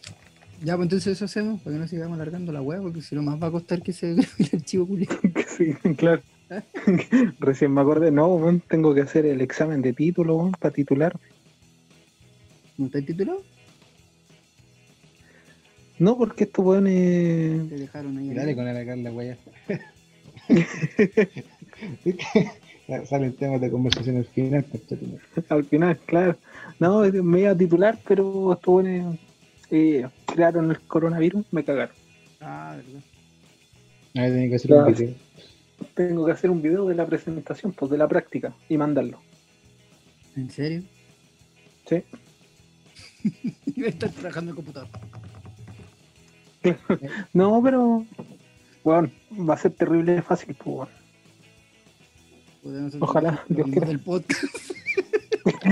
Ya, 0.65 0.75
pues 0.77 0.87
entonces 0.87 1.13
eso 1.13 1.25
hacemos, 1.27 1.61
para 1.63 1.77
que 1.77 1.81
no 1.81 1.87
sigamos 1.89 2.17
alargando 2.17 2.51
la 2.53 2.61
weá, 2.61 2.81
porque 2.83 3.03
si 3.03 3.15
no 3.15 3.23
más 3.23 3.41
va 3.41 3.47
a 3.47 3.51
costar 3.53 3.83
que 3.83 3.93
se 3.93 4.15
grabe 4.15 4.29
el 4.39 4.51
archivo 4.53 4.87
culiado. 4.87 5.19
Sí, 5.57 5.75
claro. 5.97 6.23
Recién 7.39 7.73
me 7.73 7.81
acordé, 7.83 8.11
no, 8.11 8.27
weón, 8.35 8.61
tengo 8.61 8.95
que 8.95 9.03
hacer 9.03 9.27
el 9.27 9.41
examen 9.41 9.81
de 9.81 9.93
título, 9.93 10.37
weón, 10.37 10.53
para 10.53 10.75
titular. 10.75 11.17
¿No 12.81 12.87
está 12.87 13.03
titulado? 13.03 13.43
No, 15.99 16.17
porque 16.17 16.45
estos 16.45 16.65
weones. 16.65 17.69
Te 17.69 17.77
dejaron 17.77 18.17
ahí. 18.17 18.33
Dale 18.33 18.57
con 18.57 18.65
la 18.65 18.87
Carla, 18.87 19.13
weá. 19.13 19.37
Salen 23.05 23.35
temas 23.35 23.61
de 23.61 23.71
conversación 23.71 24.17
al 24.17 24.25
final. 24.25 24.65
Al 25.51 25.65
final, 25.65 25.99
claro. 26.07 26.39
No, 26.79 27.01
me 27.03 27.41
iba 27.41 27.51
a 27.51 27.57
titular, 27.57 27.99
pero 28.09 28.55
estos 28.55 28.75
weones 28.75 29.19
eh, 29.71 30.09
crearon 30.25 30.71
el 30.71 30.81
coronavirus, 30.81 31.45
me 31.51 31.63
cagaron. 31.63 31.95
Ah, 32.41 32.79
verdad. 32.79 33.03
Ahí 34.15 34.31
tenía 34.31 34.49
que 34.49 34.57
hacer 34.57 34.73
un 34.73 34.95
video. 34.95 35.15
Tengo 35.93 36.25
que 36.25 36.33
hacer 36.33 36.49
un 36.49 36.63
video 36.63 36.87
de 36.87 36.95
la 36.95 37.05
presentación, 37.05 37.73
pues 37.73 37.91
de 37.91 37.99
la 37.99 38.09
práctica, 38.09 38.55
y 38.71 38.79
mandarlo. 38.79 39.21
¿En 40.35 40.49
serio? 40.49 40.83
Sí. 41.87 42.03
Iba 43.77 43.87
a 43.87 43.91
estar 43.91 44.11
trabajando 44.11 44.51
en 44.53 44.57
el 44.59 44.65
computador. 44.65 44.89
No, 47.33 47.63
pero. 47.63 48.05
Bueno, 48.85 49.11
va 49.49 49.55
a 49.55 49.59
ser 49.59 49.73
terrible 49.73 50.21
fácil, 50.23 50.55
pues, 50.55 50.89
Ojalá, 53.01 53.43
Dios 53.49 53.69
quiera. 53.71 53.87
del 53.89 54.01
podcast. 54.01 54.45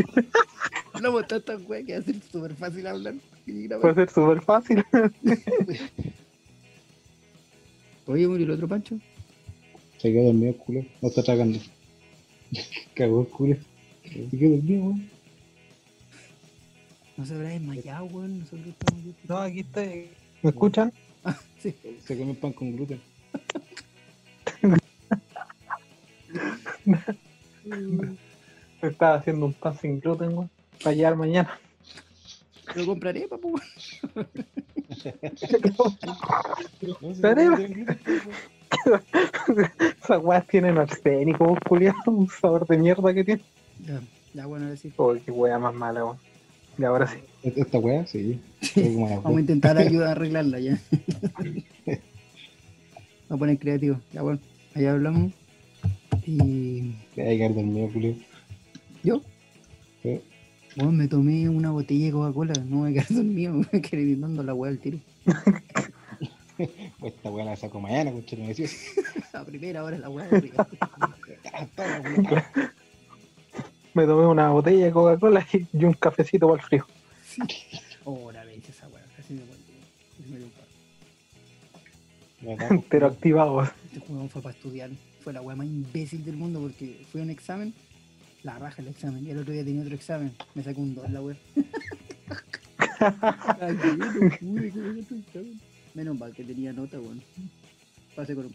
Hablamos 0.95 1.27
tantas 1.29 1.61
weas 1.69 1.85
que 1.85 1.93
va 1.93 1.99
a 1.99 2.03
ser 2.03 2.15
súper 2.33 2.55
fácil 2.55 2.87
hablar. 2.87 3.15
y 3.47 3.65
grabar. 3.69 3.87
Va 3.87 3.91
a 3.91 3.95
ser 3.95 4.11
súper 4.11 4.41
fácil. 4.43 4.85
Oye, 8.07 8.27
murió 8.27 8.47
el 8.47 8.53
otro 8.53 8.69
Pancho. 8.69 8.99
Se 9.99 10.11
quedó 10.13 10.25
dormido, 10.25 10.57
culo. 10.57 10.85
No 11.03 11.09
está 11.09 11.23
tragando. 11.23 11.59
Cagó 12.95 13.21
el 13.23 13.29
culo. 13.29 13.57
Se 14.05 14.37
quedó 14.39 14.57
dormido, 14.57 14.83
weón. 14.85 15.11
No 17.19 17.27
se 17.27 17.35
habrá 17.35 17.49
desmayado, 17.49 18.05
weón. 18.05 18.39
Nosotros 18.39 18.69
estamos 18.69 19.01
aquí. 19.01 19.15
No, 19.29 19.39
aquí 19.39 19.61
estoy. 19.61 20.09
¿Me 20.41 20.51
escuchan? 20.51 20.93
Sí. 21.59 21.75
Se 22.05 22.17
comió 22.17 22.37
pan 22.37 22.53
con 22.53 22.77
gluten. 22.77 23.03
Me 26.85 26.97
estaba 28.89 29.17
haciendo 29.17 29.47
un 29.47 29.53
pan 29.53 29.77
sin 29.77 29.99
gluten, 29.99 30.29
weón. 30.29 30.49
Para 30.81 30.95
llegar 30.95 31.17
mañana. 31.17 31.59
Lo 32.77 32.87
compraré, 32.87 33.27
papu. 33.27 33.61
Esas 40.01 40.23
weas 40.23 40.47
tienen 40.47 40.79
arsénico, 40.79 41.59
culiado, 41.69 41.99
un 42.07 42.29
sabor 42.29 42.65
de 42.69 42.79
mierda 42.79 43.13
que 43.13 43.25
tiene. 43.25 43.43
Ya, 43.85 44.01
ya 44.35 44.47
bueno, 44.47 44.67
ahora 44.67 44.77
sí. 44.77 44.93
Oh, 44.97 45.15
qué 45.15 45.33
wea 45.33 45.59
más 45.59 45.75
mala, 45.75 46.05
weón. 46.05 46.28
Y 46.79 46.85
ahora 46.85 47.07
sí. 47.09 47.19
Esta 47.43 47.79
weá, 47.79 48.07
sí. 48.07 48.41
Vamos 48.77 49.37
a 49.37 49.41
intentar 49.41 49.77
ayudar 49.79 50.09
a 50.09 50.13
arreglarla 50.13 50.61
ya. 50.61 50.79
Vamos 51.87 52.01
a 53.31 53.37
poner 53.37 53.59
creativo. 53.59 54.01
Ya 54.13 54.23
bueno, 54.23 54.39
allá 54.75 54.93
hablamos. 54.93 55.33
Y 56.27 56.93
Te 57.15 57.23
a 57.23 57.37
quedar 57.37 57.55
dormido, 57.55 57.89
Julio. 57.93 58.15
yo, 59.03 59.23
Sí. 60.03 60.21
bueno, 60.77 60.93
me 60.93 61.09
tomé 61.09 61.49
una 61.49 61.71
botella 61.71 62.07
de 62.07 62.13
Coca-Cola. 62.13 62.55
No 62.67 62.83
me 62.83 62.93
quedé 62.95 63.07
dormido, 63.11 63.55
me 63.55 63.81
quedé 63.81 64.03
gritando 64.05 64.43
la 64.43 64.55
weá 64.55 64.71
al 64.71 64.79
tiro. 64.79 64.99
Pues 66.99 67.15
esta 67.15 67.31
weá 67.31 67.45
la 67.45 67.55
saco 67.55 67.79
mañana, 67.81 68.11
coche, 68.11 68.37
me 68.37 68.49
decías. 68.49 68.73
La 69.33 69.45
primera 69.45 69.85
hora 69.85 69.97
la 69.97 70.11
weá 70.11 70.27
arriba. 70.27 70.67
Me 73.99 74.07
tomé 74.07 74.27
una 74.29 74.51
botella 74.51 74.85
de 74.85 74.93
Coca-Cola 74.93 75.45
y 75.53 75.67
y 75.77 75.85
un 75.85 75.95
cafecito 75.95 76.47
para 76.47 76.63
el 76.63 76.69
frío. 76.69 76.87
Oh, 78.05 78.31
la 78.31 78.45
vez 78.45 78.69
esa 78.69 78.87
weá, 78.87 79.03
casi 79.17 79.35
me. 79.35 79.43
¿Verdad? 82.41 82.85
Pero 82.89 83.07
activado. 83.09 83.65
Este 83.65 83.99
juego 83.99 84.29
fue 84.29 84.41
para 84.41 84.55
estudiar. 84.55 84.91
Fue 85.25 85.33
la 85.33 85.43
weá 85.43 85.57
más 85.57 85.67
imbécil 85.67 86.25
del 86.25 86.37
mundo 86.37 86.61
porque 86.61 87.05
fui 87.11 87.21
a 87.21 87.25
un 87.25 87.31
examen, 87.31 87.75
la 88.45 88.57
raja 88.57 88.83
el 88.83 88.87
examen. 88.87 89.27
Y 89.27 89.33
el 89.33 89.39
otro 89.39 89.53
día 89.53 89.65
tenía 89.65 89.83
otro 89.83 89.97
examen. 89.97 90.33
Me 90.55 90.63
sacó 90.63 90.81
un 90.81 90.95
2 90.95 91.11
la 91.11 91.21
weá. 91.21 91.37
Menos 95.95 96.17
mal 96.17 96.33
que 96.33 96.45
tenía 96.45 96.73
nota, 96.73 97.01
weón. 97.01 97.21
Pasé 98.15 98.37
con 98.37 98.47
un. 98.47 98.55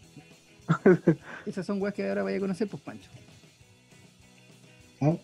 Esas 1.44 1.66
son 1.66 1.82
weas 1.82 1.94
que 1.94 2.08
ahora 2.08 2.22
vaya 2.22 2.38
a 2.38 2.40
conocer, 2.40 2.66
pues 2.66 2.82
Pancho. 2.82 3.10
Ah, 5.02 5.18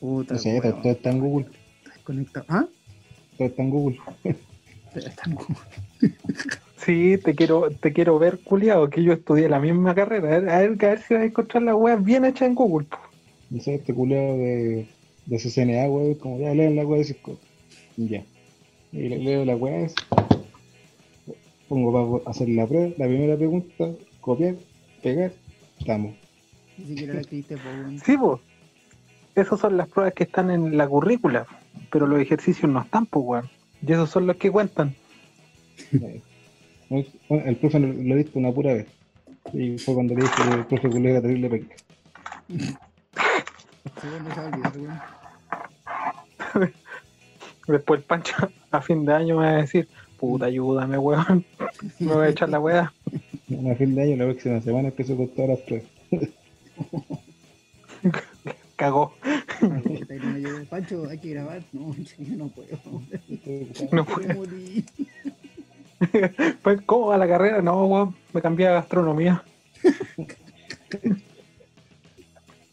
Puta, 0.00 0.34
no 0.34 0.40
sé, 0.40 0.60
todo, 0.60 0.90
está 0.90 1.10
en 1.10 1.20
Google. 1.20 1.46
Conectado. 2.04 2.46
¿Ah? 2.48 2.66
Todo 3.36 3.48
está 3.48 3.62
en 3.62 3.70
Google. 3.70 3.98
Está 4.94 5.22
en 5.26 5.34
Google. 5.34 5.56
Sí, 6.78 7.18
te 7.22 7.34
quiero, 7.34 7.70
te 7.70 7.92
quiero 7.92 8.18
ver, 8.18 8.38
culiado, 8.38 8.88
que 8.88 9.02
yo 9.02 9.12
estudié 9.12 9.50
la 9.50 9.60
misma 9.60 9.94
carrera. 9.94 10.28
A 10.28 10.38
ver, 10.40 10.48
a 10.48 10.58
ver, 10.60 10.70
a 10.86 10.88
ver 10.88 11.02
si 11.02 11.12
vas 11.12 11.22
a 11.22 11.26
encontrar 11.26 11.62
la 11.62 11.76
wea 11.76 11.96
bien 11.96 12.24
hecha 12.24 12.46
en 12.46 12.54
Google. 12.54 12.86
No 13.50 13.60
sé, 13.60 13.74
este 13.74 13.92
culiado 13.92 14.38
de, 14.38 14.86
de 15.26 15.38
CCNA, 15.38 15.90
weón, 15.90 16.14
como 16.14 16.40
ya 16.40 16.54
leen 16.54 16.76
la 16.76 16.86
weá 16.86 17.00
de 17.00 17.04
Cisco. 17.04 17.38
Y 17.98 18.08
Ya. 18.08 18.24
Y 18.92 19.08
le- 19.10 19.18
leo 19.18 19.44
la 19.44 19.54
es. 19.84 19.94
Pongo 21.68 22.18
para 22.22 22.30
hacer 22.30 22.48
la 22.48 22.66
prueba, 22.66 22.94
la 22.96 23.06
primera 23.06 23.36
pregunta, 23.36 23.90
copiar, 24.22 24.54
pegar, 25.02 25.32
estamos. 25.78 26.14
Ni 26.78 26.86
siquiera 26.86 27.14
la 27.14 27.20
escribiste. 27.20 27.56
Sí, 28.06 28.16
pues. 28.16 28.40
Esas 29.40 29.58
son 29.58 29.76
las 29.76 29.88
pruebas 29.88 30.12
que 30.12 30.24
están 30.24 30.50
en 30.50 30.76
la 30.76 30.86
currícula, 30.86 31.46
pero 31.90 32.06
los 32.06 32.20
ejercicios 32.20 32.70
no 32.70 32.82
están, 32.82 33.06
pues, 33.06 33.24
weón. 33.26 33.50
Y 33.86 33.92
esos 33.92 34.10
son 34.10 34.26
los 34.26 34.36
que 34.36 34.50
cuentan. 34.50 34.94
Bueno, 36.90 37.06
el 37.46 37.56
profe 37.56 37.78
lo, 37.78 37.88
lo 37.88 38.14
he 38.14 38.18
visto 38.18 38.38
una 38.38 38.52
pura 38.52 38.74
vez. 38.74 38.86
Y 39.54 39.78
fue 39.78 39.94
cuando 39.94 40.14
le 40.14 40.22
dije 40.22 40.34
que 40.36 40.54
el 40.54 40.66
profe 40.66 40.90
culé 40.90 41.10
era 41.12 41.22
terrible 41.22 41.48
penca. 41.48 41.76
Olvidar. 44.74 45.02
Después 47.66 48.00
el 48.00 48.04
Pancho 48.04 48.34
a 48.70 48.80
fin 48.82 49.06
de 49.06 49.14
año 49.14 49.38
me 49.38 49.46
va 49.46 49.52
a 49.52 49.56
decir, 49.62 49.88
puta, 50.18 50.46
ayúdame, 50.46 50.98
weón. 50.98 51.44
Me 51.98 52.12
voy 52.12 52.26
a 52.26 52.30
echar 52.30 52.48
la 52.48 52.60
weá. 52.60 52.92
A 53.72 53.74
fin 53.74 53.96
de 53.96 54.02
año, 54.02 54.16
la 54.16 54.26
próxima 54.26 54.60
semana 54.60 54.88
empiezo 54.88 55.16
con 55.16 55.28
todas 55.28 55.50
las 55.50 55.58
pruebas. 55.60 55.88
Cagó. 58.80 59.12
No. 59.60 60.64
Pancho, 60.70 61.06
hay 61.06 61.18
que 61.18 61.34
grabar. 61.34 61.62
No, 61.70 61.94
yo 61.94 62.34
no 62.34 62.48
puedo. 62.48 62.78
No 63.92 64.06
morir. 64.34 64.84
Pues, 66.62 66.80
¿cómo 66.86 67.08
va 67.08 67.18
la 67.18 67.28
carrera? 67.28 67.60
No, 67.60 67.84
weón, 67.84 68.16
me 68.32 68.40
cambié 68.40 68.68
a 68.68 68.72
gastronomía. 68.72 69.44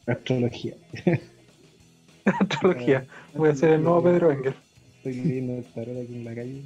Astrología. 0.07 0.75
Astrología. 2.23 3.05
Voy 3.33 3.49
a 3.49 3.55
ser 3.55 3.71
el 3.71 3.83
nuevo 3.83 4.01
Pedro 4.01 4.31
Engel. 4.31 4.55
Estoy 4.95 5.13
leyendo 5.13 5.57
el 5.57 5.65
tarot 5.65 6.03
aquí 6.03 6.15
en 6.15 6.23
la 6.23 6.35
calle. 6.35 6.65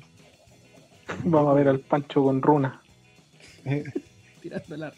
Vamos 1.23 1.51
a 1.51 1.53
ver 1.55 1.67
al 1.67 1.79
Pancho 1.79 2.23
con 2.23 2.43
runa. 2.43 2.79
Tirando 4.39 4.77
la. 4.77 4.93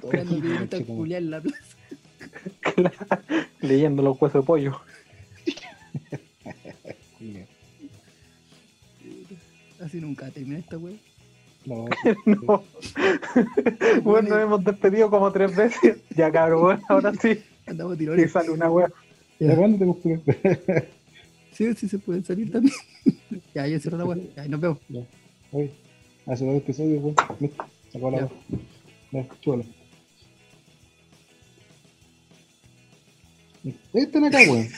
Todo 0.00 0.10
Tirando 0.12 0.86
culiadas 0.86 1.24
en 1.24 1.30
la 1.32 1.40
plaza. 1.40 1.63
Leyendo 3.60 4.02
los 4.02 4.20
huesos 4.20 4.42
de 4.42 4.46
pollo. 4.46 4.80
Así 9.82 10.00
nunca 10.00 10.30
termina 10.30 10.58
esta 10.58 10.78
weá. 10.78 10.96
No, 11.66 11.86
No. 12.26 12.62
Bueno, 14.02 14.28
nos 14.30 14.38
hemos 14.42 14.64
despedido 14.64 15.10
como 15.10 15.32
tres 15.32 15.54
veces. 15.56 15.98
Ya, 16.16 16.30
cabrón, 16.30 16.62
bueno, 16.62 16.82
ahora 16.88 17.12
sí. 17.14 17.42
Andamos 17.66 17.94
Y 17.94 17.98
tirones. 17.98 18.30
sale 18.32 18.50
una 18.50 18.70
wea. 18.70 18.90
¿de 19.38 19.56
cuándo 19.56 19.78
te 19.78 19.84
gustó? 19.84 20.08
Sí, 21.52 21.74
sí 21.74 21.88
se 21.88 21.98
pueden 21.98 22.24
salir 22.24 22.50
también. 22.52 22.74
ya, 23.54 23.66
ya 23.66 23.80
cerró 23.80 23.98
la 23.98 24.04
weá. 24.04 24.18
Ya, 24.36 24.42
ahí 24.42 24.48
nos 24.48 24.60
vemos. 24.60 24.78
Oye, 25.52 25.70
hace 26.26 26.44
dos 26.46 26.56
episodios, 26.56 27.02
weón. 27.02 27.16
Listo, 27.40 27.64
Sacó 27.92 28.10
la 28.10 28.18
Ya. 28.18 28.24
voz. 28.24 28.32
Ya, 29.12 29.26
chúbalo. 29.40 29.64
Están 33.92 34.24
acá, 34.24 34.38
weón. 34.48 34.68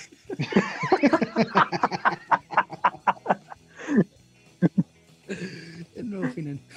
El 5.94 6.10
nuevo 6.10 6.28
final. 6.30 6.58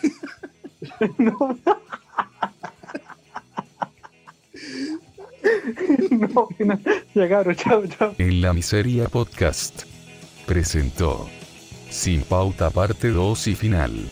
No. 1.17 1.57
No, 6.11 6.47
final. 6.57 6.81
Ya, 7.15 7.29
cabrón, 7.29 7.55
chao, 7.55 7.87
chao. 7.87 8.15
En 8.17 8.41
la 8.41 8.53
miseria 8.53 9.07
podcast. 9.07 9.83
Presentó. 10.45 11.29
Sin 11.89 12.21
pauta 12.23 12.69
parte 12.69 13.09
2 13.09 13.47
y 13.47 13.55
final. 13.55 14.09